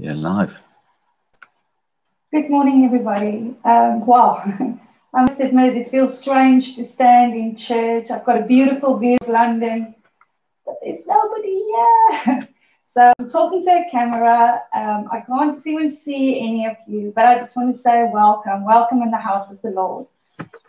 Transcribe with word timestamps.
Yeah, 0.00 0.12
live. 0.14 0.56
Good 2.32 2.48
morning, 2.48 2.84
everybody. 2.84 3.56
Um, 3.64 4.06
wow, 4.06 4.44
I 5.12 5.22
must 5.22 5.40
admit 5.40 5.76
it 5.76 5.90
feels 5.90 6.16
strange 6.16 6.76
to 6.76 6.84
stand 6.84 7.34
in 7.34 7.56
church. 7.56 8.08
I've 8.08 8.24
got 8.24 8.40
a 8.40 8.44
beautiful 8.44 8.96
view 8.96 9.16
of 9.20 9.26
London, 9.26 9.96
but 10.64 10.76
there's 10.84 11.04
nobody 11.06 11.64
here. 11.64 12.48
So 12.84 13.12
I'm 13.18 13.28
talking 13.28 13.62
to 13.64 13.70
a 13.70 13.90
camera. 13.90 14.62
Um, 14.74 15.08
I 15.12 15.20
can't 15.20 15.54
even 15.66 15.90
see 15.90 16.40
any 16.40 16.64
of 16.64 16.76
you, 16.86 17.12
but 17.14 17.26
I 17.26 17.36
just 17.36 17.54
want 17.54 17.70
to 17.74 17.78
say 17.78 18.08
welcome, 18.10 18.64
welcome 18.64 19.02
in 19.02 19.10
the 19.10 19.18
house 19.18 19.52
of 19.52 19.60
the 19.60 19.68
Lord. 19.68 20.06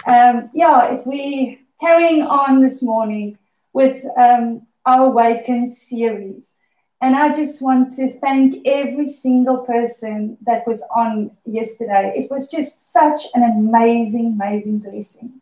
Um, 0.05 0.49
yeah, 0.53 0.95
if 0.95 1.07
we 1.07 1.61
carrying 1.79 2.23
on 2.23 2.59
this 2.59 2.83
morning 2.83 3.37
with 3.71 4.03
um, 4.17 4.67
our 4.85 5.05
Awaken 5.05 5.69
series. 5.69 6.58
And 7.01 7.15
I 7.15 7.33
just 7.33 7.61
want 7.61 7.95
to 7.95 8.19
thank 8.19 8.67
every 8.67 9.07
single 9.07 9.63
person 9.63 10.37
that 10.45 10.67
was 10.67 10.83
on 10.93 11.31
yesterday. 11.45 12.13
It 12.17 12.29
was 12.29 12.49
just 12.49 12.91
such 12.91 13.21
an 13.33 13.43
amazing, 13.43 14.37
amazing 14.39 14.79
blessing. 14.79 15.39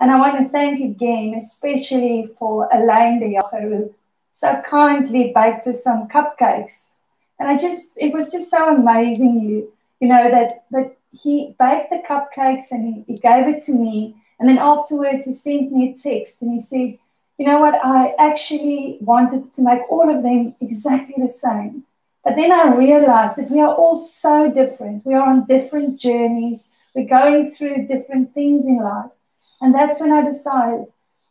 And 0.00 0.10
I 0.10 0.18
want 0.18 0.38
to 0.38 0.48
thank 0.48 0.80
again, 0.80 1.34
especially 1.36 2.30
for 2.38 2.68
Elaine 2.72 3.20
de 3.20 3.38
Jager, 3.40 3.90
so 4.32 4.62
kindly 4.68 5.32
baked 5.34 5.66
us 5.68 5.84
some 5.84 6.08
cupcakes. 6.08 7.00
And 7.38 7.48
I 7.48 7.58
just, 7.58 7.96
it 7.98 8.12
was 8.12 8.30
just 8.30 8.50
so 8.50 8.74
amazing, 8.74 9.40
you, 9.40 9.72
you 10.00 10.08
know, 10.08 10.30
that, 10.30 10.64
that 10.72 10.96
he 11.12 11.54
baked 11.58 11.90
the 11.90 12.02
cupcakes 12.08 12.72
and 12.72 13.04
he, 13.06 13.12
he 13.12 13.18
gave 13.18 13.46
it 13.46 13.62
to 13.64 13.72
me. 13.72 14.16
And 14.40 14.48
then 14.48 14.58
afterwards, 14.58 15.26
he 15.26 15.32
sent 15.32 15.72
me 15.72 15.90
a 15.90 15.96
text 15.96 16.42
and 16.42 16.52
he 16.52 16.60
said, 16.60 16.98
you 17.38 17.46
know 17.46 17.60
what, 17.60 17.74
I 17.84 18.14
actually 18.18 18.98
wanted 19.00 19.52
to 19.54 19.62
make 19.62 19.82
all 19.88 20.14
of 20.14 20.22
them 20.22 20.56
exactly 20.60 21.14
the 21.16 21.28
same. 21.28 21.84
But 22.24 22.34
then 22.34 22.50
I 22.52 22.74
realized 22.74 23.38
that 23.38 23.50
we 23.50 23.60
are 23.60 23.72
all 23.72 23.94
so 23.94 24.52
different. 24.52 25.06
We 25.06 25.14
are 25.14 25.26
on 25.26 25.46
different 25.46 26.00
journeys. 26.00 26.72
We're 26.94 27.08
going 27.08 27.52
through 27.52 27.86
different 27.86 28.34
things 28.34 28.66
in 28.66 28.82
life. 28.82 29.12
And 29.60 29.72
that's 29.72 30.00
when 30.00 30.12
I 30.12 30.22
decided 30.22 30.86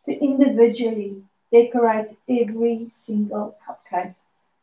to 0.06 0.24
individually 0.24 1.24
decorate 1.52 2.12
every 2.30 2.88
single 2.90 3.58
cupcake. 3.68 4.16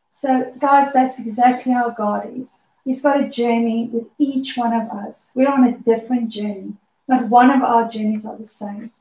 So, 0.09 0.53
guys, 0.59 0.93
that's 0.93 1.19
exactly 1.19 1.73
how 1.73 1.91
God 1.91 2.29
is. 2.35 2.69
He's 2.83 3.01
got 3.01 3.21
a 3.21 3.29
journey 3.29 3.89
with 3.91 4.07
each 4.17 4.57
one 4.57 4.73
of 4.73 4.89
us. 4.89 5.31
We're 5.35 5.51
on 5.51 5.67
a 5.67 5.77
different 5.77 6.29
journey. 6.29 6.73
Not 7.07 7.29
one 7.29 7.51
of 7.51 7.61
our 7.61 7.87
journeys 7.87 8.25
are 8.25 8.37
the 8.37 8.45
same. 8.45 8.91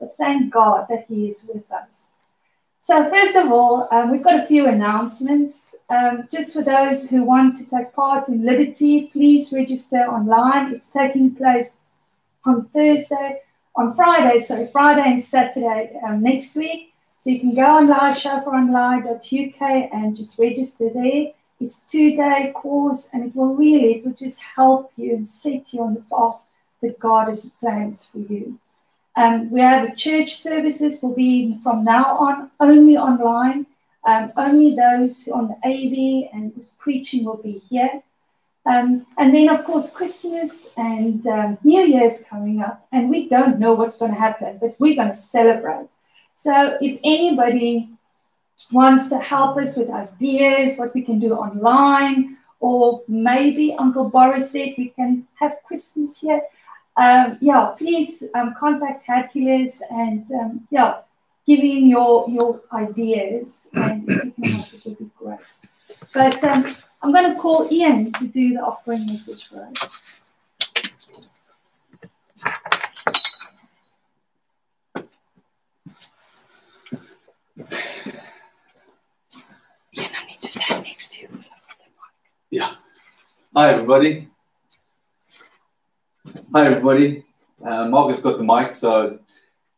But 0.00 0.16
thank 0.16 0.52
God 0.52 0.86
that 0.88 1.04
He 1.08 1.28
is 1.28 1.48
with 1.52 1.70
us. 1.70 2.12
So, 2.82 3.10
first 3.10 3.36
of 3.36 3.52
all, 3.52 3.86
um, 3.92 4.10
we've 4.10 4.22
got 4.22 4.42
a 4.42 4.46
few 4.46 4.66
announcements. 4.66 5.76
Um, 5.90 6.26
just 6.32 6.54
for 6.54 6.62
those 6.62 7.10
who 7.10 7.24
want 7.24 7.56
to 7.56 7.66
take 7.66 7.92
part 7.92 8.28
in 8.28 8.46
Liberty, 8.46 9.08
please 9.12 9.52
register 9.52 9.98
online. 9.98 10.72
It's 10.72 10.90
taking 10.90 11.34
place 11.34 11.82
on 12.46 12.68
Thursday, 12.68 13.42
on 13.76 13.92
Friday, 13.92 14.38
sorry, 14.38 14.68
Friday 14.72 15.04
and 15.04 15.22
Saturday 15.22 15.92
um, 16.06 16.22
next 16.22 16.56
week. 16.56 16.94
So 17.18 17.28
you 17.28 17.40
can 17.40 17.54
go 17.54 17.66
online, 17.66 18.14
shoffaronline.uk 18.14 19.60
and 19.92 20.16
just 20.16 20.38
register 20.38 20.88
there. 20.88 21.32
It's 21.60 21.84
two-day 21.84 22.52
course 22.56 23.10
and 23.12 23.26
it 23.26 23.36
will 23.36 23.54
really, 23.54 23.96
it 23.96 24.06
will 24.06 24.14
just 24.14 24.40
help 24.40 24.90
you 24.96 25.16
and 25.16 25.26
set 25.26 25.74
you 25.74 25.82
on 25.82 25.92
the 25.92 26.04
path 26.10 26.40
that 26.80 26.98
God 26.98 27.28
has 27.28 27.50
plans 27.60 28.06
for 28.06 28.20
you. 28.20 28.58
Um, 29.16 29.50
we 29.50 29.60
have 29.60 29.96
church 29.96 30.36
services 30.36 31.02
will 31.02 31.14
be 31.14 31.58
from 31.62 31.84
now 31.84 32.16
on 32.16 32.50
only 32.60 32.96
online. 32.96 33.66
Um, 34.06 34.32
only 34.36 34.74
those 34.74 35.28
on 35.28 35.48
the 35.48 35.56
AV 35.64 36.30
and 36.32 36.52
preaching 36.78 37.24
will 37.24 37.36
be 37.36 37.62
here. 37.68 38.02
Um, 38.66 39.06
and 39.18 39.34
then, 39.34 39.48
of 39.48 39.64
course, 39.64 39.92
Christmas 39.92 40.74
and 40.76 41.26
um, 41.26 41.58
New 41.64 41.80
Year's 41.80 42.24
coming 42.24 42.60
up, 42.60 42.86
and 42.92 43.08
we 43.08 43.28
don't 43.28 43.58
know 43.58 43.74
what's 43.74 43.98
going 43.98 44.12
to 44.12 44.18
happen, 44.18 44.58
but 44.60 44.76
we're 44.78 44.96
going 44.96 45.08
to 45.08 45.14
celebrate. 45.14 45.88
So, 46.34 46.78
if 46.80 47.00
anybody 47.02 47.88
wants 48.70 49.08
to 49.10 49.18
help 49.18 49.56
us 49.56 49.76
with 49.76 49.90
ideas, 49.90 50.78
what 50.78 50.94
we 50.94 51.02
can 51.02 51.18
do 51.18 51.34
online, 51.34 52.36
or 52.60 53.02
maybe 53.08 53.74
Uncle 53.78 54.10
Boris 54.10 54.52
said 54.52 54.74
we 54.76 54.90
can 54.90 55.26
have 55.34 55.56
Christmas 55.66 56.20
here, 56.20 56.42
um, 56.96 57.38
yeah, 57.40 57.72
please 57.78 58.24
um, 58.34 58.54
contact 58.58 59.06
Hercules 59.06 59.82
and 59.90 60.30
um, 60.32 60.68
yeah, 60.70 61.00
give 61.46 61.60
him 61.60 61.86
your 61.86 62.28
your 62.28 62.60
ideas 62.72 63.70
and 63.74 64.08
if 64.08 64.24
you 64.24 64.32
can 64.32 64.44
help, 64.44 64.74
it 64.74 64.84
would 64.84 64.98
be 64.98 65.10
great. 65.16 65.38
But 66.12 66.42
um, 66.44 66.74
I'm 67.02 67.12
going 67.12 67.32
to 67.32 67.38
call 67.38 67.68
Ian 67.70 68.12
to 68.14 68.26
do 68.26 68.54
the 68.54 68.60
offering 68.60 69.06
message 69.06 69.48
for 69.48 69.64
us. 69.64 70.00
Ian, 79.96 80.10
I 80.16 80.26
need 80.26 80.40
to 80.40 80.48
stand 80.48 80.84
next 80.84 81.12
to 81.12 81.22
you 81.22 81.28
because 81.28 81.50
I've 81.54 81.66
got 81.68 81.78
the 81.78 81.84
mic. 81.84 82.30
Yeah. 82.50 82.74
Hi, 83.54 83.72
everybody. 83.72 84.28
Hi, 86.30 86.66
everybody. 86.66 87.24
Uh, 87.64 87.88
Margaret's 87.88 88.22
got 88.22 88.38
the 88.38 88.44
mic, 88.44 88.76
so 88.76 89.18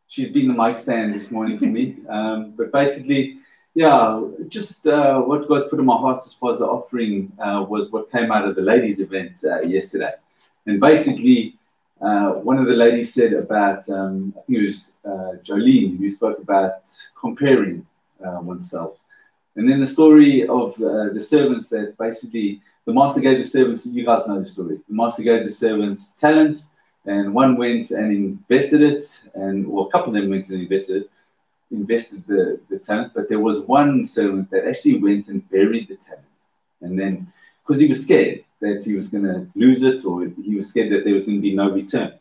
she's 0.07 0.31
been 0.31 0.47
the 0.47 0.53
mic 0.53 0.77
stand 0.77 1.13
this 1.13 1.31
morning 1.31 1.57
for 1.57 1.65
me. 1.65 1.97
Um, 2.09 2.51
but 2.51 2.71
basically, 2.71 3.39
yeah, 3.73 4.21
just 4.49 4.85
uh, 4.85 5.19
what 5.21 5.47
God's 5.47 5.65
put 5.65 5.79
in 5.79 5.85
my 5.85 5.97
heart 5.97 6.23
as 6.25 6.33
far 6.33 6.51
as 6.51 6.59
the 6.59 6.67
offering 6.67 7.31
uh, 7.39 7.65
was 7.67 7.91
what 7.91 8.11
came 8.11 8.31
out 8.31 8.47
of 8.47 8.55
the 8.55 8.61
ladies' 8.61 8.99
event 8.99 9.43
uh, 9.43 9.61
yesterday. 9.61 10.11
And 10.67 10.79
basically, 10.79 11.57
uh, 11.99 12.33
one 12.33 12.59
of 12.59 12.67
the 12.67 12.75
ladies 12.75 13.13
said 13.13 13.33
about, 13.33 13.89
um, 13.89 14.35
I 14.37 14.41
think 14.41 14.59
it 14.59 14.61
was 14.61 14.93
uh, 15.03 15.31
Jolene, 15.43 15.97
who 15.97 16.09
spoke 16.11 16.37
about 16.37 16.83
comparing 17.19 17.85
oneself. 18.19 18.99
And 19.55 19.67
then 19.67 19.79
the 19.79 19.87
story 19.87 20.47
of 20.47 20.75
the 20.77 21.21
servants 21.21 21.69
that 21.69 21.97
basically 21.97 22.61
the 22.85 22.93
master 22.93 23.21
gave 23.21 23.37
the 23.37 23.43
servants, 23.43 23.85
you 23.85 24.05
guys 24.05 24.27
know 24.27 24.39
the 24.41 24.47
story. 24.47 24.79
The 24.87 24.95
master 24.95 25.23
gave 25.23 25.43
the 25.43 25.53
servants 25.53 26.13
talents, 26.13 26.69
and 27.05 27.33
one 27.33 27.57
went 27.57 27.91
and 27.91 28.11
invested 28.11 28.81
it, 28.81 29.23
and 29.33 29.67
well, 29.67 29.85
a 29.85 29.91
couple 29.91 30.15
of 30.15 30.21
them 30.21 30.29
went 30.29 30.49
and 30.49 30.61
invested 30.61 31.03
it, 31.03 31.09
invested 31.71 32.25
the, 32.27 32.59
the 32.69 32.79
talent, 32.79 33.13
but 33.13 33.29
there 33.29 33.39
was 33.39 33.61
one 33.61 34.05
servant 34.05 34.49
that 34.51 34.67
actually 34.67 34.99
went 34.99 35.27
and 35.29 35.49
buried 35.49 35.87
the 35.87 35.95
talent. 35.95 36.25
And 36.81 36.99
then, 36.99 37.31
because 37.65 37.81
he 37.81 37.87
was 37.87 38.03
scared 38.03 38.43
that 38.59 38.83
he 38.85 38.95
was 38.95 39.09
going 39.09 39.25
to 39.25 39.47
lose 39.55 39.83
it, 39.83 40.05
or 40.05 40.27
he 40.43 40.55
was 40.55 40.69
scared 40.69 40.91
that 40.91 41.03
there 41.03 41.13
was 41.13 41.25
going 41.25 41.37
to 41.37 41.41
be 41.41 41.55
no 41.55 41.69
return. 41.71 42.13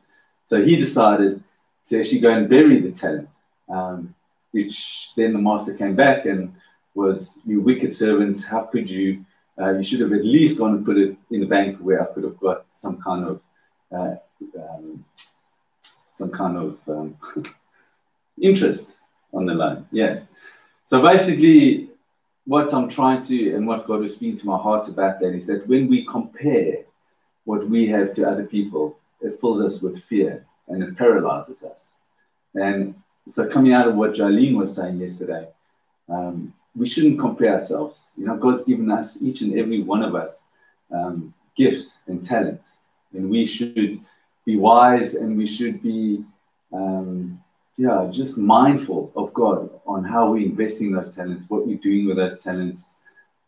So 0.44 0.62
he 0.62 0.76
decided 0.76 1.42
to 1.88 2.00
actually 2.00 2.20
go 2.20 2.30
and 2.30 2.48
bury 2.48 2.80
the 2.80 2.92
talent, 2.92 3.28
um, 3.68 4.14
which 4.52 5.12
then 5.16 5.32
the 5.32 5.38
master 5.38 5.74
came 5.74 5.96
back 5.96 6.26
and 6.26 6.54
was, 6.94 7.38
You 7.44 7.60
wicked 7.60 7.94
servants, 7.94 8.44
how 8.44 8.62
could 8.62 8.88
you? 8.88 9.24
Uh, 9.62 9.70
you 9.70 9.84
should 9.84 10.00
have 10.00 10.12
at 10.12 10.24
least 10.24 10.58
gone 10.58 10.74
and 10.74 10.84
put 10.84 10.98
it 10.98 11.16
in 11.30 11.40
the 11.40 11.46
bank 11.46 11.78
where 11.78 12.02
I 12.02 12.12
could 12.12 12.24
have 12.24 12.38
got 12.38 12.66
some 12.72 13.00
kind 13.00 13.24
of 13.24 13.40
uh, 13.92 14.16
um, 14.58 15.04
some 16.10 16.30
kind 16.30 16.56
of 16.56 16.78
um, 16.88 17.16
interest 18.40 18.90
on 19.32 19.46
the 19.46 19.54
loan. 19.54 19.86
Yeah. 19.90 20.20
So 20.86 21.00
basically, 21.02 21.90
what 22.44 22.72
I'm 22.74 22.88
trying 22.88 23.22
to 23.24 23.54
and 23.54 23.66
what 23.66 23.86
God 23.86 24.04
is 24.04 24.16
speaking 24.16 24.38
to 24.38 24.46
my 24.46 24.58
heart 24.58 24.88
about 24.88 25.20
that 25.20 25.34
is 25.34 25.46
that 25.46 25.66
when 25.68 25.88
we 25.88 26.04
compare 26.06 26.84
what 27.44 27.68
we 27.68 27.88
have 27.88 28.14
to 28.14 28.28
other 28.28 28.44
people, 28.44 28.98
it 29.20 29.40
fills 29.40 29.62
us 29.62 29.80
with 29.80 30.02
fear 30.02 30.44
and 30.68 30.82
it 30.82 30.96
paralyzes 30.96 31.62
us. 31.62 31.88
And 32.54 32.94
so, 33.28 33.48
coming 33.48 33.72
out 33.72 33.88
of 33.88 33.94
what 33.94 34.14
Jolene 34.14 34.56
was 34.56 34.74
saying 34.74 34.98
yesterday, 34.98 35.48
um, 36.08 36.52
we 36.74 36.88
shouldn't 36.88 37.20
compare 37.20 37.54
ourselves. 37.54 38.06
You 38.16 38.26
know, 38.26 38.36
God's 38.36 38.64
given 38.64 38.90
us, 38.90 39.20
each 39.20 39.42
and 39.42 39.58
every 39.58 39.82
one 39.82 40.02
of 40.02 40.14
us, 40.14 40.46
um, 40.90 41.34
gifts 41.56 42.00
and 42.06 42.24
talents. 42.24 42.78
And 43.12 43.28
we 43.28 43.44
should 43.44 44.00
be 44.44 44.56
wise 44.56 45.14
and 45.14 45.36
we 45.36 45.46
should 45.46 45.82
be, 45.82 46.24
um, 46.72 47.42
yeah, 47.76 48.08
just 48.10 48.38
mindful 48.38 49.12
of 49.16 49.32
God 49.34 49.70
on 49.86 50.04
how 50.04 50.30
we're 50.30 50.46
investing 50.46 50.92
those 50.92 51.14
talents, 51.14 51.48
what 51.50 51.66
we're 51.66 51.76
doing 51.76 52.06
with 52.06 52.16
those 52.16 52.42
talents. 52.42 52.94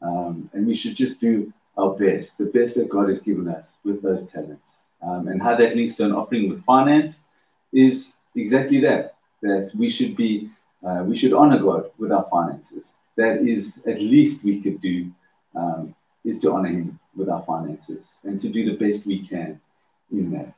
Um, 0.02 0.50
and 0.52 0.66
we 0.66 0.74
should 0.74 0.96
just 0.96 1.20
do 1.20 1.52
our 1.78 1.94
best, 1.94 2.38
the 2.38 2.44
best 2.44 2.76
that 2.76 2.90
God 2.90 3.08
has 3.08 3.20
given 3.20 3.48
us 3.48 3.76
with 3.84 4.02
those 4.02 4.30
talents. 4.30 4.72
Um, 5.02 5.28
and 5.28 5.42
how 5.42 5.56
that 5.56 5.76
links 5.76 5.96
to 5.96 6.04
an 6.04 6.12
offering 6.12 6.48
with 6.48 6.64
finance 6.64 7.24
is 7.72 8.16
exactly 8.36 8.80
that, 8.80 9.16
that 9.42 9.72
we 9.76 9.88
should 9.88 10.14
be, 10.14 10.50
uh, 10.86 11.02
we 11.06 11.16
should 11.16 11.32
honor 11.32 11.58
God 11.58 11.90
with 11.98 12.12
our 12.12 12.26
finances 12.30 12.96
that 13.16 13.46
is 13.46 13.82
at 13.86 14.00
least 14.00 14.44
we 14.44 14.60
could 14.60 14.80
do 14.80 15.10
um, 15.54 15.94
is 16.24 16.40
to 16.40 16.52
honor 16.52 16.68
him 16.68 16.98
with 17.16 17.28
our 17.28 17.42
finances 17.42 18.16
and 18.24 18.40
to 18.40 18.48
do 18.48 18.64
the 18.64 18.76
best 18.76 19.06
we 19.06 19.26
can 19.26 19.60
in 20.10 20.30
that. 20.32 20.54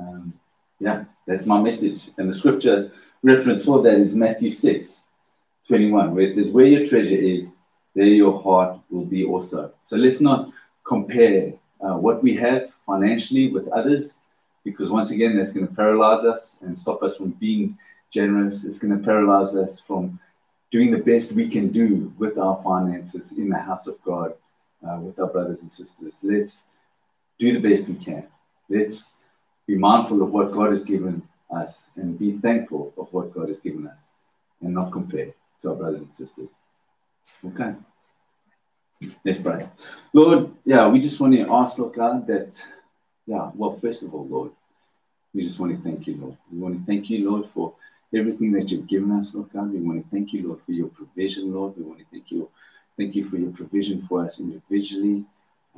Um, 0.00 0.32
yeah, 0.80 1.04
that's 1.26 1.46
my 1.46 1.60
message. 1.60 2.10
And 2.18 2.28
the 2.28 2.34
scripture 2.34 2.92
reference 3.22 3.64
for 3.64 3.82
that 3.82 3.94
is 3.94 4.14
Matthew 4.14 4.50
6 4.50 5.02
21, 5.66 6.14
where 6.14 6.24
it 6.24 6.34
says, 6.34 6.50
Where 6.50 6.66
your 6.66 6.84
treasure 6.84 7.16
is, 7.16 7.52
there 7.94 8.06
your 8.06 8.40
heart 8.40 8.78
will 8.90 9.04
be 9.04 9.24
also. 9.24 9.72
So 9.84 9.96
let's 9.96 10.20
not 10.20 10.50
compare 10.86 11.52
uh, 11.80 11.96
what 11.96 12.22
we 12.22 12.34
have 12.36 12.72
financially 12.86 13.50
with 13.50 13.68
others, 13.68 14.20
because 14.64 14.90
once 14.90 15.10
again, 15.10 15.36
that's 15.36 15.52
going 15.52 15.68
to 15.68 15.74
paralyze 15.74 16.24
us 16.24 16.56
and 16.62 16.78
stop 16.78 17.02
us 17.02 17.16
from 17.16 17.30
being 17.32 17.76
generous. 18.10 18.64
It's 18.64 18.78
going 18.78 18.98
to 18.98 19.04
paralyze 19.04 19.54
us 19.54 19.78
from 19.78 20.18
doing 20.70 20.90
the 20.90 20.98
best 20.98 21.32
we 21.32 21.48
can 21.48 21.68
do 21.72 22.12
with 22.18 22.38
our 22.38 22.62
finances 22.62 23.32
in 23.32 23.48
the 23.48 23.58
house 23.58 23.86
of 23.86 24.02
God 24.02 24.34
uh, 24.86 24.98
with 25.00 25.18
our 25.18 25.26
brothers 25.26 25.62
and 25.62 25.72
sisters. 25.72 26.20
Let's 26.22 26.66
do 27.38 27.58
the 27.58 27.68
best 27.68 27.88
we 27.88 27.94
can. 27.94 28.26
Let's 28.68 29.14
be 29.66 29.76
mindful 29.76 30.22
of 30.22 30.30
what 30.30 30.52
God 30.52 30.70
has 30.70 30.84
given 30.84 31.22
us 31.50 31.90
and 31.96 32.18
be 32.18 32.32
thankful 32.38 32.92
of 32.98 33.12
what 33.12 33.32
God 33.32 33.48
has 33.48 33.60
given 33.60 33.86
us 33.86 34.04
and 34.60 34.74
not 34.74 34.92
compare 34.92 35.32
to 35.62 35.70
our 35.70 35.76
brothers 35.76 36.00
and 36.00 36.12
sisters. 36.12 36.50
Okay. 37.44 37.74
Let's 39.24 39.38
pray. 39.40 39.68
Lord, 40.12 40.50
yeah, 40.64 40.88
we 40.88 41.00
just 41.00 41.20
want 41.20 41.34
to 41.34 41.46
ask, 41.50 41.78
Lord 41.78 41.94
God, 41.94 42.26
that, 42.26 42.60
yeah, 43.26 43.50
well, 43.54 43.72
first 43.72 44.02
of 44.02 44.12
all, 44.12 44.26
Lord, 44.26 44.50
we 45.32 45.42
just 45.42 45.60
want 45.60 45.76
to 45.76 45.82
thank 45.82 46.06
you, 46.06 46.16
Lord. 46.16 46.36
We 46.50 46.58
want 46.58 46.78
to 46.78 46.84
thank 46.84 47.08
you, 47.08 47.30
Lord, 47.30 47.48
for 47.50 47.74
everything 48.14 48.52
that 48.52 48.70
you've 48.70 48.86
given 48.86 49.12
us, 49.12 49.34
Lord 49.34 49.52
God. 49.52 49.72
We 49.72 49.80
want 49.80 50.02
to 50.02 50.10
thank 50.10 50.32
you, 50.32 50.48
Lord, 50.48 50.60
for 50.64 50.72
your 50.72 50.88
provision, 50.88 51.52
Lord. 51.52 51.76
We 51.76 51.84
want 51.84 51.98
to 51.98 52.04
thank 52.10 52.30
you, 52.30 52.48
thank 52.96 53.14
you 53.14 53.24
for 53.24 53.36
your 53.36 53.52
provision 53.52 54.02
for 54.02 54.24
us 54.24 54.40
individually, 54.40 55.24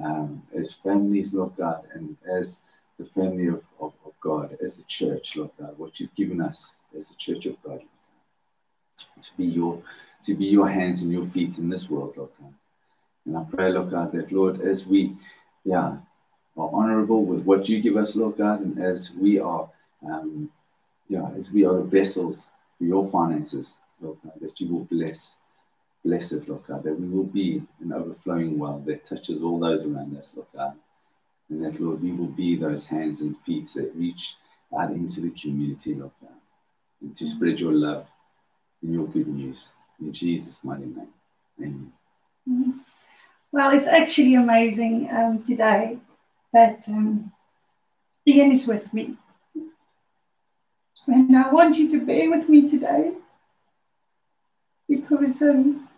um, 0.03 0.43
as 0.57 0.75
families, 0.75 1.35
Lord 1.35 1.57
God, 1.57 1.83
and 1.95 2.17
as 2.31 2.61
the 2.99 3.05
family 3.05 3.49
of, 3.49 3.63
of, 3.81 3.93
of, 4.05 4.13
God, 4.21 4.57
as 4.63 4.77
the 4.77 4.85
church, 4.85 5.37
Lord 5.37 5.51
God, 5.59 5.79
what 5.79 5.99
you've 5.99 6.15
given 6.15 6.41
us 6.41 6.75
as 6.97 7.09
the 7.09 7.15
church 7.17 7.47
of 7.47 7.57
God, 7.63 7.81
God, 8.99 9.23
to 9.23 9.31
be 9.37 9.47
your 9.47 9.83
to 10.25 10.35
be 10.35 10.45
your 10.45 10.69
hands 10.69 11.03
and 11.03 11.11
your 11.11 11.25
feet 11.25 11.57
in 11.57 11.71
this 11.71 11.89
world, 11.89 12.15
Lord 12.17 12.29
God. 12.39 12.53
And 13.25 13.39
I 13.39 13.45
pray, 13.45 13.73
Lord 13.73 13.91
God, 13.91 14.13
that 14.13 14.31
Lord, 14.31 14.61
as 14.61 14.87
we, 14.87 15.17
yeah, 15.65 15.97
are 16.57 16.71
honorable 16.73 17.25
with 17.25 17.45
what 17.45 17.69
you 17.69 17.81
give 17.81 17.97
us, 17.97 18.17
Lord 18.17 18.37
God, 18.37 18.61
and 18.61 18.79
as 18.79 19.13
we 19.13 19.39
are, 19.39 19.69
um, 20.07 20.51
yeah, 21.11 21.29
as 21.37 21.51
we 21.51 21.65
are 21.65 21.75
the 21.75 21.83
vessels 21.83 22.51
for 22.79 22.85
your 22.85 23.07
finances, 23.11 23.79
Lord 24.01 24.19
God, 24.25 24.35
that 24.41 24.61
you 24.61 24.69
will 24.69 24.85
bless, 24.85 25.39
bless 26.05 26.31
it, 26.31 26.49
Lord 26.49 26.63
God, 26.69 26.85
that 26.85 26.99
we 26.99 27.09
will 27.09 27.25
be 27.25 27.63
an 27.81 27.93
overflowing 27.93 28.57
well 28.57 28.81
that 28.87 29.05
touches 29.05 29.43
all 29.43 29.59
those 29.59 29.85
around 29.85 30.17
us, 30.17 30.35
Lord 30.37 30.49
God. 30.55 30.75
And 31.49 31.65
that, 31.65 31.81
Lord, 31.81 32.01
we 32.01 32.13
will 32.13 32.29
be 32.29 32.55
those 32.55 32.87
hands 32.87 33.23
and 33.23 33.37
feet 33.45 33.69
that 33.75 33.91
reach 33.97 34.37
out 34.79 34.93
into 34.93 35.21
the 35.21 35.31
community, 35.31 35.97
Lord 35.97 36.13
God, 36.21 36.31
and 37.03 37.17
to 37.17 37.27
spread 37.27 37.59
your 37.59 37.73
love 37.73 38.07
and 38.81 38.95
your 38.95 39.09
good 39.09 39.27
news. 39.27 39.71
In 40.01 40.13
Jesus' 40.13 40.63
mighty 40.63 40.87
name. 40.87 41.09
Amen. 41.59 41.93
Mm-hmm. 42.49 42.71
Well, 43.51 43.73
it's 43.73 43.89
actually 43.89 44.37
amazing 44.37 45.11
um, 45.11 45.43
today 45.43 45.99
that 46.53 46.85
um, 46.89 47.33
Ian 48.29 48.53
is 48.53 48.69
with 48.69 48.95
me. 48.95 49.17
And 51.07 51.37
I 51.37 51.51
want 51.51 51.79
you 51.79 51.91
to 51.91 52.05
bear 52.05 52.31
with 52.31 52.49
me 52.49 52.67
today 52.67 53.13
because 54.89 55.41
um, 55.43 55.89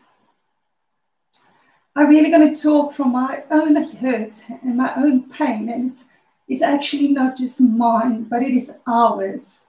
I'm 1.97 2.09
really 2.09 2.31
going 2.31 2.55
to 2.55 2.63
talk 2.63 2.93
from 2.93 3.13
my 3.13 3.43
own 3.51 3.83
hurt 3.83 4.43
and 4.63 4.77
my 4.77 4.95
own 4.97 5.29
pain. 5.31 5.69
And 5.69 5.95
it's, 6.49 6.63
actually 6.63 7.09
not 7.09 7.37
just 7.37 7.61
mine, 7.61 8.25
but 8.25 8.43
it 8.43 8.55
is 8.55 8.79
ours. 8.87 9.67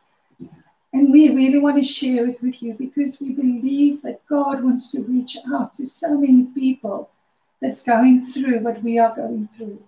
And 0.92 1.12
we 1.12 1.30
really 1.30 1.60
want 1.60 1.78
to 1.78 1.84
share 1.84 2.28
it 2.28 2.42
with 2.42 2.62
you 2.62 2.74
because 2.74 3.20
we 3.20 3.32
believe 3.32 4.04
that 4.04 4.26
God 4.28 4.64
wants 4.64 4.92
to 4.92 5.02
reach 5.02 5.38
out 5.54 5.74
to 5.76 5.88
so 5.88 6.18
many 6.18 6.44
people 6.54 7.10
that's 7.62 7.84
going 7.84 8.20
through 8.20 8.60
what 8.60 8.84
we 8.84 9.00
are 9.00 9.16
going 9.16 9.50
through. 9.56 9.82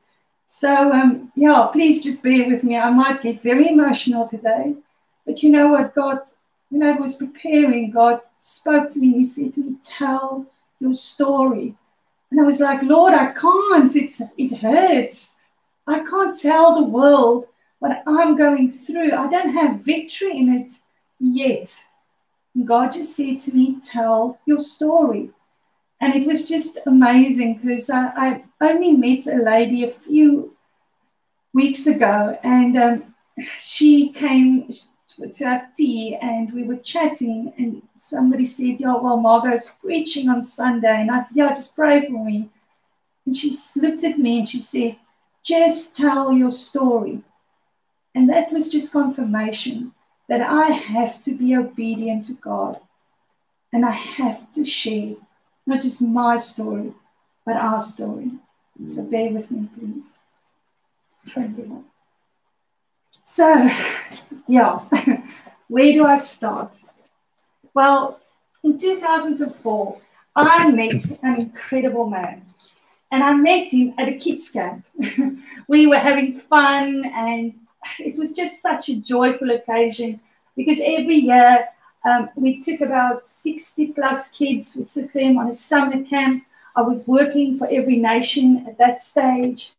So, 0.47 0.91
um, 0.91 1.31
yeah, 1.35 1.67
please 1.71 2.03
just 2.03 2.23
bear 2.23 2.47
with 2.47 2.63
me. 2.63 2.77
I 2.77 2.89
might 2.89 3.21
get 3.21 3.41
very 3.41 3.69
emotional 3.69 4.27
today. 4.27 4.75
But 5.25 5.41
you 5.43 5.51
know 5.51 5.69
what? 5.69 5.95
God, 5.95 6.19
when 6.69 6.83
I 6.83 6.93
was 6.93 7.17
preparing, 7.17 7.91
God 7.91 8.21
spoke 8.37 8.89
to 8.91 8.99
me 8.99 9.07
and 9.07 9.15
He 9.17 9.23
said 9.23 9.53
to 9.53 9.61
me, 9.61 9.75
Tell 9.81 10.45
your 10.79 10.93
story. 10.93 11.75
And 12.31 12.39
I 12.39 12.43
was 12.43 12.59
like, 12.59 12.81
Lord, 12.83 13.13
I 13.13 13.31
can't. 13.31 13.95
It's, 13.95 14.21
it 14.37 14.57
hurts. 14.57 15.39
I 15.87 15.99
can't 15.99 16.37
tell 16.37 16.75
the 16.75 16.87
world 16.87 17.47
what 17.79 18.03
I'm 18.07 18.35
going 18.35 18.69
through. 18.69 19.13
I 19.13 19.29
don't 19.29 19.53
have 19.53 19.81
victory 19.81 20.37
in 20.37 20.49
it 20.49 20.71
yet. 21.19 21.75
And 22.53 22.67
God 22.67 22.93
just 22.93 23.15
said 23.15 23.39
to 23.41 23.55
me, 23.55 23.77
Tell 23.79 24.39
your 24.45 24.59
story. 24.59 25.29
And 26.01 26.13
it 26.13 26.27
was 26.27 26.47
just 26.47 26.79
amazing 26.85 27.55
because 27.55 27.89
I, 27.89 28.07
I, 28.07 28.43
only 28.61 28.93
met 28.93 29.27
a 29.27 29.37
lady 29.37 29.83
a 29.83 29.89
few 29.89 30.55
weeks 31.53 31.87
ago, 31.87 32.37
and 32.43 32.77
um, 32.77 33.15
she 33.59 34.09
came 34.09 34.69
to 35.33 35.45
have 35.45 35.73
tea 35.73 36.17
and 36.21 36.53
we 36.53 36.63
were 36.63 36.77
chatting 36.77 37.53
and 37.57 37.81
somebody 37.95 38.45
said, 38.45 38.79
Yeah, 38.79 38.97
well, 38.97 39.17
Margot's 39.17 39.75
preaching 39.75 40.29
on 40.29 40.41
Sunday. 40.41 41.01
And 41.01 41.11
I 41.11 41.17
said, 41.17 41.37
Yeah, 41.37 41.49
just 41.49 41.75
pray 41.75 42.05
for 42.05 42.23
me. 42.23 42.49
And 43.25 43.35
she 43.35 43.55
looked 43.77 44.03
at 44.03 44.19
me 44.19 44.39
and 44.39 44.49
she 44.49 44.59
said, 44.59 44.97
Just 45.43 45.95
tell 45.95 46.33
your 46.33 46.51
story. 46.51 47.21
And 48.13 48.29
that 48.29 48.51
was 48.51 48.69
just 48.69 48.93
confirmation 48.93 49.93
that 50.27 50.41
I 50.41 50.71
have 50.71 51.21
to 51.21 51.33
be 51.33 51.55
obedient 51.55 52.25
to 52.25 52.33
God 52.33 52.79
and 53.71 53.85
I 53.85 53.91
have 53.91 54.51
to 54.53 54.63
share 54.63 55.15
not 55.65 55.81
just 55.81 56.01
my 56.01 56.35
story, 56.37 56.93
but 57.45 57.57
our 57.57 57.81
story. 57.81 58.31
So 58.85 59.03
bear 59.03 59.31
with 59.31 59.51
me, 59.51 59.69
please. 59.77 60.19
So, 63.27 63.67
yeah, 64.47 64.81
where 65.67 65.93
do 65.93 66.05
I 66.05 66.15
start? 66.15 66.75
Well, 67.73 68.19
in 68.63 68.77
2004, 68.77 69.97
I 70.35 70.69
met 70.69 71.03
an 71.23 71.41
incredible 71.41 72.07
man. 72.07 72.45
And 73.11 73.23
I 73.23 73.33
met 73.33 73.69
him 73.69 73.95
at 73.97 74.09
a 74.09 74.17
kids' 74.17 74.51
camp. 74.51 74.85
we 75.67 75.87
were 75.87 75.97
having 75.97 76.39
fun, 76.39 77.03
and 77.15 77.55
it 77.99 78.15
was 78.15 78.33
just 78.33 78.61
such 78.61 78.89
a 78.89 79.01
joyful 79.01 79.49
occasion 79.49 80.19
because 80.55 80.79
every 80.85 81.17
year 81.17 81.67
um, 82.07 82.29
we 82.35 82.59
took 82.59 82.81
about 82.81 83.25
60 83.25 83.93
plus 83.93 84.29
kids. 84.29 84.75
We 84.77 84.85
took 84.85 85.11
them 85.13 85.39
on 85.39 85.47
a 85.47 85.53
summer 85.53 86.03
camp. 86.03 86.45
I 86.75 86.83
was 86.83 87.07
working 87.07 87.57
for 87.57 87.67
every 87.71 87.97
nation 87.97 88.65
at 88.67 88.77
that 88.77 89.01
stage. 89.01 89.73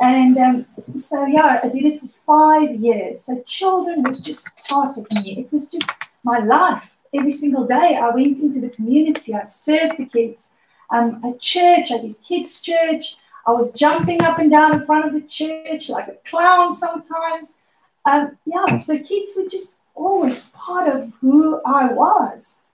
And 0.00 0.36
um, 0.38 0.66
so, 0.96 1.26
yeah, 1.26 1.60
I 1.62 1.68
did 1.68 1.84
it 1.84 2.00
for 2.00 2.08
five 2.08 2.74
years. 2.74 3.20
So, 3.20 3.42
children 3.46 4.02
was 4.02 4.20
just 4.20 4.48
part 4.68 4.96
of 4.96 5.06
me. 5.22 5.40
It 5.40 5.52
was 5.52 5.70
just 5.70 5.90
my 6.24 6.38
life. 6.38 6.96
Every 7.12 7.30
single 7.30 7.66
day, 7.66 7.98
I 8.00 8.08
went 8.10 8.38
into 8.38 8.60
the 8.60 8.70
community. 8.70 9.34
I 9.34 9.44
served 9.44 9.98
the 9.98 10.06
kids. 10.06 10.58
Um, 10.90 11.20
at 11.24 11.40
church, 11.40 11.92
I 11.92 11.98
did 11.98 12.22
kids' 12.22 12.62
church. 12.62 13.16
I 13.46 13.52
was 13.52 13.74
jumping 13.74 14.22
up 14.22 14.38
and 14.38 14.50
down 14.50 14.74
in 14.74 14.86
front 14.86 15.06
of 15.06 15.12
the 15.12 15.26
church 15.26 15.88
like 15.88 16.08
a 16.08 16.16
clown 16.28 16.72
sometimes. 16.72 17.58
Um, 18.04 18.38
yeah, 18.46 18.78
so 18.78 18.98
kids 18.98 19.32
were 19.36 19.48
just 19.48 19.80
always 19.94 20.48
part 20.50 20.88
of 20.88 21.12
who 21.20 21.60
I 21.64 21.92
was. 21.92 22.64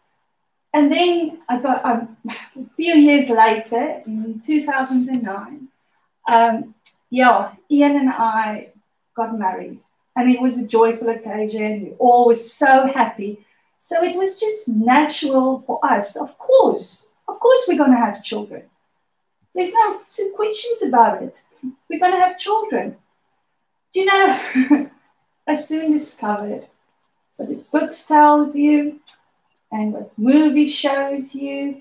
And 0.73 0.93
then 0.93 1.39
I 1.49 1.61
got 1.61 1.85
um, 1.85 2.17
a 2.29 2.67
few 2.77 2.95
years 2.95 3.31
later, 3.31 4.03
in 4.07 4.41
2009, 4.45 5.69
um, 6.29 6.75
yeah, 7.17 7.53
Ian 7.71 7.97
and 7.97 8.11
I 8.11 8.69
got 9.17 9.39
married. 9.39 9.81
And 10.17 10.31
it 10.31 10.39
was 10.39 10.59
a 10.59 10.69
joyful 10.69 11.09
occasion. 11.09 11.85
We 11.85 11.91
all 11.99 12.27
were 12.27 12.35
so 12.35 12.87
happy. 12.87 13.47
So 13.79 14.05
it 14.05 14.17
was 14.17 14.39
just 14.39 14.69
natural 14.69 15.65
for 15.67 15.81
us. 15.83 16.17
Of 16.17 16.37
course, 16.37 17.09
of 17.27 17.41
course, 17.41 17.65
we're 17.67 17.79
going 17.79 17.93
to 17.93 18.05
have 18.07 18.23
children. 18.23 18.65
There's 19.55 19.73
no 19.73 20.01
two 20.15 20.35
questions 20.37 20.83
about 20.83 21.23
it. 21.23 21.43
We're 21.89 22.01
going 22.01 22.13
to 22.13 22.21
have 22.21 22.39
children. 22.39 22.97
Do 23.95 24.01
you 24.01 24.07
know, 24.07 24.91
I 25.49 25.55
soon 25.55 25.93
discovered 25.93 26.67
what 27.37 27.49
the 27.49 27.65
books 27.73 28.07
tells 28.07 28.55
you 28.57 29.01
and 29.73 29.95
what 29.95 30.19
movie 30.19 30.67
shows 30.67 31.35
you, 31.35 31.81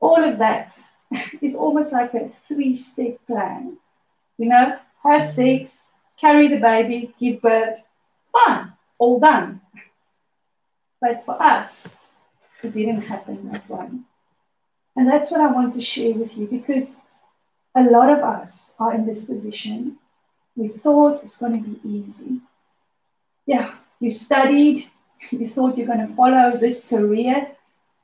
all 0.00 0.24
of 0.24 0.38
that 0.38 0.78
is 1.42 1.54
almost 1.54 1.92
like 1.92 2.14
a 2.14 2.30
three-step 2.30 3.18
plan. 3.26 3.76
You 4.38 4.48
know, 4.48 4.78
have 5.02 5.24
sex, 5.24 5.94
carry 6.18 6.48
the 6.48 6.58
baby, 6.58 7.14
give 7.20 7.40
birth, 7.40 7.86
fine, 8.32 8.72
all 8.98 9.20
done. 9.20 9.60
But 11.00 11.24
for 11.24 11.40
us, 11.40 12.00
it 12.62 12.72
didn't 12.72 13.02
happen 13.02 13.50
that 13.50 13.68
way. 13.68 13.88
And 14.96 15.08
that's 15.08 15.30
what 15.30 15.40
I 15.40 15.52
want 15.52 15.74
to 15.74 15.80
share 15.80 16.14
with 16.14 16.36
you 16.36 16.46
because 16.46 17.00
a 17.74 17.82
lot 17.82 18.08
of 18.10 18.20
us 18.20 18.76
are 18.78 18.94
in 18.94 19.06
this 19.06 19.26
position. 19.26 19.98
We 20.56 20.68
thought 20.68 21.22
it's 21.22 21.38
going 21.40 21.62
to 21.62 21.68
be 21.68 21.88
easy. 21.88 22.40
Yeah, 23.44 23.74
you 24.00 24.10
studied, 24.10 24.88
you 25.30 25.46
thought 25.46 25.76
you're 25.76 25.86
going 25.86 26.06
to 26.06 26.14
follow 26.14 26.56
this 26.56 26.86
career. 26.88 27.48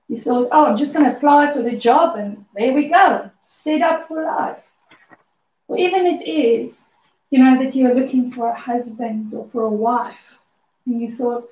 You 0.08 0.18
thought, 0.18 0.48
oh, 0.50 0.66
I'm 0.66 0.76
just 0.76 0.94
going 0.94 1.08
to 1.08 1.16
apply 1.16 1.52
for 1.52 1.62
the 1.62 1.76
job 1.76 2.16
and 2.16 2.44
there 2.54 2.72
we 2.72 2.88
go, 2.88 3.30
set 3.38 3.80
up 3.80 4.08
for 4.08 4.24
life. 4.24 4.69
Or 5.70 5.78
even 5.78 6.04
it 6.04 6.26
is, 6.26 6.88
you 7.30 7.38
know, 7.38 7.62
that 7.62 7.76
you're 7.76 7.94
looking 7.94 8.32
for 8.32 8.48
a 8.48 8.58
husband 8.58 9.32
or 9.32 9.46
for 9.50 9.62
a 9.62 9.70
wife, 9.70 10.36
and 10.84 11.00
you 11.00 11.08
thought, 11.08 11.48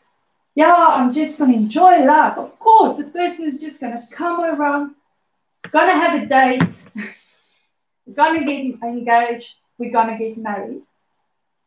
yeah, 0.57 0.75
I'm 0.75 1.13
just 1.13 1.39
going 1.39 1.53
to 1.53 1.57
enjoy 1.57 2.05
life. 2.05 2.37
Of 2.37 2.59
course, 2.59 2.97
the 2.97 3.05
person 3.11 3.47
is 3.47 3.61
just 3.61 3.81
going 3.81 3.93
to 3.93 4.05
come 4.11 4.41
around, 4.41 4.97
going 5.71 5.87
to 5.87 5.93
have 5.93 6.21
a 6.21 6.27
date, 6.27 6.85
we're 8.05 8.15
going 8.15 8.41
to 8.41 8.45
get 8.45 8.83
engaged, 8.83 9.55
we're 9.79 9.93
going 9.93 10.09
to 10.09 10.19
get 10.19 10.37
married. 10.37 10.83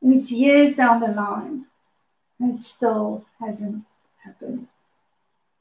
And 0.01 0.13
it's 0.13 0.29
years 0.29 0.75
down 0.75 0.99
the 0.99 1.07
line, 1.07 1.67
and 2.37 2.55
it 2.55 2.61
still 2.61 3.23
hasn't 3.39 3.85
happened. 4.25 4.67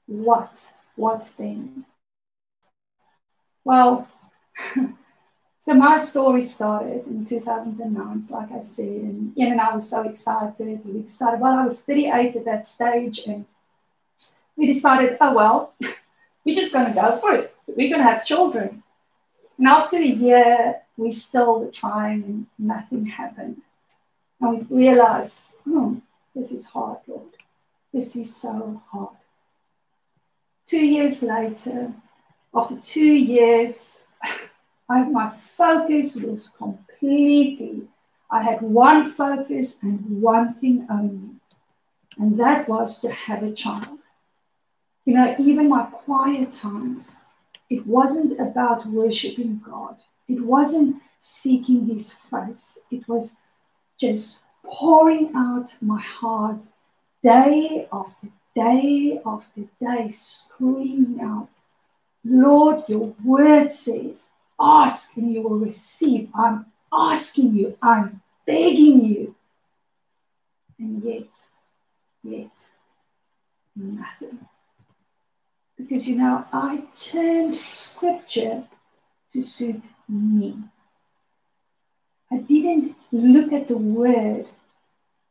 What? 0.08 0.72
What 0.96 1.32
then? 1.38 1.84
Well, 3.62 4.08
so 5.60 5.74
my 5.74 5.98
story 5.98 6.40
started 6.40 7.06
in 7.06 7.22
2009, 7.22 8.22
so 8.22 8.34
like 8.34 8.50
I 8.50 8.60
said, 8.60 8.86
and 8.86 9.36
Ian 9.36 9.52
and 9.52 9.60
I 9.60 9.74
were 9.74 9.80
so 9.80 10.08
excited. 10.08 10.80
We 10.86 11.02
decided, 11.02 11.38
well, 11.38 11.58
I 11.58 11.64
was 11.64 11.82
38 11.82 12.34
at 12.36 12.44
that 12.46 12.66
stage, 12.66 13.26
and 13.26 13.44
we 14.56 14.66
decided, 14.66 15.18
oh, 15.20 15.34
well, 15.34 15.74
we're 16.44 16.54
just 16.54 16.72
going 16.72 16.86
to 16.86 16.94
go 16.94 17.18
for 17.20 17.34
it. 17.34 17.54
We're 17.66 17.90
going 17.90 18.00
to 18.00 18.10
have 18.10 18.24
children. 18.24 18.82
And 19.58 19.68
after 19.68 19.98
a 19.98 20.06
year, 20.06 20.80
we 20.96 21.10
still 21.10 21.60
were 21.60 21.70
trying 21.70 22.22
and 22.24 22.46
nothing 22.58 23.04
happened. 23.04 23.60
And 24.40 24.70
we 24.70 24.84
realized, 24.84 25.56
oh, 25.68 26.00
this 26.34 26.52
is 26.52 26.70
hard, 26.70 27.00
Lord. 27.06 27.28
This 27.92 28.16
is 28.16 28.34
so 28.34 28.82
hard. 28.90 29.16
Two 30.64 30.86
years 30.86 31.22
later, 31.22 31.92
after 32.54 32.76
two 32.76 33.12
years, 33.12 34.06
I, 34.90 35.04
my 35.04 35.30
focus 35.30 36.16
was 36.20 36.48
completely, 36.48 37.82
I 38.28 38.42
had 38.42 38.60
one 38.60 39.04
focus 39.04 39.80
and 39.82 40.20
one 40.20 40.54
thing 40.54 40.86
only, 40.90 41.36
and 42.18 42.38
that 42.40 42.68
was 42.68 43.00
to 43.02 43.10
have 43.12 43.44
a 43.44 43.52
child. 43.52 43.98
You 45.04 45.14
know, 45.14 45.36
even 45.38 45.68
my 45.68 45.84
quiet 45.84 46.50
times, 46.50 47.24
it 47.70 47.86
wasn't 47.86 48.40
about 48.40 48.84
worshiping 48.86 49.62
God, 49.64 49.96
it 50.28 50.40
wasn't 50.40 50.96
seeking 51.20 51.86
His 51.86 52.12
face, 52.12 52.80
it 52.90 53.06
was 53.08 53.42
just 54.00 54.44
pouring 54.64 55.30
out 55.36 55.76
my 55.80 56.00
heart 56.00 56.64
day 57.22 57.86
after 57.92 58.28
day 58.56 59.20
after 59.24 59.62
day, 59.80 60.08
screaming 60.08 61.20
out, 61.22 61.48
Lord, 62.24 62.88
your 62.88 63.14
word 63.24 63.70
says, 63.70 64.30
ask 64.60 65.16
and 65.16 65.32
you 65.32 65.42
will 65.42 65.58
receive. 65.58 66.28
I'm 66.34 66.66
asking 66.92 67.54
you, 67.54 67.76
I'm 67.82 68.20
begging 68.46 69.04
you. 69.04 69.34
And 70.78 71.02
yet, 71.02 71.28
yet, 72.22 72.70
nothing. 73.76 74.46
Because 75.76 76.06
you 76.06 76.16
know, 76.16 76.44
I 76.52 76.84
turned 76.96 77.56
scripture 77.56 78.64
to 79.32 79.42
suit 79.42 79.90
me. 80.08 80.58
I 82.32 82.38
didn't 82.38 82.96
look 83.12 83.52
at 83.52 83.68
the 83.68 83.78
word 83.78 84.46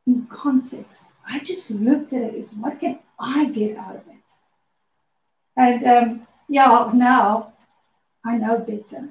in 0.05 0.27
context. 0.27 1.15
I 1.27 1.39
just 1.39 1.71
looked 1.71 2.13
at 2.13 2.23
it 2.23 2.35
as 2.35 2.55
what 2.55 2.79
can 2.79 2.99
I 3.19 3.45
get 3.45 3.77
out 3.77 3.95
of 3.95 4.07
it? 4.07 4.15
And 5.55 5.85
um, 5.85 6.27
yeah, 6.47 6.91
now 6.93 7.53
I 8.25 8.37
know 8.37 8.59
better. 8.59 9.09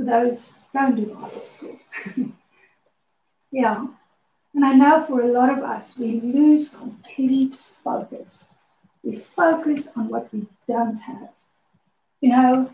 For 0.00 0.06
those 0.06 0.54
Bible 0.72 1.40
school. 1.40 1.78
yeah. 3.52 3.86
And 4.54 4.64
I 4.64 4.72
know 4.72 5.02
for 5.02 5.20
a 5.20 5.26
lot 5.26 5.50
of 5.50 5.62
us, 5.62 5.98
we 5.98 6.22
lose 6.22 6.74
complete 6.74 7.56
focus. 7.56 8.54
We 9.02 9.16
focus 9.16 9.98
on 9.98 10.08
what 10.08 10.32
we 10.32 10.46
don't 10.66 10.98
have. 11.02 11.28
You 12.22 12.30
know, 12.30 12.70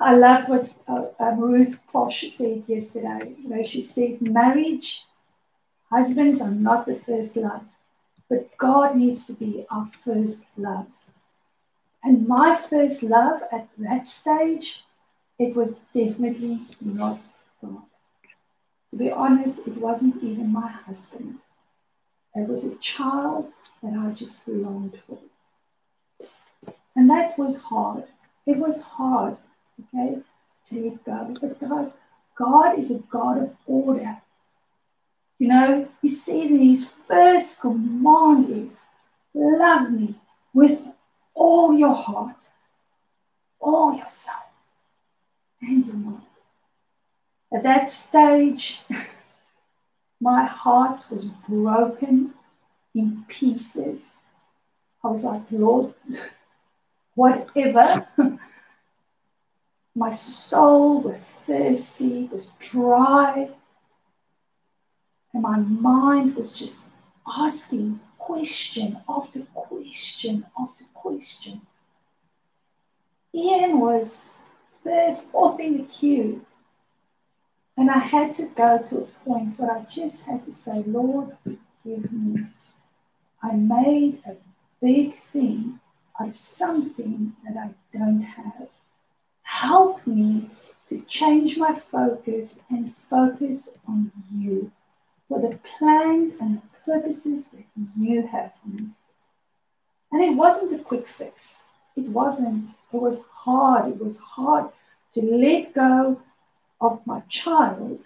I 0.00 0.16
love 0.16 0.48
what 0.48 0.72
uh, 0.88 1.04
um, 1.20 1.38
Ruth 1.38 1.78
Posh 1.92 2.28
said 2.32 2.64
yesterday. 2.66 3.36
Know, 3.44 3.62
she 3.62 3.80
said, 3.80 4.20
marriage, 4.20 5.04
husbands 5.88 6.42
are 6.42 6.50
not 6.50 6.86
the 6.86 6.96
first 6.96 7.36
love, 7.36 7.62
but 8.28 8.56
God 8.58 8.96
needs 8.96 9.28
to 9.28 9.34
be 9.34 9.66
our 9.70 9.88
first 10.04 10.48
love. 10.56 11.12
And 12.02 12.26
my 12.26 12.56
first 12.56 13.04
love 13.04 13.42
at 13.52 13.68
that 13.78 14.08
stage, 14.08 14.82
it 15.38 15.54
was 15.54 15.80
definitely 15.94 16.60
not 16.80 17.20
God. 17.62 17.82
To 18.90 18.96
be 18.96 19.10
honest, 19.10 19.68
it 19.68 19.76
wasn't 19.76 20.22
even 20.22 20.52
my 20.52 20.68
husband. 20.68 21.38
It 22.34 22.48
was 22.48 22.64
a 22.64 22.76
child 22.76 23.52
that 23.82 23.92
I 23.92 24.10
just 24.12 24.46
longed 24.48 24.98
for. 25.06 25.18
And 26.96 27.08
that 27.10 27.38
was 27.38 27.62
hard. 27.62 28.04
It 28.46 28.56
was 28.56 28.82
hard 28.82 29.36
okay, 29.94 30.18
to 30.68 30.84
let 30.84 31.04
go. 31.04 31.36
But 31.40 31.60
guys, 31.60 32.00
God 32.34 32.78
is 32.78 32.90
a 32.90 33.00
God 33.00 33.42
of 33.42 33.56
order. 33.66 34.18
You 35.38 35.48
know, 35.48 35.88
He 36.02 36.08
says 36.08 36.50
in 36.50 36.68
His 36.68 36.92
first 37.06 37.60
command 37.60 38.50
is, 38.66 38.88
Love 39.34 39.92
me 39.92 40.14
with 40.52 40.88
all 41.34 41.72
your 41.72 41.94
heart, 41.94 42.50
all 43.60 43.94
your 43.94 44.10
soul, 44.10 44.47
and 45.60 45.86
your 45.86 45.94
mind. 45.94 46.22
At 47.52 47.62
that 47.62 47.88
stage, 47.90 48.80
my 50.20 50.44
heart 50.44 51.06
was 51.10 51.30
broken 51.48 52.34
in 52.94 53.24
pieces. 53.28 54.22
I 55.02 55.08
was 55.08 55.24
like, 55.24 55.42
Lord, 55.50 55.94
whatever. 57.14 58.06
My 59.94 60.10
soul 60.10 61.00
was 61.00 61.20
thirsty, 61.44 62.28
was 62.30 62.52
dry, 62.60 63.48
and 65.32 65.42
my 65.42 65.58
mind 65.58 66.36
was 66.36 66.52
just 66.52 66.92
asking 67.26 67.98
question 68.16 68.98
after 69.08 69.40
question 69.54 70.46
after 70.56 70.84
question. 70.94 71.62
Ian 73.34 73.80
was 73.80 74.40
third, 74.88 75.18
fourth 75.30 75.60
in 75.60 75.76
the 75.76 75.82
queue. 75.84 76.44
And 77.76 77.90
I 77.90 77.98
had 77.98 78.34
to 78.36 78.46
go 78.46 78.78
to 78.88 78.98
a 78.98 79.24
point 79.24 79.58
where 79.58 79.70
I 79.70 79.82
just 79.82 80.26
had 80.26 80.44
to 80.46 80.52
say, 80.52 80.82
Lord, 80.86 81.36
forgive 81.44 82.12
me. 82.12 82.46
I 83.42 83.52
made 83.52 84.22
a 84.26 84.34
big 84.80 85.20
thing 85.20 85.78
out 86.20 86.30
of 86.30 86.36
something 86.36 87.34
that 87.44 87.56
I 87.56 87.70
don't 87.96 88.22
have 88.22 88.68
help 89.42 90.06
me 90.06 90.50
to 90.88 91.00
change 91.08 91.58
my 91.58 91.74
focus 91.74 92.66
and 92.70 92.94
focus 92.96 93.78
on 93.88 94.12
you 94.34 94.70
for 95.26 95.40
the 95.40 95.58
plans 95.78 96.38
and 96.40 96.58
the 96.58 96.92
purposes 96.92 97.50
that 97.50 97.64
you 97.98 98.26
have 98.26 98.52
for 98.60 98.68
me. 98.68 98.90
And 100.12 100.22
it 100.22 100.36
wasn't 100.36 100.78
a 100.78 100.82
quick 100.82 101.08
fix. 101.08 101.66
It 101.96 102.08
wasn't. 102.08 102.68
It 102.92 103.00
was 103.00 103.26
hard. 103.28 103.90
It 103.92 104.02
was 104.02 104.20
hard 104.20 104.70
to 105.14 105.22
let 105.22 105.74
go 105.74 106.20
of 106.80 107.06
my 107.06 107.20
child 107.28 108.00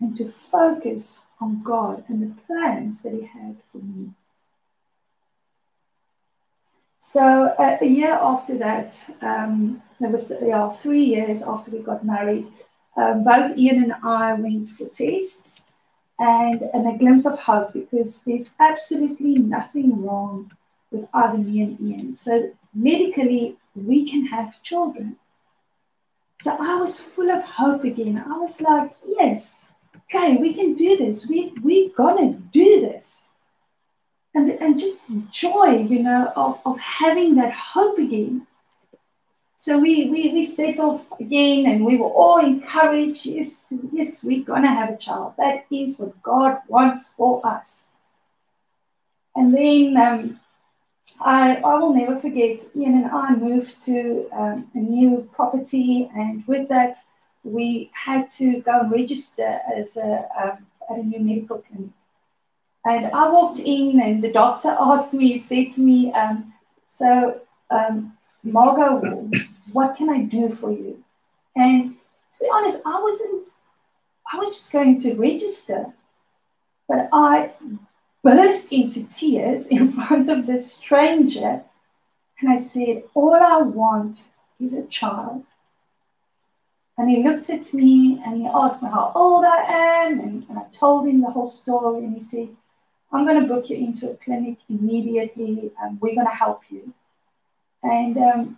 and 0.00 0.16
to 0.16 0.28
focus 0.28 1.26
on 1.40 1.62
God 1.62 2.04
and 2.08 2.22
the 2.22 2.42
plans 2.42 3.02
that 3.02 3.12
He 3.12 3.22
had 3.26 3.56
for 3.72 3.78
me. 3.78 4.10
So 6.98 7.54
uh, 7.58 7.78
a 7.80 7.86
year 7.86 8.18
after 8.20 8.58
that, 8.58 8.98
um, 9.22 9.82
there 10.00 10.10
was 10.10 10.32
yeah, 10.42 10.70
three 10.72 11.04
years 11.04 11.42
after 11.42 11.70
we 11.70 11.78
got 11.78 12.04
married, 12.04 12.46
um, 12.96 13.24
both 13.24 13.56
Ian 13.56 13.84
and 13.84 13.94
I 14.02 14.34
went 14.34 14.70
for 14.70 14.88
tests 14.88 15.66
and, 16.18 16.62
and 16.74 16.88
a 16.88 16.98
glimpse 16.98 17.26
of 17.26 17.38
hope 17.38 17.72
because 17.74 18.22
there's 18.22 18.54
absolutely 18.58 19.36
nothing 19.36 20.04
wrong 20.04 20.50
with 20.90 21.08
either 21.12 21.38
me 21.38 21.60
and 21.62 21.80
Ian. 21.80 22.12
So 22.12 22.52
medically, 22.74 23.56
we 23.74 24.10
can 24.10 24.26
have 24.26 24.62
children. 24.62 25.16
So 26.38 26.56
I 26.60 26.76
was 26.76 27.00
full 27.00 27.30
of 27.30 27.42
hope 27.42 27.84
again. 27.84 28.22
I 28.26 28.38
was 28.38 28.60
like, 28.60 28.94
yes, 29.06 29.72
okay, 29.96 30.36
we 30.36 30.54
can 30.54 30.74
do 30.74 30.96
this. 30.96 31.28
We, 31.28 31.54
we're 31.62 31.90
going 31.90 32.32
to 32.32 32.38
do 32.38 32.80
this 32.82 33.32
and, 34.34 34.50
and 34.50 34.78
just 34.78 35.04
joy, 35.30 35.78
you 35.78 36.02
know, 36.02 36.32
of, 36.36 36.60
of 36.66 36.78
having 36.78 37.36
that 37.36 37.52
hope 37.52 37.98
again. 37.98 38.46
So 39.56 39.78
we, 39.78 40.10
we, 40.10 40.32
we 40.34 40.42
set 40.42 40.78
off 40.78 41.02
again 41.18 41.64
and 41.66 41.84
we 41.84 41.96
were 41.96 42.10
all 42.10 42.44
encouraged. 42.44 43.24
Yes, 43.24 43.72
yes, 43.90 44.22
we're 44.22 44.44
going 44.44 44.62
to 44.62 44.68
have 44.68 44.90
a 44.90 44.96
child. 44.98 45.32
That 45.38 45.64
is 45.70 45.98
what 45.98 46.22
God 46.22 46.58
wants 46.68 47.14
for 47.14 47.44
us. 47.46 47.94
And 49.34 49.54
then 49.54 49.96
um, 49.96 50.40
I, 51.20 51.56
I 51.56 51.74
will 51.78 51.94
never 51.94 52.18
forget, 52.18 52.64
Ian 52.76 53.02
and 53.02 53.06
I 53.06 53.34
moved 53.34 53.82
to 53.84 54.28
um, 54.32 54.70
a 54.74 54.78
new 54.78 55.28
property, 55.32 56.10
and 56.14 56.46
with 56.46 56.68
that, 56.68 56.96
we 57.44 57.90
had 57.92 58.30
to 58.32 58.60
go 58.60 58.80
and 58.80 58.90
register 58.90 59.60
as 59.74 59.96
a, 59.96 60.28
um, 60.40 60.66
at 60.90 60.98
a 60.98 61.02
new 61.02 61.20
medical 61.20 61.58
clinic. 61.58 61.90
And 62.84 63.06
I 63.06 63.28
walked 63.30 63.60
in, 63.60 64.00
and 64.00 64.22
the 64.22 64.32
doctor 64.32 64.76
asked 64.80 65.14
me, 65.14 65.38
said 65.38 65.70
to 65.72 65.80
me, 65.80 66.12
um, 66.12 66.52
So, 66.86 67.40
um, 67.70 68.16
Margot, 68.42 69.30
what 69.72 69.96
can 69.96 70.08
I 70.08 70.22
do 70.22 70.50
for 70.50 70.70
you? 70.70 71.02
And 71.56 71.96
to 72.34 72.44
be 72.44 72.50
honest, 72.52 72.82
I 72.86 73.00
wasn't, 73.00 73.48
I 74.32 74.38
was 74.38 74.50
just 74.50 74.72
going 74.72 75.00
to 75.00 75.14
register. 75.14 75.86
But 76.88 77.08
I 77.12 77.50
burst 78.26 78.72
into 78.72 79.04
tears 79.04 79.68
in 79.68 79.92
front 79.96 80.28
of 80.28 80.46
this 80.46 80.72
stranger. 80.72 81.62
And 82.40 82.50
I 82.50 82.56
said, 82.56 83.04
All 83.14 83.34
I 83.34 83.62
want 83.62 84.30
is 84.58 84.76
a 84.76 84.84
child. 84.86 85.44
And 86.98 87.08
he 87.10 87.22
looked 87.22 87.50
at 87.50 87.72
me 87.72 88.20
and 88.24 88.40
he 88.40 88.46
asked 88.48 88.82
me 88.82 88.88
how 88.88 89.12
old 89.14 89.44
I 89.44 89.60
am. 90.06 90.18
And, 90.18 90.46
and 90.48 90.58
I 90.58 90.64
told 90.72 91.06
him 91.06 91.20
the 91.20 91.30
whole 91.30 91.46
story. 91.46 92.04
And 92.04 92.14
he 92.14 92.20
said, 92.20 92.48
I'm 93.12 93.26
going 93.26 93.40
to 93.40 93.46
book 93.46 93.70
you 93.70 93.76
into 93.76 94.10
a 94.10 94.16
clinic 94.16 94.58
immediately 94.68 95.70
and 95.80 96.00
we're 96.00 96.14
going 96.14 96.26
to 96.26 96.32
help 96.32 96.62
you. 96.70 96.94
And, 97.82 98.16
um, 98.18 98.56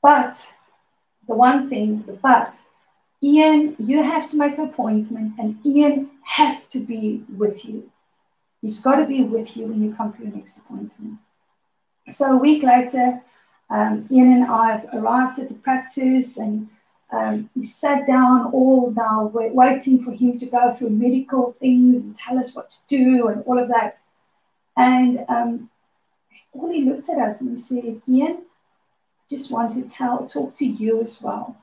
but 0.00 0.54
the 1.26 1.34
one 1.34 1.68
thing, 1.68 2.04
the 2.06 2.12
but, 2.12 2.60
Ian, 3.22 3.74
you 3.78 4.02
have 4.02 4.30
to 4.30 4.36
make 4.36 4.58
an 4.58 4.64
appointment 4.64 5.32
and 5.38 5.58
Ian 5.66 6.10
have 6.24 6.68
to 6.68 6.78
be 6.78 7.24
with 7.36 7.64
you. 7.64 7.90
He's 8.62 8.80
got 8.80 8.96
to 8.96 9.06
be 9.06 9.22
with 9.22 9.56
you 9.56 9.66
when 9.66 9.82
you 9.82 9.94
come 9.94 10.12
for 10.12 10.22
your 10.22 10.32
next 10.32 10.58
appointment. 10.58 11.18
So 12.10 12.32
a 12.32 12.36
week 12.36 12.62
later, 12.62 13.22
um, 13.70 14.06
Ian 14.10 14.32
and 14.32 14.44
I 14.44 14.84
arrived 14.92 15.38
at 15.38 15.48
the 15.48 15.54
practice 15.54 16.38
and 16.38 16.68
um, 17.12 17.50
we 17.56 17.64
sat 17.64 18.06
down 18.06 18.52
all 18.52 18.90
now 18.90 19.30
waiting 19.32 20.02
for 20.02 20.12
him 20.12 20.38
to 20.38 20.46
go 20.46 20.70
through 20.70 20.90
medical 20.90 21.52
things 21.52 22.04
and 22.04 22.14
tell 22.14 22.38
us 22.38 22.54
what 22.54 22.70
to 22.70 22.78
do 22.88 23.28
and 23.28 23.42
all 23.44 23.58
of 23.58 23.68
that. 23.68 23.98
And 24.76 25.24
um, 25.28 25.70
all 26.52 26.70
he 26.70 26.84
looked 26.84 27.08
at 27.08 27.18
us 27.18 27.40
and 27.40 27.50
he 27.50 27.56
said, 27.56 28.02
Ian, 28.08 28.38
I 28.38 29.28
just 29.28 29.50
want 29.50 29.74
to 29.74 29.82
tell, 29.82 30.26
talk 30.26 30.56
to 30.58 30.66
you 30.66 31.00
as 31.00 31.20
well. 31.22 31.56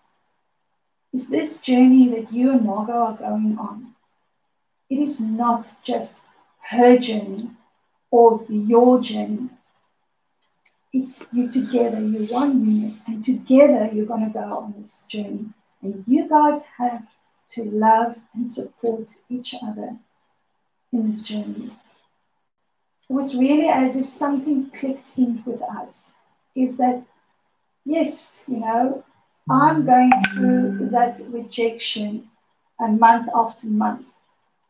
Is 1.13 1.30
this 1.30 1.62
journey 1.62 2.10
that 2.10 2.32
you 2.32 2.51
and 2.51 2.66
Margot 2.66 2.94
are 2.94 3.18
going 3.18 3.58
on? 3.58 3.96
It 4.89 5.00
is 5.00 5.20
not 5.22 5.74
just 5.84 6.22
her 6.69 6.97
journey 6.97 7.50
or 8.12 8.45
your 8.50 9.01
journey. 9.01 9.50
It's 10.93 11.25
you 11.31 11.51
together, 11.51 12.00
you're 12.00 12.27
one 12.27 12.65
unit, 12.65 12.93
and 13.05 13.24
together 13.24 13.89
you're 13.93 14.05
going 14.05 14.25
to 14.25 14.33
go 14.33 14.57
on 14.57 14.75
this 14.79 15.05
journey. 15.07 15.47
And 15.81 16.03
you 16.07 16.27
guys 16.27 16.65
have 16.77 17.07
to 17.51 17.63
love 17.63 18.15
and 18.33 18.51
support 18.51 19.15
each 19.29 19.55
other 19.62 19.97
in 20.91 21.05
this 21.05 21.24
journey. 21.24 21.71
It 23.09 23.13
was 23.13 23.36
really 23.36 23.69
as 23.69 23.95
if 23.95 24.07
something 24.07 24.69
clicked 24.71 25.17
in 25.17 25.43
with 25.45 25.62
us. 25.62 26.15
Is 26.55 26.77
that, 26.77 27.03
yes, 27.86 28.43
you 28.47 28.57
know, 28.57 29.05
I'm 29.50 29.86
going 29.86 30.12
through 30.33 30.89
that 30.91 31.19
rejection 31.29 32.29
a 32.79 32.88
month 32.88 33.29
after 33.33 33.67
month. 33.67 34.07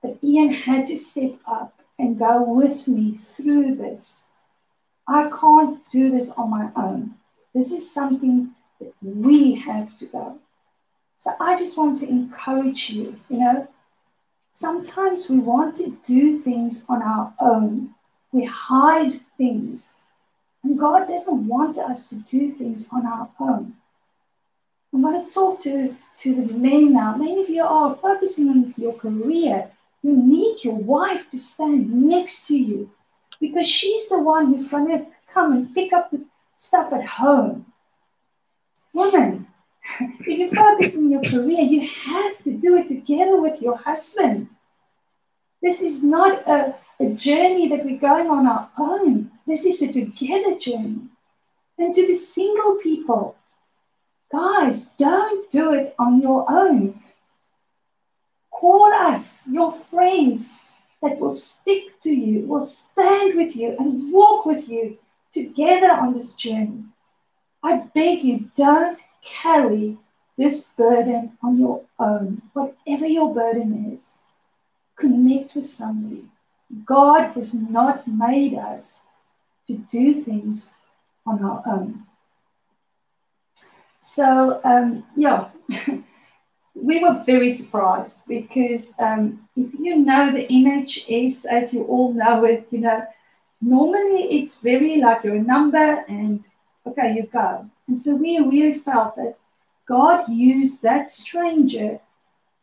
But 0.04 0.20
Ian 0.24 0.54
had 0.54 0.88
to 0.88 0.98
step 0.98 1.36
up 1.48 1.77
and 2.00 2.20
go 2.20 2.44
with 2.44 2.88
me 2.88 3.20
through 3.36 3.75
this 3.75 4.30
I 5.08 5.30
can't 5.30 5.80
do 5.89 6.12
this 6.12 6.32
on 6.32 6.50
my 6.50 6.70
own. 6.75 7.16
This 7.54 7.72
is 7.72 7.89
something 7.89 8.51
that 8.80 8.94
we 9.01 9.56
have 9.56 9.98
to 10.00 10.06
go. 10.06 10.39
So 11.18 11.32
I 11.39 11.58
just 11.58 11.77
want 11.77 12.00
to 12.00 12.10
encourage 12.10 12.89
you, 12.89 13.20
you 13.30 13.39
know, 13.39 13.68
sometimes 14.51 15.30
we 15.30 15.39
want 15.39 15.77
to 15.77 15.98
do 16.06 16.41
things 16.41 16.84
on 16.89 17.02
our 17.02 17.34
own. 17.39 17.95
We 18.34 18.43
hide 18.43 19.22
things. 19.38 19.95
And 20.63 20.78
God 20.78 21.08
doesn't 21.08 21.48
want 21.48 21.78
us 21.78 22.10
to 22.10 22.15
do 22.15 22.52
things 22.52 22.88
on 22.91 23.06
our 23.06 23.30
own. 23.39 23.76
I'm 24.93 25.02
going 25.02 25.26
to 25.26 25.34
talk 25.34 25.62
to, 25.62 25.95
to 26.17 26.36
the 26.36 26.54
men 26.54 26.93
now. 26.93 27.15
Many 27.15 27.41
of 27.41 27.50
you 27.50 27.63
are 27.63 27.95
focusing 27.95 28.50
on 28.50 28.74
your 28.78 28.93
career. 28.93 29.72
You 30.08 30.15
need 30.15 30.63
your 30.63 30.76
wife 30.76 31.30
to 31.32 31.38
stand 31.38 31.91
next 31.91 32.48
to 32.48 32.58
you 32.58 32.89
because 33.41 33.67
she's 33.67 34.08
the 34.08 34.22
one 34.22 34.46
who's 34.48 34.70
going 34.70 34.88
to 34.88 35.06
come 35.34 35.52
and 35.52 35.76
pick 35.76 35.91
up 35.91 36.12
the 36.12 36.24
stuff 36.56 36.93
at 36.93 37.06
home. 37.06 37.65
Woman, 38.93 39.48
if 40.22 40.26
you 40.26 40.50
focus 40.56 40.96
on 40.96 41.12
your 41.12 41.22
career, 41.24 41.60
you 41.60 41.89
have 41.89 42.41
to 42.46 42.54
do 42.54 42.78
it 42.78 42.88
together 42.88 43.41
with 43.41 43.62
your 43.62 43.76
husband. 43.76 44.48
This 45.62 45.82
is 45.82 46.06
not 46.06 46.48
a, 46.48 46.76
a 47.02 47.10
journey 47.10 47.67
that 47.67 47.84
we're 47.84 48.00
going 48.00 48.30
on 48.30 48.48
our 48.48 48.70
own. 48.80 49.32
This 49.46 49.65
is 49.65 49.82
a 49.82 49.91
together 49.91 50.58
journey. 50.58 51.02
And 51.78 51.93
to 51.93 52.08
the 52.08 52.15
single 52.15 52.76
people, 52.76 53.36
guys, 54.32 54.91
don't 54.91 55.52
do 55.52 55.74
it 55.74 55.93
on 56.00 56.22
your 56.22 56.50
own. 56.50 57.04
Call 58.60 58.91
us, 58.93 59.48
your 59.48 59.72
friends, 59.72 60.62
that 61.02 61.20
will 61.20 61.32
stick 61.32 62.00
to 62.02 62.10
you, 62.10 62.48
will 62.48 62.62
stand 62.62 63.36
with 63.36 63.56
you, 63.56 63.76
and 63.80 64.12
walk 64.12 64.46
with 64.46 64.67
you 64.67 64.98
together 65.32 65.91
on 65.91 66.13
this 66.13 66.36
journey. 66.36 66.84
I 67.63 67.78
beg 67.93 68.24
you, 68.24 68.50
don't 68.56 69.00
carry 69.24 69.98
this 70.38 70.70
burden 70.70 71.38
on 71.43 71.60
your 71.60 71.84
own, 72.00 72.41
whatever 72.54 73.06
your 73.06 73.34
burden 73.34 73.91
is. 73.93 74.24
Connect 74.96 75.56
with 75.56 75.70
somebody. 75.70 76.26
God 76.86 77.34
has 77.34 77.54
not 77.54 78.08
made 78.08 78.56
us 78.56 79.08
to 79.67 79.76
do 79.78 80.22
things 80.24 80.74
on 81.26 81.43
our 81.43 81.62
own. 81.65 82.06
So, 84.00 84.62
um, 84.63 85.04
yeah. 85.15 85.50
we 86.82 87.00
were 87.00 87.24
very 87.26 87.50
surprised 87.50 88.24
because 88.28 88.94
um, 89.00 89.48
if 89.56 89.74
you 89.80 89.98
know 89.98 90.32
the 90.32 90.48
NHS 90.48 91.46
as 91.46 91.74
you 91.74 91.84
all 91.84 92.13
know 92.13 92.44
it, 92.46 92.68
you 92.72 92.80
know, 92.80 93.06
normally 93.62 94.38
it's 94.38 94.60
very 94.60 94.98
like 94.98 95.24
you're 95.24 95.36
a 95.36 95.42
number 95.42 96.04
and 96.08 96.44
okay, 96.86 97.13
you 97.13 97.24
go. 97.24 97.70
And 97.88 98.00
so 98.00 98.16
we 98.16 98.40
really 98.40 98.76
felt 98.76 99.16
that 99.16 99.38
God 99.88 100.28
used 100.30 100.84
that 100.84 101.10
stranger 101.10 102.00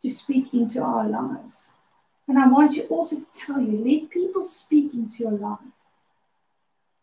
to 0.02 0.10
speak 0.10 0.52
into 0.54 0.82
our 0.82 1.08
lives. 1.08 1.78
And 2.28 2.38
I 2.38 2.48
want 2.48 2.76
you 2.76 2.84
also 2.84 3.16
to 3.16 3.26
tell 3.32 3.60
you 3.60 3.78
let 3.78 4.10
people 4.10 4.42
speak 4.42 4.94
into 4.94 5.24
your 5.24 5.32
life. 5.32 5.58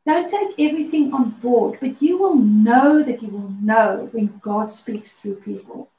Don't 0.05 0.29
take 0.29 0.55
everything 0.57 1.13
on 1.13 1.31
board, 1.41 1.77
but 1.79 2.01
you 2.01 2.17
will 2.17 2.35
know 2.35 3.03
that 3.03 3.21
you 3.21 3.29
will 3.29 3.53
know 3.61 4.09
when 4.11 4.39
God 4.41 4.71
speaks 4.71 5.19
through 5.19 5.35
people 5.35 5.90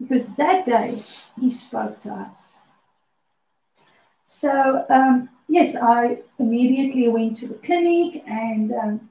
because 0.00 0.32
that 0.34 0.66
day 0.66 1.04
he 1.38 1.50
spoke 1.50 2.00
to 2.00 2.12
us. 2.12 2.64
So, 4.24 4.86
um, 4.88 5.28
yes, 5.48 5.76
I 5.76 6.18
immediately 6.38 7.08
went 7.08 7.36
to 7.38 7.48
the 7.48 7.54
clinic, 7.54 8.22
and 8.26 8.72
um, 8.72 9.10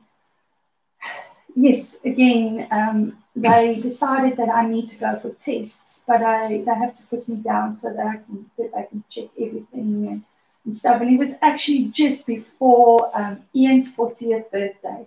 yes, 1.55 2.03
again, 2.05 2.67
um, 2.71 3.17
they 3.35 3.75
decided 3.75 4.37
that 4.37 4.49
I 4.49 4.67
need 4.67 4.87
to 4.89 4.99
go 4.99 5.15
for 5.17 5.31
tests, 5.31 6.05
but 6.07 6.21
I, 6.21 6.63
they 6.65 6.73
have 6.73 6.97
to 6.97 7.03
put 7.03 7.27
me 7.27 7.35
down 7.35 7.75
so 7.75 7.93
that 7.93 8.05
I 8.05 8.15
can, 8.17 8.49
that 8.57 8.71
I 8.75 8.83
can 8.83 9.03
check 9.09 9.29
everything 9.37 10.07
and, 10.07 10.23
and 10.65 10.75
stuff. 10.75 11.01
And 11.01 11.11
it 11.11 11.19
was 11.19 11.35
actually 11.41 11.85
just 11.85 12.25
before 12.25 13.11
um, 13.13 13.43
Ian's 13.55 13.95
40th 13.95 14.51
birthday. 14.51 15.05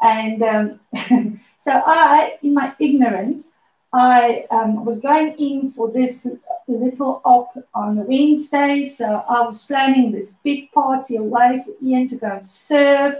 And 0.00 0.42
um, 0.42 1.40
so 1.56 1.82
I, 1.84 2.38
in 2.42 2.54
my 2.54 2.74
ignorance, 2.78 3.58
I 3.96 4.44
um, 4.50 4.84
was 4.84 5.00
going 5.00 5.32
in 5.38 5.70
for 5.70 5.90
this 5.90 6.28
little 6.68 7.22
op 7.24 7.56
on 7.74 8.06
Wednesday, 8.06 8.84
so 8.84 9.24
I 9.26 9.40
was 9.40 9.64
planning 9.64 10.12
this 10.12 10.36
big 10.44 10.70
party 10.70 11.16
away 11.16 11.62
for 11.64 11.72
Ian 11.82 12.06
to 12.08 12.16
go 12.16 12.26
and 12.26 12.44
surf 12.44 13.14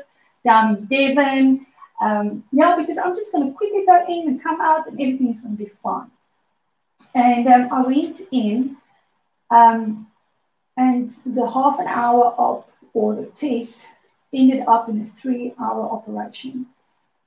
down 0.45 0.77
in 0.77 0.85
Devon. 0.85 1.67
Um, 1.99 2.45
yeah, 2.53 2.77
because 2.77 2.99
I'm 2.99 3.17
just 3.17 3.33
going 3.33 3.49
to 3.49 3.57
quickly 3.57 3.87
go 3.87 4.05
in 4.07 4.29
and 4.29 4.43
come 4.43 4.61
out, 4.61 4.87
and 4.87 5.01
everything's 5.01 5.41
going 5.41 5.57
to 5.57 5.65
be 5.65 5.71
fine. 5.83 6.11
And 7.15 7.47
um, 7.49 7.69
I 7.73 7.81
went 7.81 8.21
in, 8.31 8.77
um, 9.51 10.09
and 10.77 11.09
the 11.25 11.51
half 11.51 11.81
an 11.81 11.87
hour 11.87 12.35
op 12.37 12.71
or 12.93 13.15
the 13.15 13.27
test 13.27 13.95
ended 14.35 14.65
up 14.69 14.91
in 14.91 15.01
a 15.01 15.07
three-hour 15.07 15.89
operation 15.91 16.67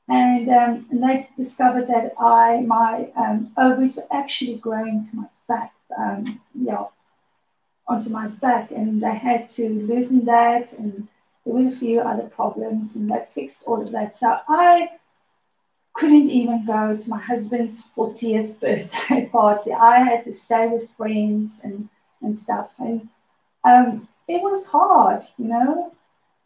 and, 0.10 0.50
um, 0.50 0.86
and 0.90 1.04
they 1.04 1.30
discovered 1.38 1.88
that 1.88 2.14
I 2.20 2.62
my 2.62 3.10
um, 3.16 3.52
ovaries 3.58 3.98
were 3.98 4.08
actually 4.12 4.56
growing 4.56 5.06
to 5.10 5.16
my 5.16 5.26
back, 5.48 5.74
um, 5.98 6.42
yeah, 6.54 6.86
onto 7.88 8.10
my 8.10 8.28
back, 8.28 8.72
and 8.72 9.02
they 9.02 9.16
had 9.16 9.50
to 9.52 9.70
loosen 9.70 10.26
that, 10.26 10.74
and 10.74 11.08
there 11.46 11.54
were 11.54 11.68
a 11.68 11.72
few 11.72 12.02
other 12.02 12.24
problems, 12.24 12.96
and 12.96 13.10
they 13.10 13.24
fixed 13.34 13.64
all 13.66 13.82
of 13.82 13.92
that. 13.92 14.16
So 14.16 14.40
I 14.48 14.90
couldn't 16.00 16.30
even 16.30 16.66
go 16.66 16.96
to 16.96 17.10
my 17.10 17.20
husband's 17.20 17.84
40th 17.96 18.60
birthday 18.60 19.26
party. 19.32 19.74
I 19.74 20.00
had 20.04 20.24
to 20.24 20.34
stay 20.34 20.68
with 20.68 20.90
friends 20.92 21.62
and, 21.64 21.90
and 22.22 22.38
stuff. 22.38 22.72
And 22.80 23.10
um, 23.66 24.08
it 24.28 24.42
was 24.42 24.68
hard, 24.68 25.24
you 25.38 25.46
know, 25.46 25.94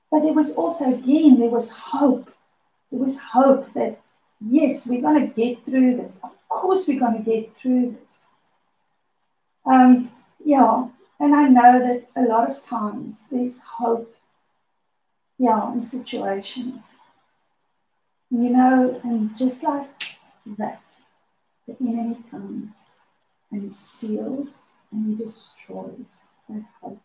but 0.09 0.25
it 0.25 0.33
was 0.33 0.55
also, 0.55 0.93
again, 0.93 1.39
there 1.39 1.49
was 1.49 1.71
hope. 1.71 2.29
There 2.93 3.01
was 3.01 3.19
hope 3.19 3.73
that, 3.73 3.99
yes, 4.39 4.87
we're 4.87 5.01
going 5.01 5.19
to 5.19 5.33
get 5.33 5.65
through 5.65 5.97
this. 5.97 6.23
Of 6.23 6.37
course, 6.47 6.87
we're 6.87 6.99
going 6.99 7.23
to 7.23 7.27
get 7.27 7.49
through 7.49 7.97
this. 7.99 8.29
Um, 9.65 10.11
yeah, 10.45 10.89
and 11.19 11.33
I 11.33 11.47
know 11.47 11.79
that 11.79 12.07
a 12.15 12.21
lot 12.21 12.51
of 12.51 12.61
times 12.61 13.29
there's 13.29 13.63
hope, 13.63 14.15
yeah, 15.39 15.73
in 15.73 15.81
situations. 15.81 16.99
You 18.29 18.51
know, 18.51 19.01
and 19.03 19.35
just 19.35 19.63
like 19.63 19.89
that, 20.59 20.83
the 21.67 21.75
enemy 21.81 22.19
comes 22.29 22.89
and 23.51 23.63
he 23.63 23.71
steals 23.71 24.65
and 24.91 25.17
he 25.17 25.23
destroys 25.23 26.27
that 26.47 26.63
hope. 26.79 27.01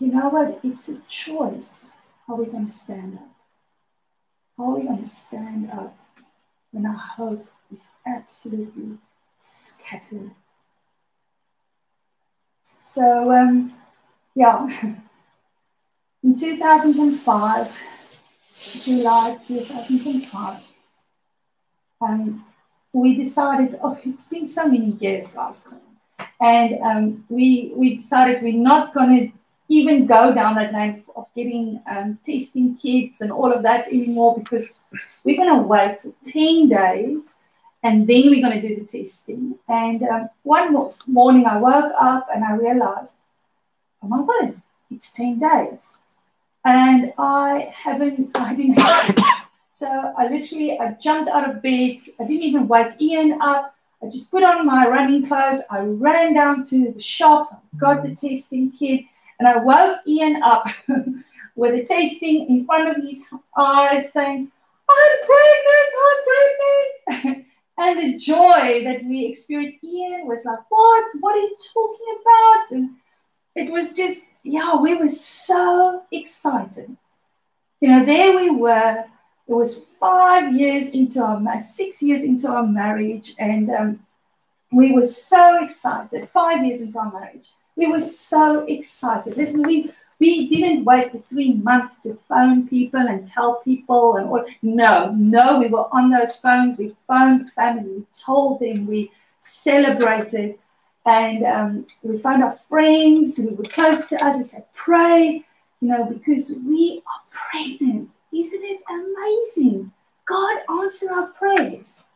You 0.00 0.08
know 0.08 0.28
what? 0.28 0.58
It's 0.64 0.88
a 0.88 1.00
choice 1.02 1.98
how 2.26 2.34
we're 2.34 2.46
going 2.46 2.66
to 2.66 2.72
stand 2.72 3.18
up. 3.18 3.35
How 4.56 4.76
we 4.76 5.04
stand 5.04 5.70
up 5.70 5.96
when 6.72 6.86
our 6.86 6.94
hope 6.94 7.46
is 7.70 7.94
absolutely 8.06 8.98
scattered. 9.36 10.30
So, 12.62 13.32
um, 13.32 13.74
yeah, 14.34 14.66
in 16.22 16.38
2005, 16.38 17.72
July 18.56 19.38
2005, 19.46 20.60
um, 22.00 22.44
we 22.92 23.16
decided, 23.16 23.78
oh, 23.82 23.98
it's 24.04 24.28
been 24.28 24.46
so 24.46 24.68
many 24.68 24.92
years, 24.92 25.32
guys, 25.32 25.68
and 26.40 26.80
um, 26.82 27.24
we, 27.28 27.72
we 27.74 27.96
decided 27.96 28.42
we're 28.42 28.54
not 28.54 28.94
going 28.94 29.30
to 29.30 29.35
even 29.68 30.06
go 30.06 30.32
down 30.32 30.54
that 30.56 30.72
lane 30.72 31.04
of 31.16 31.26
getting 31.34 31.80
um, 31.90 32.18
testing 32.24 32.76
kits 32.76 33.20
and 33.20 33.32
all 33.32 33.52
of 33.52 33.62
that 33.62 33.88
anymore 33.88 34.38
because 34.38 34.84
we're 35.24 35.36
going 35.36 35.54
to 35.54 35.66
wait 35.66 35.98
10 36.24 36.68
days 36.68 37.38
and 37.82 38.06
then 38.06 38.30
we're 38.30 38.42
going 38.42 38.60
to 38.60 38.68
do 38.68 38.80
the 38.80 38.86
testing. 38.86 39.58
And 39.68 40.02
um, 40.02 40.28
one 40.42 40.72
morning 41.08 41.46
I 41.46 41.58
woke 41.58 41.92
up 42.00 42.28
and 42.34 42.44
I 42.44 42.54
realized, 42.54 43.22
oh 44.02 44.08
my 44.08 44.24
God, 44.24 44.60
it's 44.90 45.12
10 45.12 45.40
days. 45.40 45.98
And 46.64 47.12
I 47.18 47.72
haven't, 47.74 48.36
I 48.38 48.54
didn't 48.54 48.80
have 48.80 49.46
So 49.70 50.14
I 50.16 50.28
literally, 50.28 50.78
I 50.80 50.96
jumped 51.02 51.30
out 51.30 51.48
of 51.48 51.60
bed. 51.60 51.98
I 52.18 52.24
didn't 52.24 52.42
even 52.42 52.66
wake 52.66 53.00
Ian 53.00 53.40
up. 53.42 53.74
I 54.02 54.06
just 54.06 54.30
put 54.30 54.42
on 54.42 54.66
my 54.66 54.86
running 54.88 55.26
clothes. 55.26 55.60
I 55.70 55.80
ran 55.80 56.34
down 56.34 56.64
to 56.68 56.92
the 56.92 57.00
shop, 57.00 57.62
got 57.76 58.02
the 58.02 58.14
testing 58.14 58.72
kit, 58.72 59.04
and 59.38 59.48
I 59.48 59.58
woke 59.58 59.98
Ian 60.06 60.42
up 60.42 60.66
with 61.56 61.74
a 61.74 61.84
tasting 61.84 62.48
in 62.48 62.64
front 62.64 62.88
of 62.88 63.02
his 63.02 63.24
eyes 63.56 64.12
saying, 64.12 64.50
I'm 64.88 65.18
pregnant, 65.26 65.92
I'm 66.06 67.24
pregnant. 67.24 67.46
And 67.78 67.98
the 67.98 68.18
joy 68.18 68.84
that 68.84 69.04
we 69.04 69.26
experienced, 69.26 69.84
Ian 69.84 70.26
was 70.26 70.46
like, 70.46 70.60
What? 70.70 71.04
What 71.20 71.34
are 71.34 71.40
you 71.40 71.56
talking 71.74 72.16
about? 72.22 72.70
And 72.70 72.90
it 73.54 73.70
was 73.70 73.92
just, 73.92 74.28
yeah, 74.42 74.76
we 74.76 74.94
were 74.94 75.08
so 75.08 76.02
excited. 76.10 76.96
You 77.80 77.88
know, 77.90 78.04
there 78.04 78.34
we 78.34 78.50
were. 78.50 79.04
It 79.48 79.54
was 79.54 79.86
five 80.00 80.54
years 80.54 80.90
into 80.90 81.22
our, 81.22 81.60
six 81.60 82.02
years 82.02 82.24
into 82.24 82.48
our 82.48 82.66
marriage, 82.66 83.34
and 83.38 83.70
um, 83.70 84.00
we 84.72 84.92
were 84.92 85.04
so 85.04 85.62
excited. 85.62 86.28
Five 86.30 86.64
years 86.64 86.80
into 86.80 86.98
our 86.98 87.12
marriage, 87.12 87.50
we 87.76 87.86
were 87.86 88.00
so 88.00 88.60
excited. 88.66 89.36
Listen, 89.36 89.62
we 89.62 89.92
we 90.18 90.48
didn't 90.48 90.84
wait 90.84 91.12
for 91.12 91.18
three 91.18 91.52
months 91.52 91.96
to 91.96 92.18
phone 92.26 92.66
people 92.66 93.00
and 93.00 93.24
tell 93.24 93.56
people 93.56 94.16
and 94.16 94.26
all. 94.28 94.44
No, 94.62 95.12
no, 95.12 95.58
we 95.58 95.68
were 95.68 95.94
on 95.94 96.10
those 96.10 96.36
phones. 96.36 96.78
We 96.78 96.94
phoned 97.06 97.50
family. 97.50 97.90
We 97.90 98.06
told 98.24 98.60
them. 98.60 98.86
We 98.86 99.10
celebrated, 99.40 100.58
and 101.04 101.44
um, 101.44 101.86
we 102.02 102.18
found 102.18 102.42
our 102.42 102.52
friends 102.52 103.36
who 103.36 103.54
were 103.54 103.64
close 103.64 104.08
to 104.08 104.16
us 104.24 104.36
and 104.36 104.46
said, 104.46 104.66
"Pray," 104.74 105.44
you 105.80 105.88
know, 105.88 106.04
because 106.04 106.58
we 106.66 107.02
are 107.06 107.22
pregnant. 107.52 108.10
Isn't 108.32 108.64
it 108.64 108.80
amazing? 108.90 109.92
God 110.26 110.58
answered 110.68 111.10
our 111.10 111.26
prayers. 111.28 112.08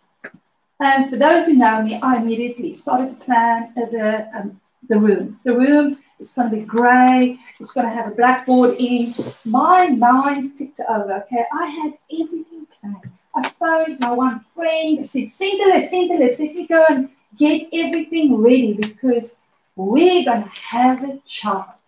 And 0.80 1.10
for 1.10 1.16
those 1.16 1.46
who 1.46 1.56
know 1.56 1.82
me, 1.82 2.00
I 2.02 2.16
immediately 2.16 2.72
started 2.72 3.10
to 3.10 3.24
plan 3.24 3.72
the 3.76 4.28
um, 4.34 4.59
the 4.90 4.98
room. 4.98 5.40
The 5.44 5.56
room 5.56 5.98
it's 6.18 6.34
going 6.34 6.50
to 6.50 6.56
be 6.56 6.62
grey. 6.62 7.38
It's 7.58 7.72
going 7.72 7.86
to 7.86 7.94
have 7.94 8.08
a 8.08 8.14
blackboard 8.14 8.76
in. 8.78 9.14
My 9.44 9.88
mind 9.88 10.54
ticked 10.54 10.80
over. 10.86 11.14
Okay, 11.22 11.44
I 11.50 11.66
had 11.66 11.94
everything 12.12 12.66
planned. 12.78 13.10
I 13.34 13.48
phoned 13.48 14.00
my 14.00 14.12
one 14.12 14.44
friend. 14.54 14.98
I 15.00 15.02
said, 15.04 15.28
"Send 15.30 15.60
the 15.60 15.66
list, 15.66 15.90
send 15.90 16.10
the 16.10 16.16
list. 16.16 16.40
Let 16.40 16.54
me 16.54 16.66
go 16.66 16.84
and 16.90 17.08
get 17.38 17.68
everything 17.72 18.36
ready 18.36 18.74
because 18.74 19.40
we're 19.76 20.24
going 20.24 20.42
to 20.42 20.48
have 20.48 21.02
a 21.04 21.18
child." 21.26 21.78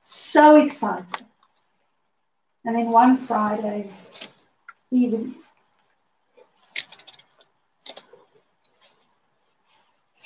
So 0.00 0.62
excited. 0.62 1.26
And 2.64 2.76
then 2.76 2.90
one 2.90 3.16
Friday 3.16 3.90
evening, 4.92 5.34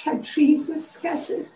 my 0.05 0.15
dreams 0.17 0.69
were 0.69 0.77
scattered. 0.77 1.49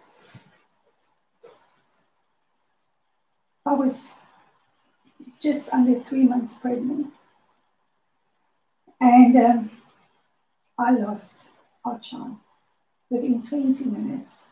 I 3.69 3.75
was 3.75 4.17
just 5.43 5.71
under 5.75 6.01
three 6.01 6.25
months 6.25 6.57
pregnant. 6.57 7.09
And 8.99 9.37
um, 9.37 9.71
I 10.79 10.93
lost 10.93 11.43
our 11.85 11.99
child. 11.99 12.37
Within 13.11 13.43
20 13.43 13.85
minutes, 13.91 14.51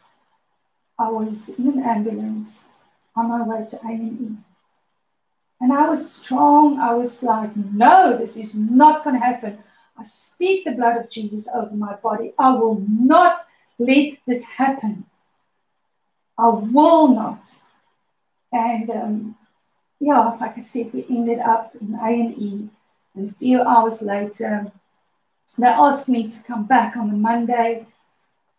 I 0.98 1.08
was 1.08 1.58
in 1.58 1.68
an 1.68 1.82
ambulance 1.82 2.72
on 3.16 3.30
my 3.30 3.42
way 3.42 3.66
to 3.70 3.76
A&E. 3.86 4.36
And 5.62 5.72
I 5.72 5.88
was 5.88 6.12
strong. 6.12 6.78
I 6.78 6.92
was 6.92 7.22
like, 7.22 7.56
no, 7.56 8.18
this 8.18 8.36
is 8.36 8.54
not 8.54 9.02
going 9.02 9.18
to 9.18 9.24
happen. 9.24 9.58
I 9.96 10.02
speak 10.02 10.66
the 10.66 10.72
blood 10.72 10.98
of 10.98 11.08
Jesus 11.08 11.48
over 11.54 11.74
my 11.74 11.94
body. 11.94 12.34
I 12.38 12.50
will 12.50 12.84
not 12.86 13.40
let 13.78 14.18
this 14.26 14.44
happen. 14.44 15.06
I 16.36 16.48
will 16.48 17.08
not. 17.08 17.48
And 18.52 18.90
um, 18.90 19.36
yeah, 20.00 20.36
like 20.40 20.56
I 20.56 20.60
said, 20.60 20.92
we 20.92 21.06
ended 21.08 21.40
up 21.40 21.74
in 21.80 21.94
A&E. 21.94 22.68
And 23.14 23.30
a 23.30 23.34
few 23.34 23.62
hours 23.62 24.02
later, 24.02 24.70
they 25.56 25.66
asked 25.66 26.08
me 26.08 26.28
to 26.28 26.42
come 26.44 26.66
back 26.66 26.96
on 26.96 27.10
the 27.10 27.16
Monday. 27.16 27.86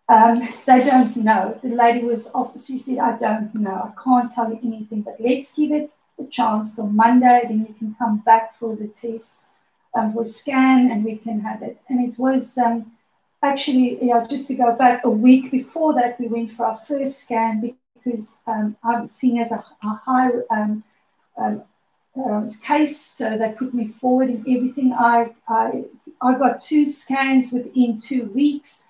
Um, 0.09 0.35
they 0.65 0.83
don't 0.83 1.15
know. 1.17 1.59
The 1.61 1.69
lady 1.69 2.03
was 2.03 2.31
obviously 2.33 2.79
said, 2.79 2.99
I 2.99 3.17
don't 3.17 3.53
know. 3.53 3.93
I 3.93 4.03
can't 4.03 4.31
tell 4.31 4.49
you 4.49 4.59
anything, 4.63 5.01
but 5.01 5.17
let's 5.19 5.55
give 5.55 5.71
it 5.71 5.91
a 6.19 6.25
chance 6.25 6.75
till 6.75 6.87
Monday. 6.87 7.41
Then 7.43 7.67
you 7.67 7.75
can 7.77 7.95
come 7.99 8.19
back 8.19 8.55
for 8.55 8.75
the 8.75 8.87
test, 8.87 9.49
um, 9.93 10.13
for 10.13 10.23
a 10.23 10.27
scan, 10.27 10.89
and 10.91 11.03
we 11.03 11.17
can 11.17 11.41
have 11.41 11.61
it. 11.61 11.81
And 11.89 12.09
it 12.09 12.17
was 12.17 12.57
um, 12.57 12.93
actually, 13.43 13.99
yeah, 14.01 14.25
just 14.27 14.47
to 14.47 14.55
go 14.55 14.73
back 14.73 15.03
a 15.03 15.09
week 15.09 15.51
before 15.51 15.93
that, 15.95 16.19
we 16.19 16.27
went 16.27 16.53
for 16.53 16.65
our 16.65 16.77
first 16.77 17.19
scan 17.19 17.61
because 18.07 18.41
um, 18.47 18.75
I'm 18.83 19.05
seen 19.07 19.39
as 19.39 19.51
a, 19.51 19.63
a 19.83 20.01
high 20.05 20.31
um, 20.49 20.83
um, 21.37 21.63
um, 22.15 22.49
case, 22.63 22.99
so 22.99 23.37
they 23.37 23.49
put 23.49 23.73
me 23.73 23.89
forward 23.89 24.29
in 24.29 24.39
everything. 24.47 24.93
I, 24.93 25.31
I, 25.47 25.83
I 26.21 26.37
got 26.37 26.61
two 26.61 26.87
scans 26.87 27.51
within 27.51 27.99
two 28.01 28.25
weeks 28.25 28.87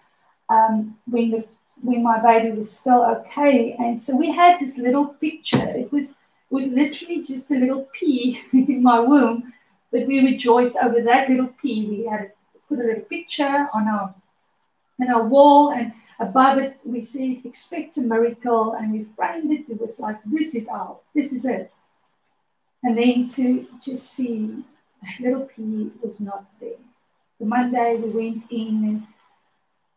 um, 0.49 0.97
when 1.07 1.31
the 1.31 1.45
when 1.83 2.01
my 2.01 2.19
baby 2.19 2.57
was 2.57 2.75
still 2.75 3.03
okay, 3.03 3.75
and 3.77 4.01
so 4.01 4.17
we 4.17 4.31
had 4.31 4.59
this 4.59 4.77
little 4.77 5.07
picture. 5.07 5.67
It 5.67 5.91
was 5.91 6.17
was 6.49 6.67
literally 6.67 7.23
just 7.23 7.51
a 7.51 7.55
little 7.55 7.87
pea 7.93 8.41
in 8.53 8.81
my 8.81 8.99
womb, 8.99 9.53
but 9.91 10.07
we 10.07 10.21
rejoiced 10.21 10.77
over 10.81 11.01
that 11.01 11.29
little 11.29 11.53
pea. 11.61 11.87
We 11.87 12.05
had 12.05 12.31
put 12.69 12.79
a 12.79 12.83
little 12.83 13.03
picture 13.03 13.67
on 13.73 13.87
our 13.87 14.15
on 15.01 15.09
our 15.09 15.23
wall 15.23 15.71
and 15.71 15.93
above 16.19 16.57
it, 16.59 16.77
we 16.83 17.01
see 17.01 17.41
expect 17.43 17.97
a 17.97 18.01
miracle, 18.01 18.73
and 18.73 18.91
we 18.91 19.03
framed 19.15 19.51
it. 19.51 19.69
It 19.69 19.79
was 19.79 19.99
like, 19.99 20.17
this 20.25 20.55
is 20.55 20.67
our, 20.67 20.97
this 21.13 21.33
is 21.33 21.45
it. 21.45 21.73
And 22.83 22.95
then 22.95 23.27
to 23.29 23.67
just 23.81 24.11
see 24.13 24.63
little 25.19 25.45
pea 25.45 25.91
was 26.01 26.21
not 26.21 26.45
there. 26.59 26.81
The 27.39 27.45
Monday 27.45 27.95
we 27.97 28.09
went 28.09 28.43
in 28.51 28.83
and 28.83 29.07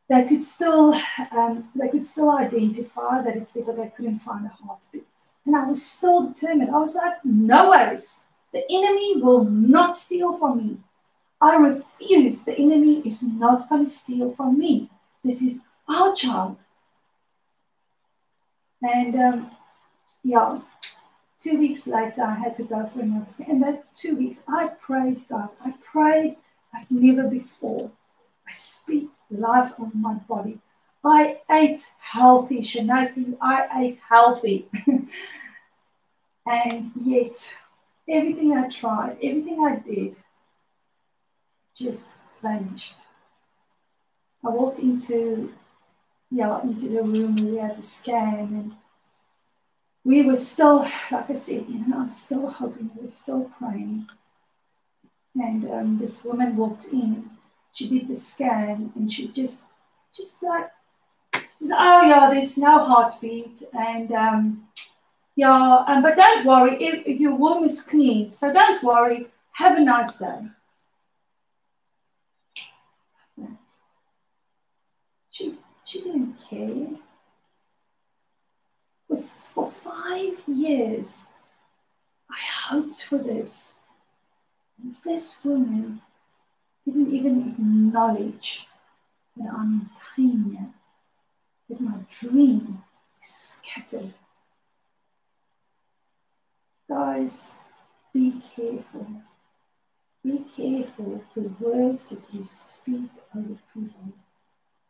they 0.09 0.29
could 0.29 0.43
still 0.43 0.95
um, 1.31 1.69
they 1.75 1.89
could 1.89 2.05
still 2.05 2.31
identify 2.31 3.23
that 3.23 3.37
it's 3.37 3.53
there, 3.55 3.65
but 3.65 3.77
they 3.77 3.93
couldn't 3.97 4.19
find 4.21 4.45
a 4.45 4.49
heartbeat. 4.49 5.07
And 5.47 5.57
I 5.57 5.67
was 5.67 5.85
still 5.85 6.29
determined. 6.29 6.71
I 6.71 6.79
was 6.79 6.97
like, 6.97 7.25
no 7.25 7.71
worries. 7.71 8.27
The 8.53 8.65
enemy 8.69 9.23
will 9.23 9.45
not 9.45 9.97
steal 9.97 10.37
from 10.37 10.59
me. 10.59 10.79
I 11.41 11.57
refuse. 11.57 12.45
The 12.45 12.59
enemy 12.59 13.01
is 13.07 13.23
not 13.23 13.69
going 13.69 13.85
to 13.85 13.91
steal 13.91 14.35
from 14.35 14.59
me. 14.59 14.91
This 15.25 15.41
is 15.43 15.63
our 15.91 16.15
child. 16.15 16.57
And 18.83 19.15
um, 19.17 19.51
yeah, 20.23 20.61
two 21.39 21.59
weeks 21.59 21.87
later, 21.87 22.23
I 22.23 22.35
had 22.35 22.55
to 22.57 22.63
go 22.65 22.87
for 22.87 23.01
another 23.01 23.27
scan. 23.27 23.51
And 23.51 23.63
that 23.63 23.97
two 23.97 24.17
weeks, 24.17 24.45
I 24.49 24.69
prayed, 24.69 25.29
guys. 25.29 25.57
I 25.65 25.75
prayed 25.83 26.37
like 26.73 26.91
never 26.91 27.29
before. 27.29 27.91
I 28.47 28.53
speak 28.53 29.11
life 29.31 29.73
on 29.79 29.93
my 29.95 30.15
body. 30.15 30.59
I 31.05 31.39
ate 31.51 31.83
healthy, 32.01 32.61
Shanaki. 32.61 33.37
I 33.41 33.83
ate 33.83 34.01
healthy. 34.09 34.69
and 36.47 36.91
yet, 37.03 37.55
everything 38.09 38.53
I 38.53 38.69
tried, 38.69 39.17
everything 39.23 39.65
I 39.65 39.77
did, 39.77 40.17
just 41.75 42.17
vanished. 42.43 42.99
I 44.45 44.49
walked 44.51 44.81
into 44.81 45.53
yeah, 46.31 46.63
into 46.63 46.89
the 46.89 47.03
room 47.03 47.37
where 47.37 47.53
we 47.53 47.57
had 47.59 47.77
the 47.77 47.83
scan 47.83 48.39
and 48.39 48.73
we 50.05 50.23
were 50.23 50.37
still, 50.37 50.89
like 51.11 51.31
I 51.31 51.35
said, 51.35 51.67
you 51.69 51.87
know, 51.87 51.99
I'm 51.99 52.11
still 52.11 52.49
hoping, 52.49 52.91
we 52.95 53.03
were 53.03 53.09
still 53.09 53.51
praying. 53.59 54.07
And 55.35 55.71
um, 55.71 55.99
this 55.99 56.25
woman 56.25 56.57
walked 56.57 56.87
in, 56.93 57.31
she 57.73 57.89
did 57.89 58.09
the 58.09 58.15
scan 58.15 58.93
and 58.95 59.13
she 59.13 59.29
just, 59.29 59.71
just 60.15 60.43
like, 60.43 60.71
just, 61.33 61.73
oh 61.73 62.03
yeah, 62.03 62.31
there's 62.33 62.57
no 62.59 62.85
heartbeat 62.85 63.63
and 63.73 64.11
um, 64.13 64.69
yeah, 65.37 65.85
um, 65.87 66.03
but 66.03 66.17
don't 66.17 66.47
worry, 66.47 66.83
if, 66.83 67.07
if 67.07 67.21
your 67.21 67.35
womb 67.35 67.65
is 67.65 67.83
clean, 67.83 68.29
so 68.29 68.53
don't 68.53 68.83
worry, 68.83 69.29
have 69.53 69.77
a 69.77 69.81
nice 69.81 70.19
day. 70.19 70.41
She, 75.91 76.03
didn't. 76.03 77.01
Was 79.09 79.49
for 79.53 79.69
five 79.69 80.41
years, 80.47 81.27
I 82.31 82.37
hoped 82.69 83.03
for 83.03 83.19
this. 83.19 83.75
And 84.81 84.95
this 85.05 85.41
woman 85.43 86.01
didn't 86.85 87.13
even 87.13 87.49
acknowledge 87.49 88.69
that 89.37 89.53
I'm 89.53 89.73
in 89.73 89.91
pain 90.15 90.75
that 91.69 91.81
my 91.81 91.99
dream 92.09 92.85
is 93.21 93.29
scattered. 93.29 94.15
Guys, 96.89 97.57
be 98.15 98.41
careful. 98.55 99.09
Be 100.23 100.45
careful 100.57 101.25
the 101.35 101.51
words 101.59 102.11
that 102.11 102.23
you 102.33 102.45
speak 102.45 103.11
over 103.35 103.59
people 103.75 104.13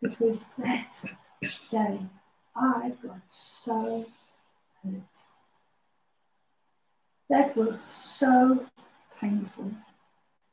because 0.01 0.47
that 0.59 1.05
day 1.71 2.01
I 2.57 2.93
got 3.03 3.23
so 3.27 4.07
hurt. 4.83 5.17
That 7.29 7.57
was 7.57 7.81
so 7.81 8.67
painful. 9.21 9.73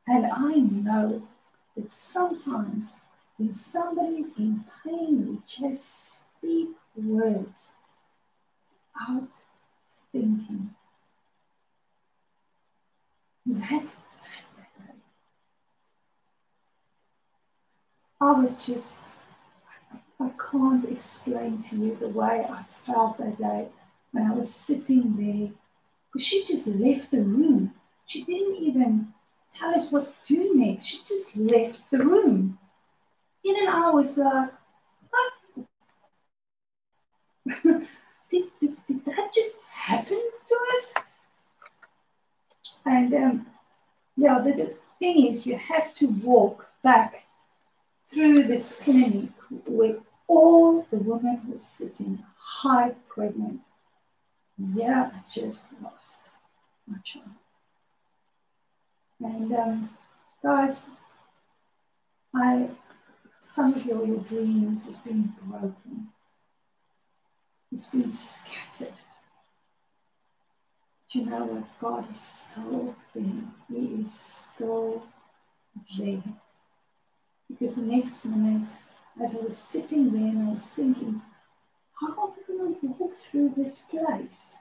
And 0.05 0.25
I 0.25 0.55
know 0.55 1.27
that 1.75 1.91
sometimes 1.91 3.01
when 3.37 3.53
somebody 3.53 4.17
is 4.17 4.37
in 4.37 4.63
pain, 4.83 5.27
we 5.27 5.65
just 5.67 6.25
speak 6.37 6.69
words 6.95 7.77
without 8.93 9.41
thinking. 10.11 10.71
That, 13.45 13.95
I 18.19 18.31
was 18.31 18.65
just 18.65 19.17
I 20.19 20.31
can't 20.51 20.89
explain 20.89 21.61
to 21.63 21.75
you 21.75 21.97
the 21.99 22.07
way 22.09 22.45
I 22.49 22.63
felt 22.63 23.17
that 23.19 23.37
day 23.37 23.67
when 24.11 24.25
I 24.25 24.33
was 24.33 24.53
sitting 24.53 25.15
there. 25.15 25.51
Because 26.11 26.25
she 26.25 26.45
just 26.45 26.67
left 26.67 27.11
the 27.11 27.21
room. 27.21 27.73
She 28.07 28.23
didn't 28.23 28.55
even 28.57 29.13
tell 29.51 29.75
us 29.75 29.91
what 29.91 30.13
to 30.25 30.35
do 30.35 30.55
next. 30.55 30.85
She 30.85 30.99
just 31.05 31.37
left 31.37 31.81
the 31.91 31.99
room. 31.99 32.57
In 33.43 33.55
and 33.57 33.69
I 33.69 33.91
was 33.91 34.17
like, 34.17 34.49
did, 37.63 38.43
did, 38.59 38.77
did 38.87 39.05
that 39.05 39.33
just 39.33 39.59
happen 39.71 40.21
to 40.47 40.57
us? 40.73 40.95
And 42.85 43.13
um, 43.13 43.45
yeah, 44.15 44.39
the, 44.39 44.51
the 44.53 44.73
thing 44.99 45.27
is, 45.27 45.45
you 45.45 45.57
have 45.57 45.93
to 45.95 46.07
walk 46.07 46.67
back 46.83 47.25
through 48.09 48.43
this 48.43 48.77
clinic 48.81 49.29
with 49.65 49.97
all 50.27 50.85
the 50.91 50.97
women 50.97 51.41
were 51.47 51.57
sitting 51.57 52.23
high 52.37 52.95
pregnant. 53.09 53.61
Yeah, 54.57 55.11
I 55.13 55.19
just 55.33 55.73
lost 55.81 56.31
my 56.87 56.97
child. 57.03 57.25
And 59.19 59.53
um, 59.53 59.89
guys, 60.43 60.97
I 62.35 62.69
some 63.41 63.73
of 63.73 63.85
your, 63.85 64.05
your 64.05 64.19
dreams 64.19 64.87
has 64.87 64.97
been 64.97 65.33
broken. 65.41 66.09
It's 67.71 67.91
been 67.91 68.09
scattered. 68.09 68.93
Do 71.11 71.19
you 71.19 71.25
know 71.25 71.45
what? 71.45 71.79
God 71.79 72.11
is 72.11 72.19
still 72.19 72.95
there. 73.15 73.43
He 73.69 73.85
is 74.01 74.13
still 74.13 75.03
there. 75.97 76.21
Because 77.47 77.77
the 77.77 77.83
next 77.83 78.25
minute 78.25 78.71
as 79.21 79.37
I 79.37 79.43
was 79.43 79.57
sitting 79.57 80.11
there 80.11 80.29
and 80.29 80.47
I 80.47 80.51
was 80.51 80.65
thinking, 80.69 81.21
how 81.99 82.07
am 82.07 82.17
I 82.17 82.47
going 82.47 82.75
to 82.79 82.87
walk 82.99 83.15
through 83.15 83.53
this 83.57 83.81
place? 83.81 84.59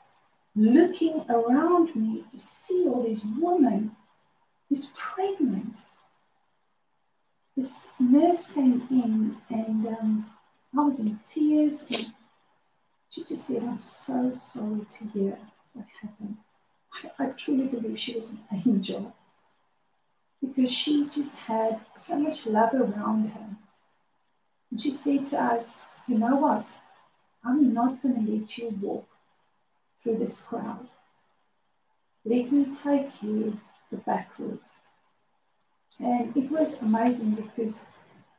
Looking 0.54 1.24
around 1.28 1.94
me 1.94 2.24
to 2.32 2.40
see 2.40 2.86
all 2.86 3.02
these 3.02 3.26
women 3.38 3.94
who's 4.68 4.92
pregnant. 4.96 5.76
This 7.56 7.92
nurse 7.98 8.52
came 8.52 8.86
in 8.90 9.36
and 9.50 9.86
um, 9.86 10.26
I 10.76 10.82
was 10.82 11.00
in 11.00 11.18
tears 11.24 11.86
and 11.90 12.12
she 13.10 13.24
just 13.24 13.46
said, 13.46 13.62
I'm 13.62 13.80
so 13.80 14.32
sorry 14.32 14.86
to 14.90 15.04
hear 15.08 15.38
what 15.72 15.86
happened. 16.02 16.36
I, 17.18 17.24
I 17.24 17.26
truly 17.30 17.66
believe 17.66 17.98
she 17.98 18.14
was 18.14 18.32
an 18.32 18.40
angel 18.66 19.14
because 20.40 20.70
she 20.70 21.08
just 21.08 21.36
had 21.36 21.80
so 21.96 22.18
much 22.18 22.46
love 22.46 22.74
around 22.74 23.28
her 23.30 23.56
and 24.70 24.80
she 24.80 24.90
said 24.90 25.26
to 25.28 25.42
us, 25.42 25.86
You 26.06 26.18
know 26.18 26.36
what? 26.36 26.72
I'm 27.44 27.72
not 27.72 28.02
going 28.02 28.26
to 28.26 28.32
let 28.32 28.58
you 28.58 28.76
walk 28.80 29.06
through 30.02 30.18
this 30.18 30.46
crowd. 30.46 30.88
Let 32.24 32.50
me 32.50 32.74
take 32.74 33.22
you 33.22 33.60
the 33.90 33.98
back 33.98 34.30
route. 34.38 34.62
And 35.98 36.36
it 36.36 36.50
was 36.50 36.82
amazing 36.82 37.36
because 37.36 37.86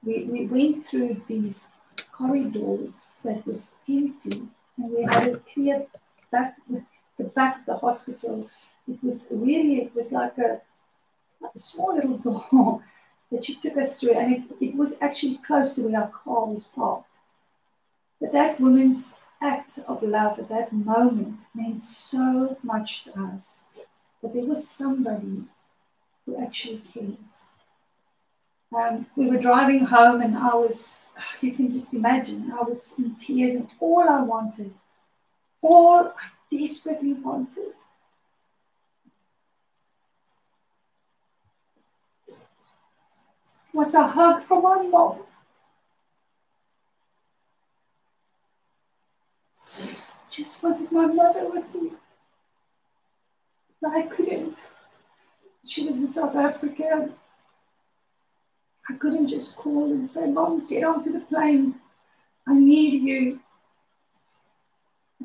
we, 0.04 0.26
we 0.26 0.46
went 0.46 0.86
through 0.86 1.22
these 1.28 1.70
corridors 2.12 3.22
that 3.24 3.46
was 3.48 3.82
empty 3.90 4.48
and 4.78 4.92
we 4.92 5.04
had 5.04 5.28
a 5.28 5.38
clear 5.38 5.88
back 6.32 6.58
the 7.18 7.24
back 7.24 7.60
of 7.60 7.66
the 7.66 7.78
hospital. 7.78 8.50
It 8.88 9.04
was 9.04 9.28
really 9.32 9.82
it 9.82 9.96
was 9.96 10.12
like 10.12 10.38
a, 10.38 10.62
like 11.42 11.52
a 11.56 11.60
small 11.60 11.96
little 11.96 12.18
door 12.18 12.84
that 13.32 13.46
she 13.46 13.56
took 13.56 13.78
us 13.78 14.00
through, 14.00 14.14
and 14.14 14.34
it, 14.34 14.44
it 14.62 14.76
was 14.76 15.02
actually 15.02 15.40
close 15.46 15.76
to 15.76 15.82
where 15.82 16.02
our 16.02 16.10
car 16.10 16.46
was 16.46 16.68
parked. 16.68 17.18
But 18.20 18.32
that 18.34 18.60
woman's 18.60 19.22
act 19.42 19.80
of 19.88 20.02
love 20.02 20.40
at 20.40 20.50
that 20.50 20.74
moment 20.74 21.40
meant 21.54 21.84
so 21.84 22.58
much 22.64 23.04
to 23.04 23.20
us 23.20 23.66
that 24.22 24.34
there 24.34 24.46
was 24.46 24.68
somebody 24.68 25.44
who 26.26 26.42
actually 26.42 26.82
cares. 26.94 27.48
Um, 28.76 29.06
we 29.16 29.30
were 29.30 29.38
driving 29.38 29.86
home, 29.86 30.22
and 30.22 30.38
I 30.38 30.56
was, 30.56 31.12
you 31.42 31.52
can 31.52 31.72
just 31.72 31.94
imagine, 31.94 32.52
I 32.52 32.64
was 32.64 32.98
in 32.98 33.16
tears, 33.16 33.56
and 33.56 33.70
all 33.80 34.08
I 34.08 34.22
wanted, 34.22 34.74
all 35.62 36.08
I 36.08 36.56
desperately 36.56 37.14
wanted 37.14 37.74
was 43.74 43.94
a 43.94 44.08
hug 44.08 44.44
from 44.44 44.64
my 44.64 44.82
mom. 44.82 45.20
Just 50.30 50.62
wanted 50.64 50.92
my 50.92 51.06
mother 51.08 51.50
with 51.50 51.74
me. 51.76 51.92
But 53.82 53.92
I 53.92 54.08
couldn't. 54.08 54.58
She 55.66 55.86
was 55.86 56.02
in 56.02 56.10
South 56.10 56.36
Africa. 56.36 57.10
I 58.90 58.94
couldn't 58.94 59.28
just 59.28 59.58
call 59.58 59.86
and 59.86 60.08
say, 60.08 60.28
Mom, 60.28 60.66
get 60.66 60.84
onto 60.84 61.12
the 61.12 61.20
plane. 61.20 61.76
I 62.48 62.54
need 62.58 63.02
you. 63.02 63.40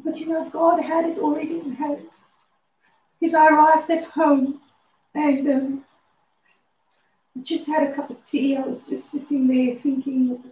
But 0.04 0.18
you 0.18 0.26
know, 0.26 0.48
God 0.48 0.80
had 0.80 1.04
it 1.04 1.18
already 1.18 1.60
in 1.60 1.74
hand. 1.74 2.08
Because 3.20 3.34
I 3.34 3.48
arrived 3.48 3.90
at 3.90 4.04
home 4.04 4.60
and 5.14 5.48
um, 5.48 5.81
just 7.40 7.68
had 7.68 7.88
a 7.88 7.94
cup 7.94 8.10
of 8.10 8.22
tea. 8.24 8.56
I 8.56 8.62
was 8.62 8.86
just 8.86 9.10
sitting 9.10 9.48
there 9.48 9.74
thinking, 9.74 10.42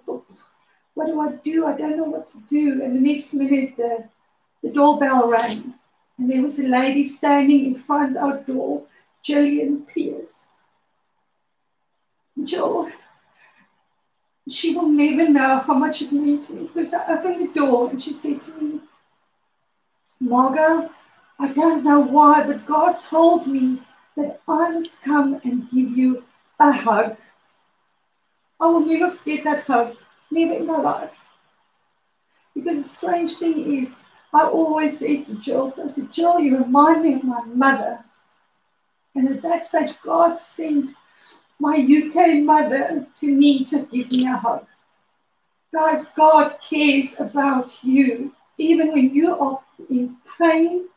what 0.95 1.07
do 1.07 1.21
I 1.21 1.33
do? 1.33 1.67
I 1.67 1.77
don't 1.77 1.97
know 1.97 2.05
what 2.05 2.27
to 2.27 2.39
do. 2.49 2.83
And 2.83 2.97
the 2.97 3.01
next 3.01 3.35
minute, 3.35 3.77
the, 3.77 4.09
the 4.63 4.71
doorbell 4.71 5.29
rang, 5.29 5.75
and 6.19 6.31
there 6.31 6.43
was 6.43 6.59
a 6.59 6.69
lady 6.69 7.03
standing 7.03 7.67
in 7.67 7.75
front 7.75 8.17
of 8.17 8.23
our 8.23 8.39
door, 8.39 8.85
Jillian 9.25 9.87
Pierce. 9.87 10.49
Jill, 12.45 12.91
she 14.49 14.75
will 14.75 14.89
never 14.89 15.29
know 15.29 15.59
how 15.61 15.75
much 15.75 16.03
it 16.03 16.13
means 16.13 16.49
to 16.49 16.55
me 16.55 16.71
because 16.73 16.95
I 16.95 17.07
opened 17.19 17.49
the 17.49 17.61
door 17.61 17.91
and 17.91 18.03
she 18.03 18.13
said 18.13 18.43
to 18.43 18.53
me, 18.61 18.81
Margot, 20.19 20.91
I 21.39 21.49
don't 21.49 21.85
know 21.85 22.01
why, 22.01 22.47
but 22.47 22.67
God 22.67 22.99
told 22.99 23.47
me 23.47 23.83
that 24.17 24.41
I 24.47 24.71
must 24.71 25.03
come 25.03 25.41
and 25.45 25.71
give 25.71 25.97
you 25.97 26.25
a 26.61 26.71
hug. 26.71 27.17
I 28.61 28.67
will 28.67 28.85
never 28.87 29.11
forget 29.11 29.45
that 29.45 29.65
hug, 29.65 29.97
never 30.31 30.53
in 30.53 30.67
my 30.67 30.79
life. 30.79 31.19
Because 32.55 32.83
the 32.83 32.89
strange 32.89 33.33
thing 33.35 33.79
is, 33.79 33.99
I 34.33 34.43
always 34.43 34.99
said 34.99 35.25
to 35.27 35.37
Jill, 35.37 35.73
I 35.83 35.89
said, 35.89 36.13
Jill, 36.13 36.39
you 36.39 36.59
remind 36.59 37.03
me 37.03 37.15
of 37.15 37.25
my 37.25 37.43
mother. 37.45 38.05
And 39.15 39.29
at 39.29 39.43
that 39.43 39.65
stage, 39.65 40.01
God 40.03 40.37
sent 40.37 40.95
my 41.59 41.77
UK 41.77 42.43
mother 42.43 43.07
to 43.17 43.35
me 43.35 43.65
to 43.65 43.83
give 43.83 44.11
me 44.11 44.27
a 44.27 44.37
hug. 44.37 44.67
Guys, 45.73 46.07
God 46.17 46.59
cares 46.69 47.19
about 47.19 47.83
you. 47.83 48.33
Even 48.59 48.93
when 48.93 49.15
you 49.15 49.35
are 49.37 49.61
in 49.89 50.17
pain, 50.39 50.89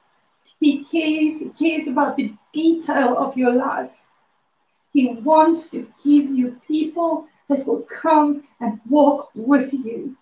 He 0.59 0.83
cares. 0.83 1.39
He 1.41 1.49
cares 1.51 1.87
about 1.87 2.17
the 2.17 2.33
detail 2.51 3.17
of 3.17 3.37
your 3.37 3.53
life. 3.53 4.02
He 4.93 5.09
wants 5.09 5.71
to 5.71 5.91
give 6.03 6.29
you 6.29 6.61
people 6.67 7.27
that 7.49 7.65
will 7.65 7.81
come 7.81 8.43
and 8.59 8.79
walk 8.87 9.31
with 9.35 9.73
you. 9.73 10.15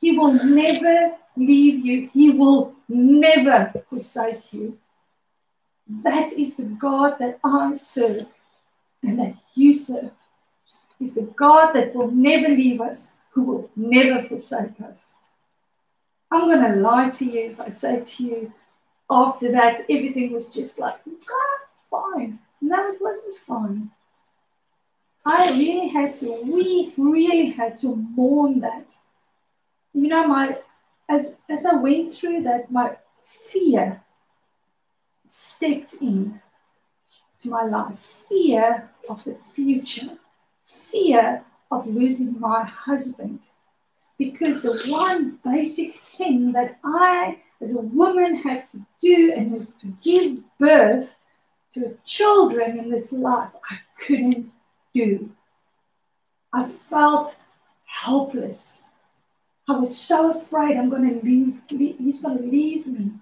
He 0.00 0.18
will 0.18 0.32
never 0.32 1.16
leave 1.36 1.84
you, 1.84 2.10
He 2.12 2.30
will 2.30 2.74
never 2.88 3.72
forsake 3.88 4.52
you. 4.52 4.78
That 6.02 6.32
is 6.32 6.56
the 6.56 6.64
God 6.64 7.16
that 7.18 7.38
I 7.44 7.74
serve 7.74 8.26
and 9.02 9.18
that 9.18 9.34
you 9.54 9.74
serve. 9.74 10.12
He's 10.98 11.14
the 11.14 11.22
God 11.22 11.72
that 11.74 11.94
will 11.94 12.10
never 12.10 12.48
leave 12.48 12.80
us, 12.80 13.20
who 13.32 13.42
will 13.42 13.70
never 13.76 14.26
forsake 14.26 14.80
us. 14.80 15.16
I'm 16.30 16.48
going 16.48 16.62
to 16.72 16.80
lie 16.80 17.10
to 17.10 17.24
you 17.24 17.50
if 17.50 17.60
I 17.60 17.68
say 17.68 18.02
to 18.02 18.24
you, 18.24 18.52
after 19.10 19.52
that, 19.52 19.80
everything 19.90 20.32
was 20.32 20.50
just 20.50 20.78
like, 20.78 20.96
ah, 21.06 21.58
fine. 21.90 22.38
No, 22.64 22.92
it 22.92 22.98
wasn't 22.98 23.36
fun. 23.36 23.90
I 25.22 25.50
really 25.50 25.88
had 25.88 26.14
to, 26.16 26.40
we 26.42 26.94
really 26.96 27.50
had 27.50 27.76
to 27.78 27.94
mourn 27.94 28.60
that. 28.60 28.90
You 29.92 30.08
know, 30.08 30.26
my 30.26 30.56
as 31.06 31.42
as 31.50 31.66
I 31.66 31.74
went 31.74 32.14
through 32.14 32.42
that, 32.44 32.70
my 32.70 32.96
fear 33.52 34.00
stepped 35.26 35.96
in 36.00 36.40
to 37.40 37.50
my 37.50 37.64
life. 37.64 37.98
Fear 38.30 38.88
of 39.10 39.24
the 39.24 39.36
future, 39.54 40.16
fear 40.66 41.44
of 41.70 41.86
losing 41.86 42.40
my 42.40 42.64
husband. 42.64 43.40
Because 44.16 44.62
the 44.62 44.80
one 44.86 45.38
basic 45.44 45.96
thing 46.16 46.52
that 46.52 46.78
I, 46.82 47.40
as 47.60 47.76
a 47.76 47.82
woman, 47.82 48.36
have 48.36 48.70
to 48.70 48.86
do 49.02 49.34
and 49.36 49.54
is 49.54 49.76
to 49.76 49.88
give 50.02 50.38
birth 50.58 51.20
to 51.74 51.96
children 52.06 52.78
in 52.78 52.90
this 52.90 53.12
life 53.12 53.50
I 53.70 53.78
couldn't 53.98 54.52
do. 54.94 55.30
I 56.52 56.68
felt 56.68 57.36
helpless. 57.84 58.88
I 59.68 59.76
was 59.76 59.96
so 59.96 60.30
afraid 60.30 60.76
I'm 60.76 60.90
going 60.90 61.20
to 61.20 61.26
leave, 61.26 61.60
he's 61.68 62.22
going 62.22 62.38
to 62.38 62.44
leave 62.44 62.86
me. 62.86 63.12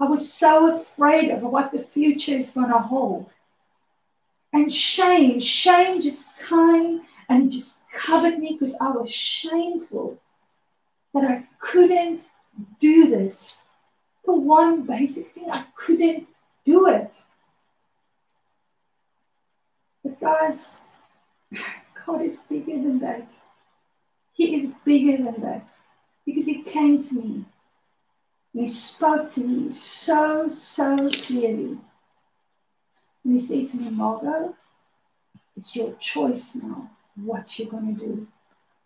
I 0.00 0.04
was 0.06 0.32
so 0.32 0.80
afraid 0.80 1.30
of 1.30 1.42
what 1.42 1.70
the 1.70 1.82
future 1.82 2.34
is 2.34 2.50
going 2.50 2.70
to 2.70 2.78
hold. 2.78 3.30
And 4.52 4.72
shame, 4.72 5.40
shame 5.40 6.00
just 6.00 6.38
came 6.38 7.02
and 7.28 7.50
just 7.50 7.84
covered 7.92 8.38
me 8.38 8.52
because 8.52 8.78
I 8.80 8.88
was 8.90 9.10
shameful 9.10 10.18
that 11.12 11.24
I 11.24 11.44
couldn't 11.58 12.28
do 12.80 13.08
this. 13.08 13.66
The 14.24 14.32
one 14.32 14.82
basic 14.82 15.32
thing, 15.32 15.48
I 15.52 15.64
couldn't 15.76 16.26
do 16.64 16.88
it. 16.88 17.14
Guys, 20.20 20.80
God 22.06 22.22
is 22.22 22.38
bigger 22.38 22.72
than 22.72 22.98
that. 23.00 23.32
He 24.32 24.54
is 24.54 24.74
bigger 24.84 25.22
than 25.22 25.40
that 25.42 25.68
because 26.26 26.46
He 26.46 26.62
came 26.62 27.00
to 27.00 27.14
me 27.14 27.44
and 28.52 28.62
He 28.62 28.66
spoke 28.66 29.30
to 29.30 29.40
me 29.40 29.72
so, 29.72 30.50
so 30.50 31.10
clearly. 31.10 31.78
And 33.24 33.32
He 33.32 33.38
said 33.38 33.68
to 33.68 33.78
me, 33.78 33.90
Margot, 33.90 34.54
it's 35.56 35.76
your 35.76 35.92
choice 35.94 36.56
now 36.56 36.90
what 37.16 37.58
you're 37.58 37.70
going 37.70 37.96
to 37.96 38.06
do. 38.06 38.26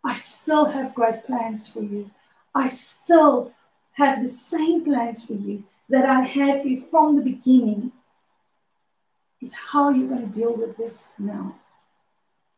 I 0.05 0.13
still 0.15 0.67
have 0.67 0.95
great 0.95 1.25
plans 1.25 1.69
for 1.69 1.81
you. 1.81 2.11
I 2.55 2.69
still 2.69 3.53
have 3.93 4.23
the 4.23 4.29
same 4.29 4.85
plans 4.85 5.27
for 5.27 5.35
you 5.35 5.65
that 5.89 6.05
I 6.05 6.21
had 6.23 6.63
for 6.63 6.69
you 6.69 6.81
from 6.91 7.17
the 7.17 7.23
beginning. 7.23 7.93
It's 9.41 9.55
how 9.55 9.91
you're 9.91 10.09
going 10.09 10.31
to 10.31 10.39
deal 10.39 10.55
with 10.55 10.77
this 10.77 11.15
now. 11.19 11.55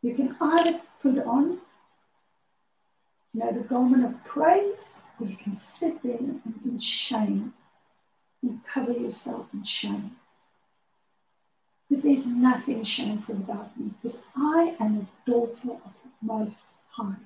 You 0.03 0.15
can 0.15 0.37
either 0.41 0.81
put 1.03 1.19
on, 1.19 1.59
you 3.33 3.41
know, 3.41 3.53
the 3.53 3.61
garment 3.61 4.05
of 4.05 4.25
praise, 4.25 5.05
or 5.21 5.27
you 5.27 5.37
can 5.37 5.53
sit 5.53 6.03
there 6.03 6.17
in, 6.17 6.41
in 6.65 6.79
shame 6.79 7.53
and 8.43 8.65
cover 8.65 8.93
yourself 8.93 9.47
in 9.53 9.63
shame. 9.65 10.17
Because 11.89 12.05
there's 12.05 12.27
nothing 12.29 12.83
shameful 12.85 13.35
about 13.35 13.79
me, 13.79 13.91
because 14.01 14.23
I 14.35 14.75
am 14.81 15.07
a 15.07 15.31
daughter 15.31 15.73
of 15.85 15.99
the 16.03 16.11
Most 16.23 16.69
High. 16.91 17.17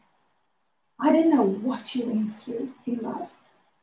I 0.99 1.13
don't 1.13 1.31
know 1.31 1.43
what 1.43 1.95
you 1.95 2.07
went 2.07 2.35
through 2.35 2.73
in 2.87 3.03
life. 3.03 3.31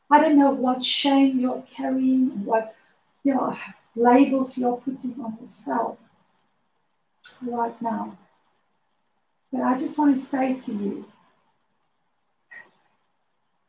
I 0.10 0.20
don't 0.20 0.38
know 0.38 0.52
what 0.52 0.84
shame 0.84 1.40
you're 1.40 1.64
carrying, 1.74 2.44
what 2.44 2.76
you 3.24 3.36
know, 3.36 3.56
labels 3.96 4.58
you're 4.58 4.78
putting 4.78 5.20
on 5.22 5.38
yourself 5.40 5.98
right 7.42 7.80
now. 7.82 8.18
But 9.52 9.62
I 9.62 9.78
just 9.78 9.98
want 10.00 10.16
to 10.16 10.22
say 10.22 10.54
to 10.54 10.74
you 10.74 11.06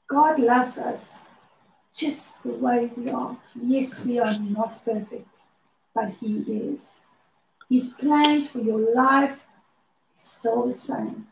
God 0.09 0.39
loves 0.39 0.79
us 0.79 1.23
just 1.95 2.43
the 2.43 2.51
way 2.51 2.91
we 2.97 3.11
are. 3.11 3.37
Yes, 3.55 4.05
we 4.05 4.19
are 4.19 4.39
not 4.39 4.81
perfect, 4.85 5.37
but 5.95 6.11
He 6.21 6.39
is. 6.41 7.05
His 7.71 7.95
plans 7.95 8.51
for 8.51 8.59
your 8.59 8.95
life 8.95 9.41
is 10.17 10.23
still 10.23 10.67
the 10.67 10.75
same. 10.75 11.29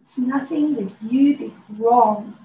It's 0.00 0.18
nothing 0.18 0.74
that 0.74 0.90
you 1.00 1.36
did 1.36 1.52
wrong. 1.78 2.36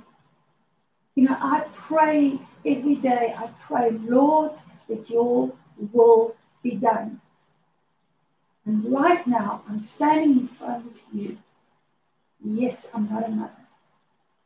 You 1.16 1.26
know, 1.26 1.38
I 1.40 1.66
pray 1.74 2.40
every 2.66 2.96
day, 2.96 3.34
I 3.38 3.48
pray, 3.68 3.92
Lord, 3.92 4.60
that 4.88 5.10
your 5.10 5.52
will 5.94 6.36
be 6.62 6.76
done. 6.76 7.22
And 8.66 8.92
right 8.92 9.26
now, 9.26 9.64
I'm 9.68 9.80
standing 9.80 10.40
in 10.42 10.48
front 10.48 10.86
of 10.86 10.94
you. 11.14 11.38
Yes, 12.44 12.90
I'm 12.94 13.10
not 13.10 13.26
a 13.26 13.30
mother, 13.30 13.52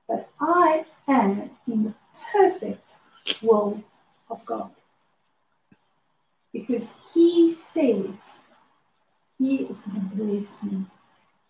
but 0.08 0.30
I 0.40 0.86
am 1.08 1.52
in 1.68 1.84
the 1.84 1.94
perfect 2.32 2.98
will 3.42 3.84
of 4.30 4.46
God. 4.46 4.72
Because 6.52 6.96
He 7.14 7.50
says 7.50 8.40
He 9.38 9.58
is 9.58 9.82
going 9.84 10.10
to 10.10 10.16
bless 10.16 10.64
me, 10.64 10.86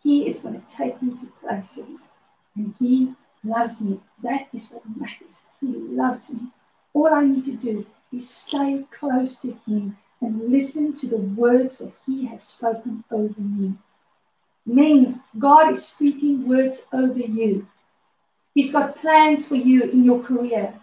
He 0.01 0.27
is 0.27 0.41
going 0.41 0.61
to 0.61 0.67
take 0.67 1.01
me 1.01 1.17
to 1.17 1.27
places, 1.27 2.11
and 2.55 2.73
He 2.79 3.13
loves 3.43 3.83
me. 3.85 3.99
That 4.21 4.47
is 4.53 4.71
what 4.71 4.83
matters. 4.97 5.45
He 5.59 5.67
loves 5.67 6.33
me. 6.33 6.51
All 6.93 7.13
I 7.13 7.25
need 7.25 7.45
to 7.45 7.53
do 7.53 7.85
is 8.11 8.29
stay 8.29 8.85
close 8.91 9.41
to 9.41 9.57
Him 9.65 9.97
and 10.21 10.51
listen 10.51 10.95
to 10.97 11.07
the 11.07 11.17
words 11.17 11.79
that 11.79 11.93
He 12.05 12.25
has 12.27 12.43
spoken 12.43 13.03
over 13.11 13.41
me. 13.41 13.73
Men, 14.65 15.21
God 15.37 15.71
is 15.71 15.85
speaking 15.85 16.47
words 16.47 16.87
over 16.93 17.19
you. 17.19 17.67
He's 18.53 18.71
got 18.71 18.97
plans 18.97 19.47
for 19.47 19.55
you 19.55 19.83
in 19.83 20.03
your 20.03 20.21
career. 20.21 20.73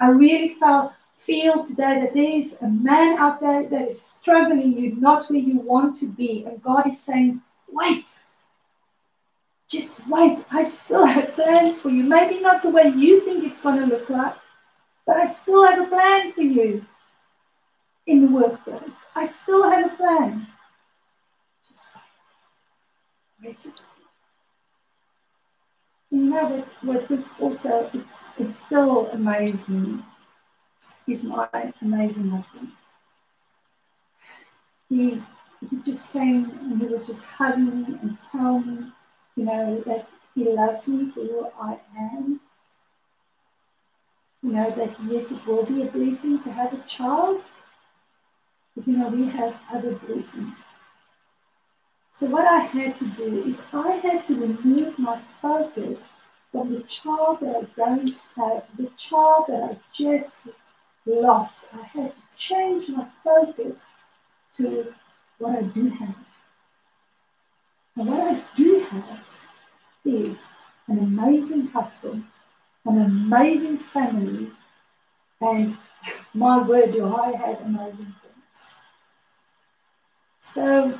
I 0.00 0.08
really 0.08 0.50
felt 0.54 0.92
feel 1.14 1.64
today 1.64 2.00
that 2.00 2.14
there 2.14 2.36
is 2.36 2.60
a 2.60 2.68
man 2.68 3.16
out 3.16 3.40
there 3.40 3.68
that 3.68 3.88
is 3.88 4.02
struggling 4.02 4.76
you 4.76 4.96
not 4.96 5.26
where 5.26 5.38
you 5.38 5.60
want 5.60 5.96
to 5.98 6.08
be, 6.08 6.44
and 6.44 6.60
God 6.62 6.88
is 6.88 7.00
saying, 7.00 7.40
"Wait, 7.70 8.24
just 9.72 10.06
wait. 10.06 10.44
I 10.50 10.62
still 10.62 11.06
have 11.06 11.32
plans 11.34 11.80
for 11.80 11.88
you. 11.88 12.04
Maybe 12.04 12.40
not 12.40 12.62
the 12.62 12.70
way 12.70 12.88
you 12.88 13.20
think 13.20 13.44
it's 13.44 13.62
going 13.62 13.80
to 13.80 13.86
look 13.86 14.10
like, 14.10 14.34
but 15.06 15.16
I 15.16 15.24
still 15.24 15.64
have 15.66 15.80
a 15.80 15.88
plan 15.88 16.32
for 16.32 16.42
you." 16.42 16.86
in 18.06 18.26
the 18.26 18.32
workplace. 18.32 19.06
I 19.14 19.24
still 19.24 19.70
have 19.70 19.92
a 19.92 19.96
plan. 19.96 20.46
greater. 23.40 23.70
You 26.10 26.18
know 26.18 26.46
what, 26.46 26.68
what 26.82 27.10
was 27.10 27.34
also 27.40 27.90
it's 27.94 28.38
it 28.38 28.52
still 28.52 29.08
amazed 29.08 29.68
me 29.68 30.04
is 31.08 31.24
my 31.24 31.48
amazing 31.80 32.30
husband. 32.30 32.68
He 34.88 35.22
he 35.70 35.76
just 35.84 36.12
came 36.12 36.50
and 36.60 36.80
he 36.80 36.86
would 36.86 37.06
just 37.06 37.24
hug 37.24 37.58
me 37.58 37.98
and 38.02 38.18
tell 38.18 38.60
me, 38.60 38.92
you 39.36 39.44
know, 39.44 39.82
that 39.86 40.06
he 40.34 40.44
loves 40.44 40.86
me 40.86 41.10
for 41.10 41.20
who 41.20 41.48
I 41.58 41.80
am. 41.96 42.41
You 44.42 44.52
know, 44.52 44.70
that 44.70 44.96
yes, 45.08 45.32
it 45.32 45.46
will 45.46 45.64
be 45.64 45.82
a 45.82 45.86
blessing 45.86 46.40
to 46.40 46.52
have 46.52 46.72
a 46.72 46.82
child, 46.88 47.42
but 48.74 48.86
you 48.88 48.96
know, 48.96 49.08
we 49.08 49.28
have 49.28 49.54
other 49.72 49.94
blessings. 49.94 50.68
So 52.10 52.26
what 52.26 52.46
I 52.46 52.58
had 52.58 52.96
to 52.98 53.06
do 53.06 53.44
is 53.44 53.66
I 53.72 53.92
had 53.92 54.24
to 54.26 54.34
remove 54.34 54.98
my 54.98 55.20
focus 55.40 56.12
from 56.50 56.74
the 56.74 56.82
child 56.82 57.38
that 57.40 57.56
I 57.56 57.62
don't 57.76 58.14
have, 58.36 58.64
the 58.76 58.90
child 58.98 59.46
that 59.48 59.62
I 59.62 59.78
just 59.92 60.46
lost. 61.06 61.68
I 61.72 61.84
had 61.84 62.14
to 62.14 62.22
change 62.36 62.88
my 62.90 63.06
focus 63.24 63.92
to 64.56 64.92
what 65.38 65.58
I 65.58 65.62
do 65.62 65.88
have. 65.88 66.16
And 67.96 68.08
what 68.08 68.20
I 68.20 68.42
do 68.56 68.80
have 68.80 69.24
is 70.04 70.52
an 70.88 70.98
amazing 70.98 71.68
husband, 71.68 72.24
an 72.84 73.00
amazing 73.00 73.78
family, 73.78 74.50
and 75.40 75.76
my 76.34 76.58
word, 76.62 76.92
do 76.92 77.14
I 77.14 77.32
have 77.36 77.60
amazing 77.62 78.14
friends. 78.20 78.74
So, 80.38 80.98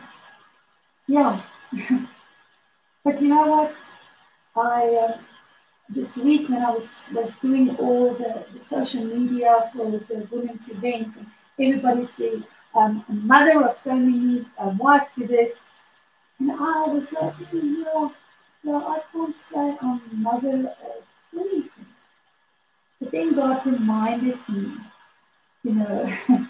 yeah. 1.06 1.40
but 3.04 3.20
you 3.20 3.28
know 3.28 3.46
what? 3.46 3.76
I 4.54 4.94
uh, 4.94 5.18
this 5.88 6.16
week 6.18 6.48
when 6.48 6.62
I 6.62 6.70
was 6.70 7.12
was 7.14 7.38
doing 7.38 7.76
all 7.76 8.14
the, 8.14 8.44
the 8.52 8.60
social 8.60 9.04
media 9.04 9.70
for 9.74 9.90
the 9.90 10.28
women's 10.30 10.70
event, 10.70 11.16
and 11.16 11.26
everybody 11.58 12.04
said, 12.04 12.44
um, 12.74 13.04
a 13.08 13.12
mother 13.12 13.66
of 13.66 13.76
so 13.76 13.96
many, 13.96 14.46
a 14.58 14.68
wife 14.68 15.08
to 15.18 15.26
this, 15.26 15.64
and 16.38 16.52
I 16.52 16.84
was 16.86 17.12
like, 17.12 17.34
no, 17.52 18.12
no, 18.64 18.86
I 18.86 19.00
can't 19.12 19.36
say 19.36 19.76
I'm 19.80 20.00
mother 20.12 20.74
of 20.84 21.04
then 23.12 23.34
God 23.34 23.64
reminded 23.66 24.38
me, 24.48 24.72
you 25.62 25.74
know, 25.74 26.12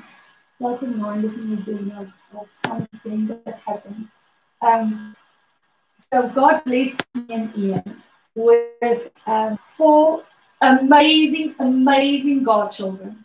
God 0.60 0.82
reminded 0.82 1.36
me 1.36 1.54
again 1.54 1.92
of, 1.98 2.40
of 2.40 2.48
something 2.52 3.26
that 3.26 3.60
happened. 3.66 4.08
Um, 4.62 5.16
so 6.12 6.28
God 6.28 6.62
blessed 6.64 7.02
me 7.14 7.34
and 7.34 7.58
Ian 7.58 8.02
with 8.34 9.10
um, 9.26 9.58
four 9.76 10.24
amazing, 10.60 11.54
amazing 11.58 12.44
godchildren. 12.44 13.24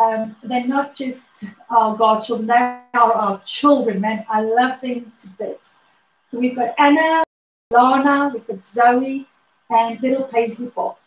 Um, 0.00 0.36
they're 0.42 0.66
not 0.66 0.94
just 0.94 1.44
our 1.68 1.96
godchildren, 1.96 2.46
they 2.46 2.54
are 2.54 3.12
our 3.12 3.42
children, 3.44 4.00
man. 4.00 4.24
I 4.30 4.40
love 4.40 4.80
them 4.80 5.12
to 5.20 5.28
bits. 5.38 5.84
So 6.26 6.38
we've 6.38 6.56
got 6.56 6.74
Anna, 6.78 7.22
Lana, 7.70 8.30
we've 8.32 8.46
got 8.46 8.64
Zoe, 8.64 9.26
and 9.68 10.00
little 10.00 10.24
Paisley 10.24 10.68
Pop. 10.70 10.99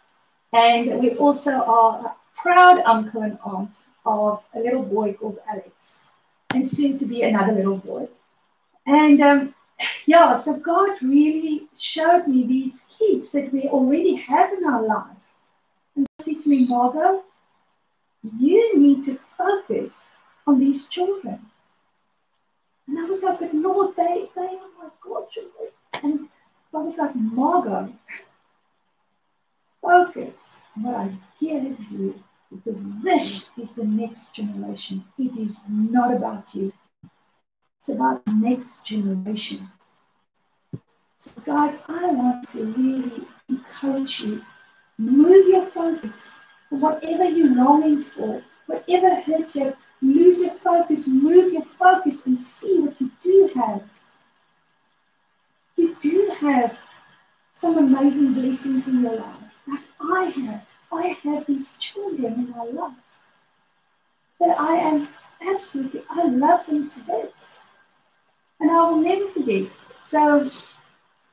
And 0.54 1.00
we 1.00 1.16
also 1.16 1.52
are 1.52 2.06
a 2.06 2.16
proud 2.36 2.82
uncle 2.86 3.24
and 3.24 3.40
aunt 3.44 3.76
of 4.06 4.44
a 4.54 4.60
little 4.60 4.84
boy 4.84 5.14
called 5.14 5.40
Alex, 5.50 6.12
and 6.54 6.70
soon 6.70 6.98
to 7.00 7.06
be 7.06 7.24
another 7.24 7.54
little 7.54 7.78
boy. 7.78 8.08
And 8.86 9.22
um, 9.22 9.56
yeah, 10.06 10.34
so 10.36 10.60
God 10.60 11.02
really 11.02 11.68
showed 11.80 12.28
me 12.28 12.46
these 12.46 12.90
kids 12.98 13.32
that 13.32 13.52
we 13.52 13.64
already 13.64 14.16
have 14.16 14.54
in 14.54 14.66
our 14.66 14.84
life. 14.84 15.34
And 15.96 16.06
he 16.18 16.34
said 16.34 16.44
to 16.44 16.50
me, 16.50 16.66
Margot, 16.68 17.24
you 18.38 18.78
need 18.78 19.04
to 19.06 19.16
focus 19.16 20.20
on 20.46 20.60
these 20.60 20.90
children. 20.90 21.40
And 22.88 23.00
I 23.00 23.06
was 23.06 23.24
like, 23.24 23.40
but 23.40 23.54
Lord, 23.54 23.96
they, 23.96 24.30
they 24.36 24.42
are 24.42 24.70
my 24.78 24.90
godchildren. 25.02 25.70
And 25.94 26.30
I 26.74 26.78
was 26.78 26.98
like, 26.98 27.16
Margot, 27.16 27.94
focus 29.84 30.64
what 30.76 30.96
I 30.96 31.12
give 31.40 31.78
you 31.92 32.24
because 32.50 32.84
this 33.02 33.52
is 33.58 33.74
the 33.74 33.84
next 33.84 34.36
generation. 34.36 35.04
It 35.20 35.38
is 35.38 35.62
not 35.70 36.14
about 36.14 36.56
you. 36.56 36.72
It's 37.80 37.90
about 37.90 38.24
the 38.26 38.32
next 38.32 38.86
generation. 38.86 39.70
So, 41.18 41.42
guys, 41.46 41.84
I 41.88 42.08
want 42.08 42.48
to 42.50 42.66
really 42.66 43.28
encourage 43.50 44.22
you. 44.22 44.42
Move 44.98 45.48
your 45.48 45.66
focus 45.68 46.32
for 46.70 46.78
whatever 46.78 47.26
you're 47.30 47.56
longing 47.56 48.04
for, 48.04 48.44
whatever 48.68 49.16
hurts 49.22 49.56
you. 49.56 49.76
Lose 50.02 50.40
your 50.40 50.56
focus, 50.56 51.08
move 51.08 51.54
your 51.54 51.66
focus, 51.80 52.26
and 52.26 52.40
see 52.40 52.80
what 52.80 53.00
you 53.00 53.10
do 53.22 53.50
have. 53.56 53.84
You 55.78 55.96
do 56.02 56.32
have 56.40 56.78
some 57.54 57.78
amazing 57.78 58.34
blessings 58.34 58.88
in 58.90 59.02
your 59.02 59.16
life, 59.16 59.43
I 60.04 60.26
have. 60.26 60.66
I 60.92 61.08
have 61.24 61.48
these 61.48 61.76
children 61.78 62.34
in 62.34 62.50
my 62.52 62.66
life 62.66 62.94
that 64.40 64.60
I 64.60 64.76
am 64.76 65.08
absolutely, 65.42 66.04
I 66.10 66.26
love 66.26 66.66
them 66.68 66.90
to 66.90 67.00
bits. 67.02 67.60
And 68.60 68.70
I 68.70 68.90
will 68.90 68.98
never 68.98 69.28
forget. 69.30 69.76
So 69.96 70.50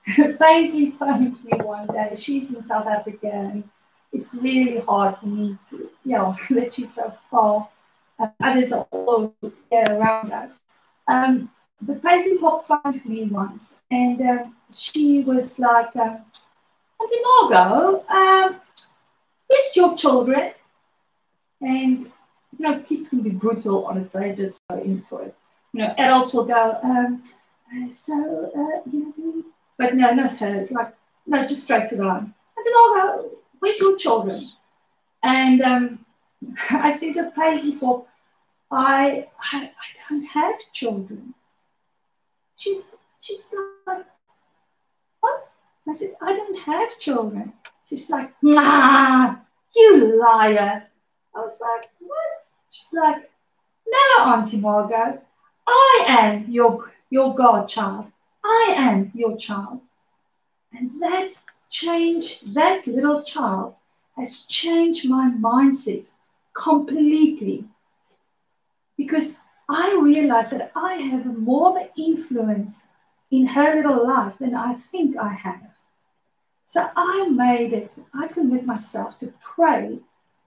Paisley 0.38 0.92
phoned 0.92 1.42
me 1.44 1.52
one 1.62 1.86
day. 1.88 2.14
She's 2.16 2.54
in 2.54 2.62
South 2.62 2.86
Africa 2.86 3.30
and 3.30 3.64
it's 4.12 4.34
really 4.34 4.80
hard 4.80 5.18
for 5.18 5.26
me 5.26 5.58
to, 5.70 5.76
you 6.04 6.16
know, 6.16 6.36
that 6.50 6.74
she's 6.74 6.94
so 6.94 7.12
far. 7.30 7.68
Uh, 8.18 8.28
others 8.40 8.72
are 8.72 8.86
all 8.90 9.34
around 9.72 10.32
us. 10.32 10.62
Um, 11.06 11.50
but 11.82 12.02
Paisley 12.02 12.38
Pop 12.38 12.66
phoned 12.66 13.04
me 13.06 13.24
once 13.24 13.82
and 13.90 14.20
uh, 14.20 14.44
she 14.72 15.22
was 15.22 15.58
like, 15.58 15.94
um, 15.96 16.18
Auntie 17.00 17.20
Margot, 17.24 18.04
um, 18.08 18.60
where's 19.46 19.76
your 19.76 19.96
children? 19.96 20.52
And, 21.60 22.10
you 22.58 22.58
know, 22.58 22.80
kids 22.80 23.08
can 23.08 23.22
be 23.22 23.30
brutal, 23.30 23.86
honestly, 23.86 24.30
they 24.30 24.36
just 24.36 24.60
go 24.68 24.78
in 24.78 25.02
for 25.02 25.22
it 25.22 25.34
you 25.72 25.82
know, 25.82 25.94
adults 25.98 26.34
will 26.34 26.44
go, 26.44 26.78
um, 26.82 27.22
uh, 27.72 27.90
so, 27.90 28.50
uh, 28.56 28.90
you 28.90 29.14
know, 29.16 29.44
but 29.76 29.94
no, 29.94 30.12
not 30.12 30.36
her, 30.38 30.66
like, 30.70 30.94
no, 31.26 31.46
just 31.46 31.64
straight 31.64 31.88
to 31.88 31.96
the 31.96 32.04
line. 32.04 32.34
Said, 32.62 32.72
oh, 32.74 33.30
where's 33.60 33.78
your 33.78 33.96
children? 33.96 34.50
And 35.22 35.62
um, 35.62 36.04
I 36.70 36.90
said 36.90 37.14
to 37.14 37.30
Paisley 37.30 37.76
Pop, 37.76 38.08
I, 38.70 39.28
I, 39.52 39.64
I 39.64 39.70
don't 40.08 40.24
have 40.24 40.56
children. 40.72 41.34
She, 42.56 42.82
she's 43.20 43.54
like? 43.86 44.04
I 45.90 45.92
said, 45.92 46.14
I 46.22 46.32
don't 46.32 46.58
have 46.60 46.98
children. 47.00 47.52
She's 47.88 48.08
like, 48.10 48.32
nah, 48.42 49.34
you 49.74 50.20
liar. 50.20 50.84
I 51.34 51.40
was 51.40 51.60
like, 51.60 51.90
what? 51.98 52.42
She's 52.70 52.92
like, 52.92 53.28
no, 53.86 54.24
Auntie 54.24 54.60
Margot, 54.60 55.20
I 55.66 56.04
am 56.06 56.48
your, 56.48 56.92
your 57.10 57.34
godchild. 57.34 58.06
I 58.44 58.74
am 58.76 59.10
your 59.14 59.36
child. 59.36 59.80
And 60.72 61.02
that 61.02 61.30
change, 61.70 62.38
that 62.54 62.86
little 62.86 63.24
child 63.24 63.74
has 64.16 64.46
changed 64.46 65.10
my 65.10 65.32
mindset 65.40 66.14
completely. 66.54 67.64
Because 68.96 69.40
I 69.68 69.98
realize 70.00 70.50
that 70.50 70.70
I 70.76 70.94
have 70.94 71.26
more 71.36 71.70
of 71.70 71.76
an 71.76 71.88
influence 71.96 72.92
in 73.32 73.46
her 73.46 73.74
little 73.74 74.06
life 74.06 74.38
than 74.38 74.54
I 74.54 74.74
think 74.74 75.16
I 75.16 75.32
have. 75.32 75.69
So 76.70 76.88
I 76.94 77.28
made 77.28 77.72
it, 77.72 77.92
I 78.14 78.28
commit 78.28 78.64
myself 78.64 79.18
to 79.18 79.34
pray 79.42 79.98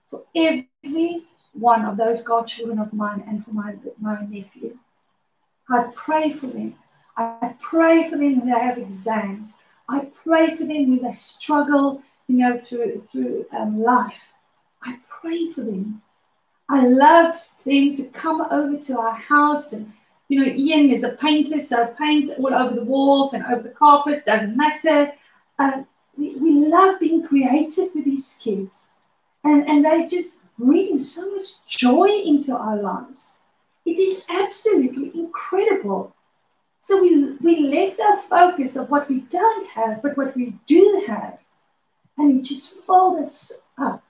for 0.08 0.22
every 0.34 1.24
one 1.52 1.84
of 1.84 1.98
those 1.98 2.22
godchildren 2.22 2.78
of 2.78 2.94
mine 2.94 3.22
and 3.28 3.44
for 3.44 3.52
my, 3.52 3.74
my 4.00 4.22
nephew. 4.22 4.78
I 5.68 5.90
pray 5.94 6.32
for 6.32 6.46
them. 6.46 6.76
I 7.18 7.54
pray 7.60 8.08
for 8.08 8.16
them 8.16 8.38
when 8.38 8.48
they 8.48 8.58
have 8.58 8.78
exams. 8.78 9.60
I 9.86 10.06
pray 10.24 10.56
for 10.56 10.64
them 10.64 10.88
when 10.88 11.02
they 11.02 11.12
struggle, 11.12 12.00
you 12.26 12.38
know, 12.38 12.56
through 12.56 13.06
through 13.12 13.44
um, 13.52 13.82
life. 13.82 14.32
I 14.82 15.00
pray 15.10 15.50
for 15.50 15.60
them. 15.60 16.00
I 16.70 16.86
love 16.86 17.34
them 17.66 17.94
to 17.96 18.04
come 18.14 18.40
over 18.50 18.78
to 18.78 18.98
our 18.98 19.14
house 19.14 19.74
and 19.74 19.92
you 20.28 20.40
know, 20.40 20.50
Ian 20.50 20.88
is 20.88 21.04
a 21.04 21.16
painter, 21.16 21.60
so 21.60 21.88
paint 21.98 22.30
all 22.38 22.54
over 22.54 22.74
the 22.74 22.84
walls 22.84 23.34
and 23.34 23.44
over 23.44 23.60
the 23.60 23.74
carpet, 23.74 24.24
doesn't 24.24 24.56
matter. 24.56 25.12
Uh, 25.58 25.82
we, 26.16 26.36
we 26.36 26.66
love 26.66 27.00
being 27.00 27.26
creative 27.26 27.94
with 27.94 28.04
these 28.04 28.38
kids. 28.42 28.90
And, 29.42 29.68
and 29.68 29.84
they 29.84 30.06
just 30.06 30.46
bring 30.58 30.98
so 30.98 31.30
much 31.30 31.66
joy 31.66 32.08
into 32.08 32.56
our 32.56 32.80
lives. 32.80 33.40
It 33.84 33.98
is 33.98 34.24
absolutely 34.28 35.12
incredible. 35.14 36.14
So 36.80 37.00
we, 37.00 37.32
we 37.40 37.60
left 37.60 38.00
our 38.00 38.16
focus 38.16 38.76
of 38.76 38.90
what 38.90 39.08
we 39.08 39.20
don't 39.20 39.68
have, 39.68 40.02
but 40.02 40.16
what 40.16 40.34
we 40.36 40.54
do 40.66 41.04
have. 41.06 41.38
And 42.16 42.40
it 42.40 42.44
just 42.44 42.84
filled 42.84 43.20
us 43.20 43.60
up. 43.76 44.02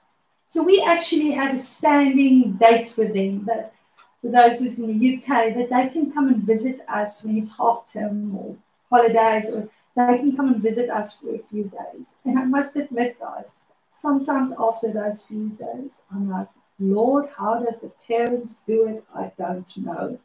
So 0.45 0.63
we 0.63 0.81
actually 0.81 1.31
had 1.31 1.53
a 1.53 1.57
standing 1.57 2.53
dates 2.53 2.95
with 2.95 3.13
them 3.13 3.45
that 3.45 3.73
for 4.21 4.31
those 4.31 4.59
who's 4.59 4.79
in 4.79 4.87
the 4.87 5.17
UK, 5.17 5.53
that 5.55 5.69
they 5.69 5.87
can 5.89 6.11
come 6.11 6.27
and 6.27 6.43
visit 6.43 6.79
us 6.87 7.23
when 7.23 7.37
it's 7.37 7.57
half 7.57 7.91
term 7.91 8.35
or 8.35 8.55
holidays, 8.89 9.53
or 9.53 9.69
they 9.95 10.17
can 10.17 10.35
come 10.35 10.53
and 10.53 10.61
visit 10.61 10.89
us 10.89 11.17
for 11.17 11.33
a 11.33 11.39
few 11.49 11.63
days. 11.63 12.17
And 12.25 12.37
I 12.37 12.45
must 12.45 12.75
admit, 12.75 13.19
guys, 13.19 13.57
sometimes 13.89 14.53
after 14.59 14.91
those 14.91 15.25
few 15.25 15.49
days, 15.49 16.03
I'm 16.11 16.29
like, 16.29 16.49
Lord, 16.79 17.29
how 17.37 17.63
does 17.63 17.79
the 17.79 17.91
parents 18.07 18.59
do 18.67 18.87
it? 18.87 19.03
I 19.15 19.31
don't 19.37 19.77
know. 19.77 20.19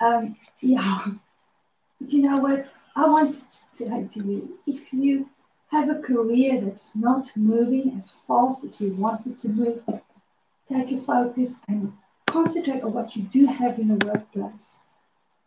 Um, 0.00 0.36
yeah, 0.60 1.06
you 2.06 2.22
know 2.22 2.38
what? 2.38 2.72
I 2.94 3.06
want 3.08 3.34
to 3.34 3.40
say 3.40 4.06
to 4.10 4.28
you 4.28 4.58
if 4.66 4.92
you 4.92 5.30
have 5.70 5.88
a 5.88 6.00
career 6.00 6.60
that's 6.60 6.96
not 6.96 7.34
moving 7.36 7.92
as 7.96 8.10
fast 8.10 8.64
as 8.64 8.80
you 8.80 8.92
want 8.94 9.26
it 9.26 9.38
to 9.38 9.48
move, 9.48 9.82
take 10.68 10.90
your 10.90 11.00
focus 11.00 11.62
and 11.68 11.92
concentrate 12.26 12.82
on 12.82 12.92
what 12.92 13.16
you 13.16 13.22
do 13.22 13.46
have 13.46 13.78
in 13.78 13.88
the 13.88 14.06
workplace. 14.06 14.80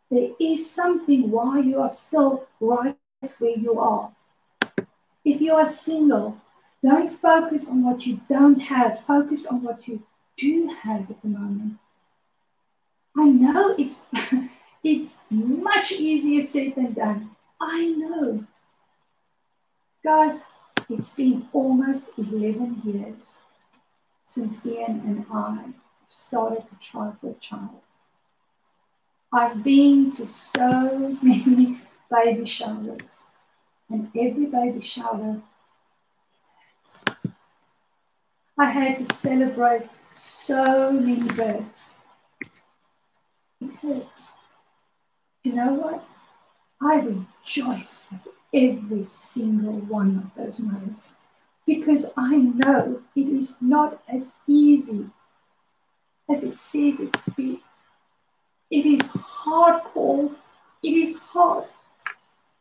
There 0.09 0.29
is 0.39 0.69
something 0.69 1.29
why 1.31 1.59
you 1.59 1.79
are 1.79 1.89
still 1.89 2.47
right 2.59 2.97
where 3.39 3.57
you 3.57 3.79
are. 3.79 4.11
If 5.25 5.41
you 5.41 5.53
are 5.55 5.65
single, 5.65 6.37
don't 6.83 7.09
focus 7.09 7.69
on 7.71 7.83
what 7.83 8.05
you 8.05 8.19
don't 8.29 8.59
have, 8.59 8.99
focus 8.99 9.47
on 9.47 9.63
what 9.63 9.87
you 9.87 10.03
do 10.37 10.67
have 10.81 11.09
at 11.09 11.21
the 11.21 11.29
moment. 11.29 11.77
I 13.15 13.25
know 13.29 13.75
it's 13.77 14.07
it's 14.83 15.25
much 15.29 15.93
easier 15.93 16.41
said 16.41 16.75
than 16.75 16.93
done. 16.93 17.31
I 17.61 17.85
know. 17.85 18.45
Guys, 20.03 20.51
it's 20.89 21.15
been 21.15 21.47
almost 21.53 22.11
11 22.17 22.81
years 22.83 23.43
since 24.23 24.65
Ian 24.65 25.01
and 25.05 25.25
I 25.31 25.73
started 26.09 26.67
to 26.67 26.75
try 26.81 27.13
for 27.21 27.31
a 27.31 27.33
child. 27.35 27.81
I've 29.31 29.63
been 29.63 30.11
to 30.11 30.27
so 30.27 31.17
many 31.21 31.79
baby 32.13 32.45
showers, 32.45 33.29
and 33.89 34.09
every 34.15 34.45
baby 34.45 34.81
shower 34.81 35.41
I 38.57 38.69
had 38.69 38.97
to 38.97 39.05
celebrate 39.05 39.89
so 40.11 40.91
many 40.91 41.27
births. 41.29 41.97
It 43.61 43.71
hurts. 43.81 44.33
You 45.43 45.53
know 45.53 45.73
what? 45.73 46.07
I 46.81 46.95
rejoice 46.95 48.09
with 48.11 48.27
every 48.53 49.05
single 49.05 49.73
one 49.73 50.17
of 50.23 50.43
those 50.43 50.59
mothers 50.59 51.15
because 51.65 52.13
I 52.17 52.35
know 52.37 53.01
it 53.15 53.27
is 53.27 53.61
not 53.61 54.03
as 54.07 54.35
easy 54.45 55.09
as 56.29 56.43
it 56.43 56.57
says 56.57 56.99
it's 56.99 57.29
be. 57.29 57.63
It 58.69 58.85
is 58.85 59.11
hardcore. 59.11 60.35
It 60.83 60.93
is 60.93 61.19
hard. 61.19 61.65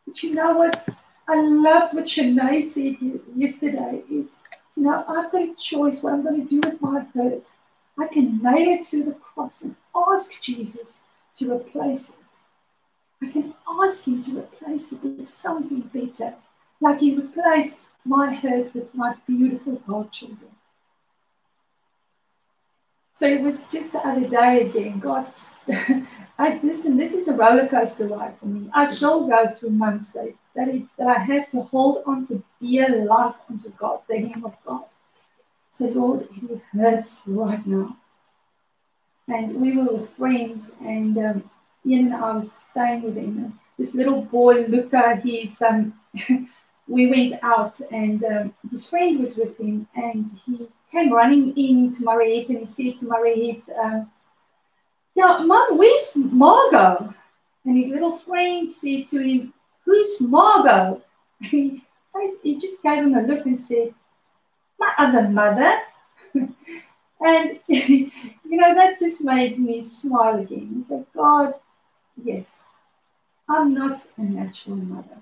But 0.07 0.23
you 0.23 0.35
know 0.35 0.57
what? 0.57 0.89
I 1.29 1.41
love 1.41 1.93
what 1.95 2.07
Shanae 2.07 2.63
said 2.63 2.97
yesterday 3.37 4.03
is, 4.11 4.41
you 4.77 4.85
know, 4.85 5.05
I've 5.09 5.31
got 5.31 5.43
a 5.43 5.55
choice 5.55 6.03
what 6.03 6.13
I'm 6.13 6.23
going 6.23 6.47
to 6.47 6.61
do 6.61 6.69
with 6.69 6.81
my 6.81 7.07
hurt. 7.15 7.57
I 7.99 8.07
can 8.09 8.43
nail 8.43 8.81
it 8.81 8.87
to 8.87 9.05
the 9.05 9.13
cross 9.13 9.63
and 9.63 9.77
ask 9.95 10.43
Jesus 10.43 11.05
to 11.37 11.55
replace 11.55 12.19
it. 12.19 13.27
I 13.27 13.31
can 13.31 13.55
ask 13.81 14.07
him 14.07 14.23
to 14.25 14.39
replace 14.41 14.93
it 14.93 15.05
with 15.05 15.29
something 15.29 15.81
better, 15.95 16.35
like 16.81 17.01
he 17.01 17.15
replaced 17.15 17.85
my 18.05 18.35
hurt 18.35 18.75
with 18.75 18.95
my 18.95 19.15
beautiful 19.27 19.77
godchildren. 19.87 20.51
So 23.15 23.27
it 23.27 23.43
was 23.43 23.67
just 23.69 23.93
the 23.93 24.07
other 24.07 24.27
day 24.27 24.63
again. 24.63 24.99
God, 24.99 25.33
I 26.39 26.59
listen. 26.63 26.97
This 26.97 27.13
is 27.13 27.29
a 27.29 27.37
roller 27.37 27.69
coaster 27.69 28.09
ride 28.09 28.39
for 28.39 28.47
me. 28.47 28.71
I 28.75 28.87
still 28.87 29.29
go 29.29 29.49
through 29.51 29.71
months 29.71 30.13
that 30.13 30.33
that, 30.55 30.69
it, 30.69 30.85
that 30.99 31.07
I 31.07 31.19
have 31.19 31.51
to 31.51 31.61
hold 31.63 32.03
on 32.07 32.27
for 32.27 32.43
dear 32.61 33.05
life 33.05 33.37
unto 33.51 33.71
God, 33.71 34.01
the 34.09 34.19
name 34.19 34.45
of 34.45 34.57
God. 34.65 34.85
So 35.71 35.89
Lord, 35.89 36.29
it 36.51 36.61
hurts 36.73 37.25
right 37.29 37.67
now. 37.67 37.97
And 39.29 39.61
we 39.61 39.77
were 39.77 39.93
with 39.93 40.11
friends, 40.11 40.79
and 40.81 41.17
um, 41.19 41.51
Ian 41.87 42.07
and 42.07 42.15
I 42.15 42.33
was 42.33 42.51
staying 42.51 43.03
with 43.03 43.17
him. 43.17 43.59
This 43.79 43.95
little 43.95 44.23
boy, 44.23 44.67
Luca, 44.67 45.21
he's 45.23 45.61
um, 45.63 45.95
we 46.89 47.07
went 47.09 47.43
out, 47.43 47.79
and 47.91 48.25
um, 48.25 48.55
his 48.71 48.89
friend 48.89 49.21
was 49.21 49.37
with 49.37 49.59
him, 49.59 49.87
and 49.95 50.29
he 50.45 50.69
came 50.93 51.13
running 51.13 51.57
in 51.57 51.91
to 51.95 52.05
Mariette, 52.05 52.51
and 52.51 52.59
he 52.59 52.65
said 52.65 52.97
to 52.99 53.07
Mariette, 53.07 53.69
um, 53.83 54.11
"Yeah, 55.15 55.39
Mom, 55.39 55.79
where's 55.79 56.17
Margot?" 56.17 57.15
And 57.65 57.77
his 57.77 57.89
little 57.89 58.13
friend 58.13 58.71
said 58.71 59.09
to 59.09 59.19
him, 59.19 59.55
"Who's 59.85 60.21
Margot?" 60.21 61.01
he, 61.41 61.83
he 62.43 62.59
just 62.59 62.83
gave 62.83 63.05
him 63.05 63.15
a 63.15 63.23
look 63.23 63.47
and 63.47 63.59
said, 63.59 63.95
"My 64.79 64.93
other 64.99 65.29
mother." 65.29 65.81
and 66.35 67.59
you 67.67 68.11
know 68.45 68.75
that 68.75 68.99
just 68.99 69.25
made 69.25 69.59
me 69.59 69.81
smile 69.81 70.41
again. 70.41 70.75
He 70.77 70.83
said, 70.83 71.07
"God, 71.17 71.55
yes, 72.23 72.69
I'm 73.49 73.73
not 73.73 74.07
a 74.19 74.23
natural 74.23 74.77
mother, 74.77 75.19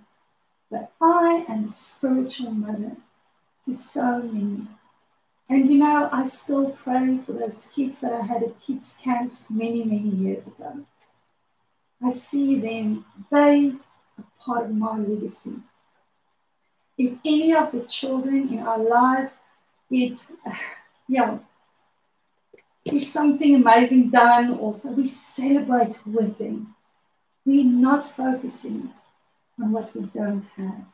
but 0.71 0.93
I 1.01 1.45
am 1.49 1.65
a 1.65 1.69
spiritual 1.69 2.51
mother 2.51 2.97
to 3.65 3.75
so 3.75 4.23
many." 4.23 4.67
And 5.51 5.69
you 5.69 5.79
know, 5.79 6.09
I 6.13 6.23
still 6.23 6.71
pray 6.71 7.19
for 7.27 7.33
those 7.33 7.73
kids 7.75 8.01
that 8.03 8.13
I 8.13 8.23
had 8.25 8.45
at 8.45 8.61
kids' 8.61 9.01
camps 9.03 9.51
many, 9.51 9.83
many 9.83 10.09
years 10.09 10.47
ago. 10.47 10.87
I 12.01 12.11
see 12.11 12.61
them, 12.61 13.05
they 13.33 13.73
are 14.17 14.25
part 14.39 14.67
of 14.67 14.77
my 14.77 14.97
legacy. 14.97 15.57
If 16.97 17.19
any 17.25 17.53
of 17.53 17.73
the 17.73 17.81
children 17.81 18.49
in 18.49 18.61
our 18.61 18.79
life, 18.79 19.33
it's, 19.91 20.31
yeah, 21.09 21.39
it's 22.85 23.13
something 23.13 23.57
amazing 23.57 24.11
done, 24.11 24.57
also 24.57 24.93
we 24.93 25.05
celebrate 25.05 26.01
with 26.07 26.39
them. 26.39 26.77
We're 27.45 27.65
not 27.65 28.09
focusing 28.17 28.93
on 29.61 29.73
what 29.73 29.97
we 29.97 30.03
don't 30.03 30.45
have. 30.57 30.85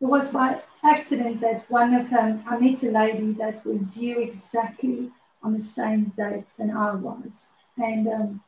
It 0.00 0.04
was 0.04 0.32
by 0.32 0.62
accident 0.84 1.40
that 1.40 1.70
one 1.70 1.94
of 1.94 2.10
them, 2.10 2.44
I 2.46 2.58
met 2.58 2.82
a 2.82 2.90
lady 2.90 3.32
that 3.32 3.64
was 3.64 3.86
due 3.86 4.20
exactly 4.20 5.10
on 5.42 5.54
the 5.54 5.60
same 5.60 6.12
date 6.16 6.48
than 6.58 6.70
I 6.70 6.94
was. 6.94 7.54
And 7.78 8.06
um, 8.06 8.42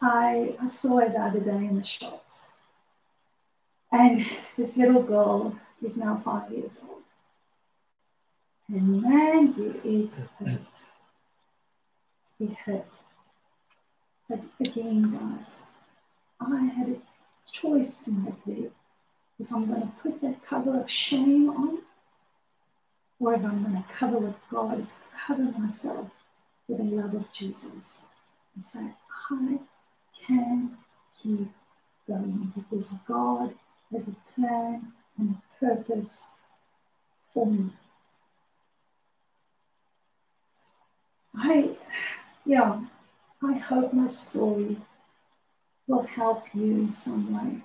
I, 0.00 0.56
I 0.60 0.66
saw 0.66 0.98
her 0.98 1.08
the 1.08 1.20
other 1.20 1.40
day 1.40 1.66
in 1.66 1.76
the 1.76 1.84
shops. 1.84 2.50
And 3.92 4.26
this 4.56 4.76
little 4.76 5.02
girl 5.02 5.58
is 5.82 5.98
now 5.98 6.16
five 6.24 6.50
years 6.50 6.82
old. 6.88 7.02
And 8.68 9.02
man, 9.02 9.54
it 9.84 10.14
hurt. 10.38 10.60
It 12.40 12.52
hurt. 12.64 12.86
But 14.28 14.40
again, 14.60 15.12
guys, 15.12 15.66
I 16.40 16.64
had 16.64 16.88
a 16.88 17.50
choice 17.50 18.02
to 18.04 18.10
make 18.10 18.44
there 18.46 18.70
if 19.42 19.52
I'm 19.52 19.66
going 19.66 19.82
to 19.82 19.92
put 20.00 20.20
that 20.20 20.44
cover 20.46 20.80
of 20.80 20.88
shame 20.88 21.50
on, 21.50 21.78
or 23.18 23.34
if 23.34 23.44
I'm 23.44 23.62
going 23.64 23.76
to 23.76 23.84
cover 23.92 24.18
with 24.18 24.36
God 24.50 24.78
is 24.78 25.00
cover 25.26 25.42
myself 25.42 26.08
with 26.68 26.78
the 26.78 26.84
love 26.84 27.14
of 27.14 27.32
Jesus 27.32 28.04
and 28.54 28.62
say, 28.62 28.92
I 29.30 29.58
can 30.24 30.76
keep 31.20 31.50
going 32.06 32.52
because 32.54 32.94
God 33.06 33.54
has 33.92 34.08
a 34.08 34.16
plan 34.34 34.92
and 35.18 35.36
a 35.36 35.64
purpose 35.64 36.28
for 37.34 37.46
me. 37.46 37.70
I, 41.36 41.70
yeah, 42.46 42.80
I 43.42 43.54
hope 43.54 43.92
my 43.92 44.06
story 44.06 44.76
will 45.88 46.04
help 46.04 46.44
you 46.54 46.62
in 46.62 46.90
some 46.90 47.32
way 47.32 47.62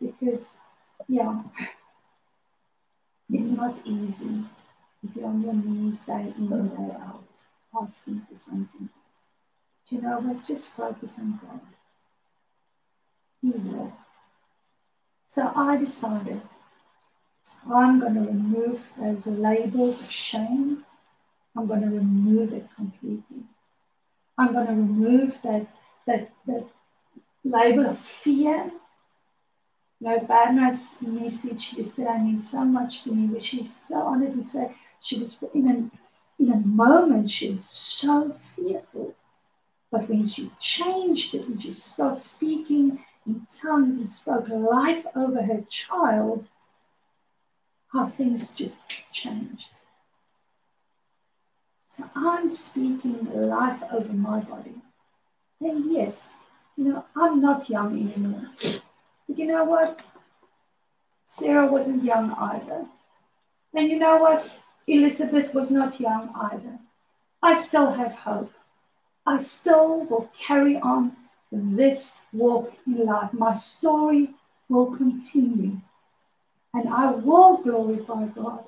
because, 0.00 0.60
yeah, 1.08 1.42
it's 3.32 3.56
not 3.56 3.80
easy 3.84 4.44
if 5.02 5.16
you're 5.16 5.26
on 5.26 5.42
your 5.42 5.54
knees 5.54 6.04
day 6.04 6.32
in 6.36 6.52
and 6.52 6.70
day 6.70 6.96
out 7.00 7.24
asking 7.80 8.22
for 8.28 8.34
something. 8.34 8.88
Do 9.88 9.96
you 9.96 10.02
know 10.02 10.18
what? 10.20 10.46
Just 10.46 10.74
focus 10.74 11.20
on 11.20 11.40
God. 11.42 11.60
He 13.42 13.50
will. 13.50 13.92
So 15.26 15.52
I 15.54 15.76
decided 15.76 16.40
I'm 17.70 18.00
going 18.00 18.14
to 18.14 18.20
remove 18.20 18.92
those 18.98 19.26
labels 19.26 20.02
of 20.04 20.10
shame. 20.10 20.84
I'm 21.56 21.66
going 21.66 21.82
to 21.82 21.88
remove 21.88 22.52
it 22.52 22.68
completely. 22.74 23.44
I'm 24.38 24.52
going 24.52 24.66
to 24.66 24.72
remove 24.72 25.42
that 25.42 25.66
that, 26.06 26.30
that 26.46 26.66
label 27.44 27.86
of 27.86 27.98
fear. 27.98 28.70
You 30.00 30.08
know, 30.08 30.18
Barna's 30.20 31.00
message 31.02 31.74
yesterday 31.74 32.18
meant 32.18 32.42
so 32.42 32.64
much 32.64 33.04
to 33.04 33.14
me, 33.14 33.26
where 33.26 33.40
she 33.40 33.64
so 33.66 34.02
honest 34.02 34.36
and 34.36 34.44
said 34.44 34.74
she 35.00 35.18
was 35.18 35.42
in 35.54 35.68
an 35.68 35.90
in 36.38 36.52
a 36.52 36.56
moment 36.56 37.30
she 37.30 37.52
was 37.52 37.64
so 37.64 38.32
fearful. 38.32 39.14
But 39.90 40.08
when 40.08 40.24
she 40.24 40.50
changed 40.60 41.34
it, 41.34 41.48
when 41.48 41.60
she 41.60 41.72
started 41.72 42.18
speaking 42.18 43.04
in 43.26 43.46
tongues 43.62 43.98
and 43.98 44.08
spoke 44.08 44.48
life 44.48 45.06
over 45.14 45.42
her 45.42 45.62
child, 45.70 46.46
how 47.92 48.06
things 48.06 48.52
just 48.52 48.82
changed. 49.12 49.70
So 51.86 52.10
I'm 52.16 52.50
speaking 52.50 53.30
life 53.32 53.82
over 53.92 54.12
my 54.12 54.40
body. 54.40 54.82
And 55.60 55.92
yes, 55.92 56.36
you 56.76 56.84
know, 56.84 57.04
I'm 57.14 57.40
not 57.40 57.70
young 57.70 57.92
anymore. 57.92 58.50
You 59.28 59.46
know 59.46 59.64
what? 59.64 60.10
Sarah 61.24 61.66
wasn't 61.66 62.04
young 62.04 62.32
either. 62.32 62.86
And 63.74 63.90
you 63.90 63.98
know 63.98 64.18
what? 64.18 64.54
Elizabeth 64.86 65.54
was 65.54 65.70
not 65.70 65.98
young 65.98 66.30
either. 66.34 66.78
I 67.42 67.58
still 67.58 67.92
have 67.92 68.12
hope. 68.12 68.52
I 69.26 69.38
still 69.38 70.04
will 70.04 70.30
carry 70.38 70.76
on 70.76 71.16
this 71.50 72.26
walk 72.32 72.74
in 72.86 73.06
life. 73.06 73.32
My 73.32 73.52
story 73.52 74.30
will 74.68 74.94
continue. 74.96 75.80
And 76.74 76.88
I 76.88 77.10
will 77.12 77.58
glorify 77.58 78.26
God, 78.26 78.64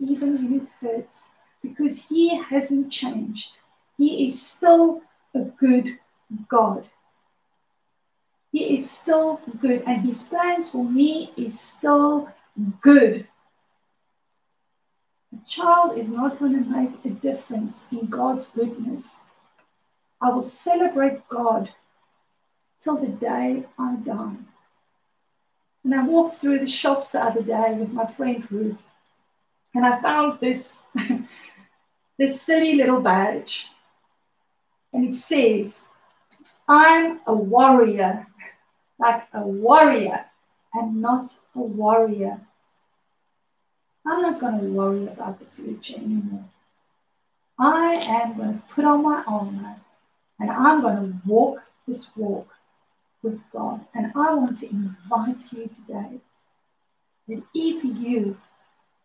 even 0.00 0.34
when 0.34 0.60
it 0.60 0.68
hurts, 0.80 1.30
because 1.62 2.08
He 2.08 2.36
hasn't 2.36 2.90
changed. 2.90 3.58
He 3.96 4.24
is 4.24 4.40
still 4.40 5.02
a 5.34 5.40
good 5.40 5.98
God. 6.48 6.88
He 8.52 8.74
is 8.74 8.90
still 8.90 9.40
good, 9.60 9.84
and 9.86 10.02
His 10.02 10.22
plans 10.22 10.70
for 10.70 10.84
me 10.84 11.32
is 11.36 11.58
still 11.58 12.30
good. 12.80 13.26
A 15.32 15.48
child 15.48 15.96
is 15.96 16.10
not 16.10 16.38
going 16.38 16.52
to 16.52 16.68
make 16.68 17.04
a 17.04 17.10
difference 17.10 17.86
in 17.92 18.06
God's 18.06 18.50
goodness. 18.50 19.28
I 20.20 20.30
will 20.30 20.42
celebrate 20.42 21.28
God 21.28 21.70
till 22.82 22.96
the 22.96 23.06
day 23.06 23.64
I 23.78 23.96
die. 23.96 24.36
And 25.84 25.94
I 25.94 26.02
walked 26.02 26.34
through 26.34 26.58
the 26.58 26.66
shops 26.66 27.12
the 27.12 27.24
other 27.24 27.42
day 27.42 27.74
with 27.74 27.92
my 27.92 28.06
friend 28.06 28.46
Ruth, 28.50 28.82
and 29.74 29.86
I 29.86 30.00
found 30.02 30.40
this, 30.40 30.86
this 32.18 32.42
silly 32.42 32.74
little 32.74 33.00
badge. 33.00 33.68
And 34.92 35.04
it 35.04 35.14
says, 35.14 35.90
I'm 36.68 37.20
a 37.26 37.34
warrior, 37.34 38.26
like 39.00 39.24
a 39.32 39.40
warrior, 39.40 40.26
and 40.74 41.00
not 41.00 41.32
a 41.54 41.60
warrior. 41.60 42.40
I'm 44.06 44.22
not 44.22 44.40
going 44.40 44.60
to 44.60 44.66
worry 44.66 45.06
about 45.06 45.38
the 45.38 45.46
future 45.46 45.96
anymore. 45.96 46.44
I 47.58 47.94
am 47.94 48.36
going 48.36 48.54
to 48.54 48.62
put 48.74 48.84
on 48.84 49.02
my 49.02 49.22
armor 49.26 49.76
and 50.38 50.50
I'm 50.50 50.80
going 50.80 50.96
to 50.96 51.20
walk 51.26 51.62
this 51.86 52.16
walk 52.16 52.48
with 53.22 53.40
God. 53.52 53.84
And 53.94 54.12
I 54.14 54.34
want 54.34 54.56
to 54.58 54.70
invite 54.70 55.52
you 55.52 55.68
today 55.68 56.20
that 57.28 57.42
if 57.54 57.84
you 57.84 58.38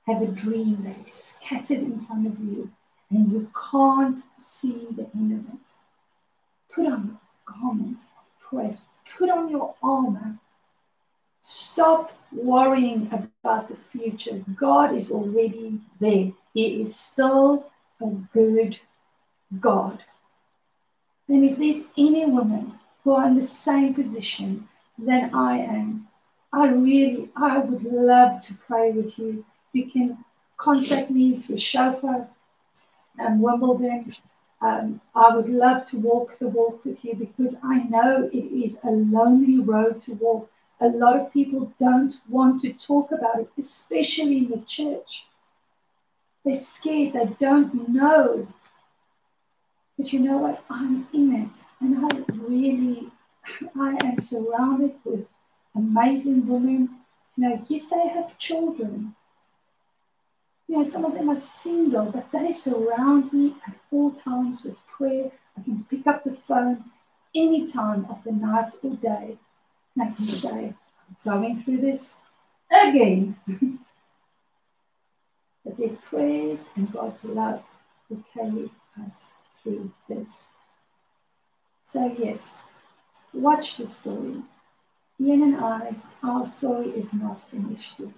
have 0.08 0.22
a 0.22 0.28
dream 0.28 0.84
that 0.86 1.06
is 1.06 1.14
scattered 1.14 1.80
in 1.80 2.00
front 2.06 2.28
of 2.28 2.40
you 2.40 2.72
and 3.10 3.32
you 3.32 3.52
can't 3.72 4.22
see 4.40 4.88
the 4.92 5.10
end 5.14 5.34
of 5.34 5.54
it, 5.54 6.74
put 6.74 6.86
on 6.86 7.18
a 7.48 7.52
garment 7.52 7.98
of 7.98 8.40
praise, 8.40 8.88
put 9.18 9.30
on 9.30 9.50
your 9.50 9.76
armor. 9.82 10.38
Stop 11.42 12.12
worrying 12.32 13.10
about 13.12 13.68
the 13.70 13.76
future. 13.92 14.44
God 14.56 14.94
is 14.94 15.12
already 15.12 15.80
there. 16.00 16.32
He 16.54 16.82
is 16.82 16.96
still 16.96 17.72
a 18.02 18.08
good 18.34 18.80
God. 19.60 20.04
And 21.28 21.44
if 21.44 21.58
there's 21.58 21.88
any 21.98 22.26
woman 22.26 22.80
who 23.04 23.14
are 23.14 23.28
in 23.28 23.36
the 23.36 23.42
same 23.42 23.94
position 23.94 24.68
than 24.98 25.34
I 25.34 25.58
am, 25.58 26.08
I 26.54 26.68
really, 26.68 27.30
I 27.36 27.60
would 27.60 27.84
love 27.84 28.42
to 28.42 28.54
pray 28.54 28.92
with 28.92 29.18
you. 29.20 29.46
You 29.74 29.90
can 29.90 30.18
contact 30.58 31.10
me 31.10 31.40
through 31.40 31.58
Shofar 31.58 32.28
and 33.18 33.42
Wimbledon. 33.42 34.12
Um, 34.66 35.02
I 35.14 35.36
would 35.36 35.50
love 35.50 35.86
to 35.92 35.98
walk 36.00 36.40
the 36.40 36.48
walk 36.48 36.84
with 36.86 37.04
you 37.06 37.14
because 37.16 37.60
I 37.64 37.84
know 37.84 38.30
it 38.32 38.48
is 38.66 38.84
a 38.84 38.90
lonely 38.90 39.60
road 39.60 40.02
to 40.02 40.14
walk. 40.14 40.50
A 40.82 40.88
lot 40.88 41.16
of 41.20 41.32
people 41.32 41.74
don't 41.80 42.16
want 42.28 42.62
to 42.64 42.74
talk 42.74 43.12
about 43.12 43.40
it, 43.40 43.50
especially 43.58 44.38
in 44.40 44.50
the 44.50 44.64
church. 44.78 45.26
They're 46.44 46.56
scared, 46.56 47.14
they 47.14 47.28
don't 47.40 47.90
know 47.90 48.48
but 49.98 50.12
you 50.12 50.20
know 50.20 50.38
what? 50.38 50.64
I'm 50.70 51.08
in 51.14 51.34
it. 51.34 51.58
And 51.80 52.06
I 52.06 52.34
really, 52.34 53.12
I 53.80 53.98
am 54.04 54.20
surrounded 54.20 54.96
with 55.06 55.26
amazing 55.74 56.48
women. 56.48 56.90
You 57.38 57.50
know, 57.50 57.62
yes, 57.68 57.90
they 57.90 58.08
have 58.10 58.38
children. 58.38 59.16
You 60.68 60.78
know, 60.78 60.84
some 60.84 61.06
of 61.06 61.14
them 61.14 61.30
are 61.30 61.36
single, 61.36 62.06
but 62.06 62.32
they 62.32 62.52
surround 62.52 63.32
me 63.32 63.56
at 63.68 63.76
all 63.92 64.12
times 64.12 64.64
with 64.64 64.78
prayer. 64.88 65.32
I 65.58 65.62
can 65.62 65.86
pick 65.90 66.08
up 66.08 66.24
the 66.24 66.34
phone 66.34 66.86
any 67.36 67.68
time 67.68 68.06
of 68.10 68.24
the 68.24 68.32
night 68.32 68.74
or 68.82 68.96
day. 68.96 69.38
And 69.96 70.04
I 70.04 70.12
can 70.16 70.26
say, 70.26 70.74
I'm 71.08 71.16
going 71.24 71.62
through 71.62 71.78
this 71.78 72.22
again. 72.72 73.36
but 75.64 75.78
their 75.78 75.98
prayers 76.10 76.74
and 76.76 76.92
God's 76.92 77.26
love 77.26 77.64
will 78.10 78.24
carry 78.34 78.72
us 79.04 79.34
through 79.62 79.92
this. 80.10 80.50
So, 81.84 82.16
yes, 82.18 82.64
watch 83.34 83.78
the 83.78 83.86
story. 83.86 84.42
Ian 85.20 85.44
and 85.44 85.58
I's, 85.58 86.16
our 86.24 86.46
story 86.46 86.90
is 86.90 87.14
not 87.14 87.50
finished 87.50 88.00
yet. 88.00 88.10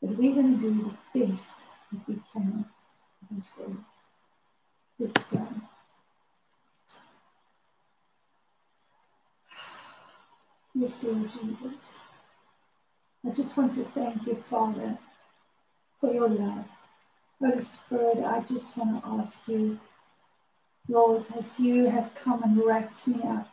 But 0.00 0.16
we're 0.16 0.34
going 0.34 0.60
to 0.60 0.62
do 0.62 0.96
the 1.14 1.26
best 1.26 1.60
that 1.92 2.08
we 2.08 2.20
can 2.32 2.64
the 3.30 3.40
story. 3.40 3.76
Let's 4.98 5.26
go. 5.28 5.46
Yes, 10.74 11.04
Lord 11.04 11.30
Jesus. 11.32 12.02
I 13.26 13.30
just 13.30 13.56
want 13.56 13.74
to 13.74 13.84
thank 13.84 14.26
you, 14.26 14.44
Father, 14.48 14.98
for 16.00 16.12
your 16.12 16.28
love. 16.28 16.66
Holy 17.40 17.60
Spirit, 17.60 18.18
I 18.18 18.40
just 18.40 18.76
want 18.78 19.02
to 19.02 19.08
ask 19.10 19.48
you 19.48 19.78
Lord, 20.88 21.24
as 21.36 21.58
you 21.58 21.86
have 21.86 22.14
come 22.14 22.42
and 22.44 22.64
wrapped 22.64 23.08
me 23.08 23.20
up 23.24 23.48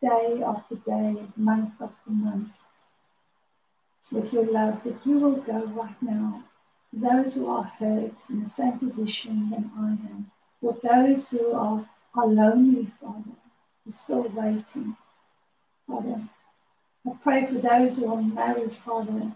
day 0.00 0.42
after 0.44 0.76
day, 0.76 1.16
month 1.36 1.74
after 1.80 2.10
month, 2.10 2.52
with 4.10 4.32
your 4.32 4.44
love, 4.50 4.82
that 4.84 5.04
you 5.04 5.18
will 5.18 5.36
go 5.36 5.64
right 5.66 6.00
now. 6.02 6.44
Those 6.92 7.34
who 7.34 7.48
are 7.48 7.64
hurt 7.64 8.30
in 8.30 8.40
the 8.40 8.46
same 8.46 8.78
position 8.78 9.50
than 9.50 9.70
I 9.78 9.88
am, 9.88 10.30
or 10.62 10.76
those 10.82 11.30
who 11.30 11.52
are, 11.52 11.88
are 12.14 12.26
lonely, 12.26 12.90
Father, 13.00 13.36
who 13.84 13.90
are 13.90 13.92
still 13.92 14.28
waiting, 14.34 14.96
Father. 15.86 16.28
I 17.06 17.12
pray 17.22 17.46
for 17.46 17.54
those 17.54 17.98
who 17.98 18.12
are 18.12 18.22
married, 18.22 18.76
Father, 18.76 19.32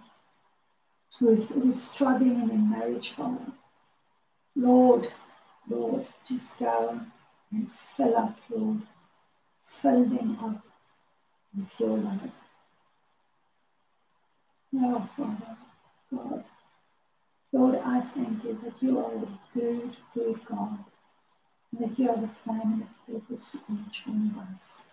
who 1.19 1.31
is, 1.31 1.55
who 1.55 1.69
is 1.69 1.83
struggling 1.83 2.41
in 2.41 2.49
their 2.49 2.59
marriage, 2.59 3.11
Father. 3.11 3.53
Lord, 4.57 5.15
Lord, 5.69 6.07
just 6.27 6.59
go 6.59 7.01
and 7.51 7.71
fill 7.71 8.17
up, 8.17 8.39
Lord. 8.51 8.83
Fill 9.65 10.05
them 10.05 10.39
up 10.43 10.63
with 11.57 11.81
your 11.81 11.97
love. 11.97 12.31
Oh, 14.75 15.09
Father, 15.17 15.57
God. 16.11 16.45
Lord, 17.53 17.81
I 17.85 18.01
thank 18.01 18.45
you 18.45 18.59
that 18.65 18.75
you 18.81 18.99
are 18.99 19.13
a 19.13 19.29
good, 19.55 19.97
good 20.15 20.41
God. 20.47 20.79
And 21.73 21.91
that 21.91 21.99
you 21.99 22.09
have 22.09 22.25
a 22.25 22.31
plan 22.45 22.61
and 22.63 22.83
a 22.83 23.13
purpose 23.13 23.51
for 23.51 23.73
each 23.89 24.07
one 24.07 24.35
of 24.35 24.53
us. 24.53 24.89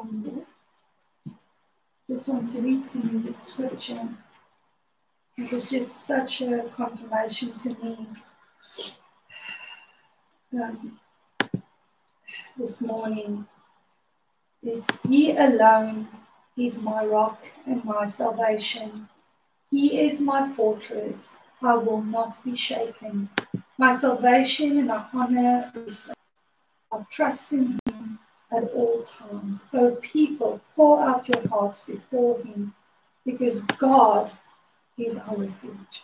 And 0.00 0.44
just 2.10 2.28
want 2.28 2.50
to 2.52 2.60
read 2.60 2.88
to 2.88 2.98
you 2.98 3.22
this 3.22 3.38
scripture. 3.38 4.08
It 5.36 5.52
was 5.52 5.66
just 5.66 6.06
such 6.06 6.40
a 6.40 6.70
confirmation 6.74 7.52
to 7.54 7.68
me 7.68 8.06
um, 10.52 10.98
this 12.56 12.82
morning 12.82 13.46
is 14.62 14.86
He 15.08 15.32
alone 15.32 16.08
is 16.56 16.80
my 16.80 17.04
rock 17.04 17.42
and 17.66 17.84
my 17.84 18.04
salvation. 18.04 19.08
He 19.70 20.00
is 20.00 20.20
my 20.20 20.48
fortress. 20.48 21.40
I 21.62 21.74
will 21.74 22.02
not 22.02 22.42
be 22.44 22.54
shaken. 22.54 23.28
My 23.78 23.90
salvation 23.90 24.78
and 24.78 24.88
my 24.88 25.04
honor 25.12 25.72
I 26.92 27.04
trust 27.10 27.52
in 27.52 27.78
Him. 27.86 28.18
at 28.52 28.64
all 28.74 29.02
times. 29.02 29.68
Oh, 29.72 29.96
people, 29.96 30.60
pour 30.74 31.02
out 31.02 31.28
your 31.28 31.46
hearts 31.48 31.86
before 31.86 32.38
Him 32.42 32.74
because 33.24 33.62
God 33.62 34.30
is 34.96 35.18
our 35.18 35.36
refuge. 35.36 36.02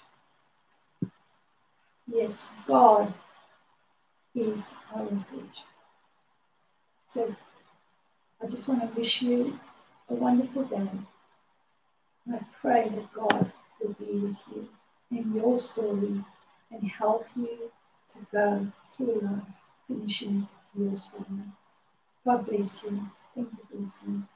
Yes, 2.06 2.50
God 2.66 3.14
is 4.34 4.76
our 4.94 5.04
refuge. 5.04 5.58
So 7.08 7.34
I 8.42 8.46
just 8.46 8.68
want 8.68 8.80
to 8.80 8.98
wish 8.98 9.22
you 9.22 9.58
a 10.08 10.14
wonderful 10.14 10.64
day. 10.64 10.88
I 12.32 12.40
pray 12.60 12.88
that 12.88 13.12
God 13.12 13.52
will 13.80 13.94
be 13.94 14.12
with 14.18 14.36
you 14.54 14.68
in 15.10 15.34
your 15.34 15.56
story 15.58 16.24
and 16.70 16.90
help 16.90 17.26
you 17.36 17.70
to 18.08 18.18
go 18.30 18.66
through 18.96 19.20
life 19.22 19.42
finishing 19.88 20.48
your 20.78 20.96
story. 20.96 21.24
God 22.24 22.46
bless 22.46 22.84
you. 22.84 23.10
Thank 23.34 23.48
you 23.50 23.58
for 23.70 23.78
listening. 23.78 24.28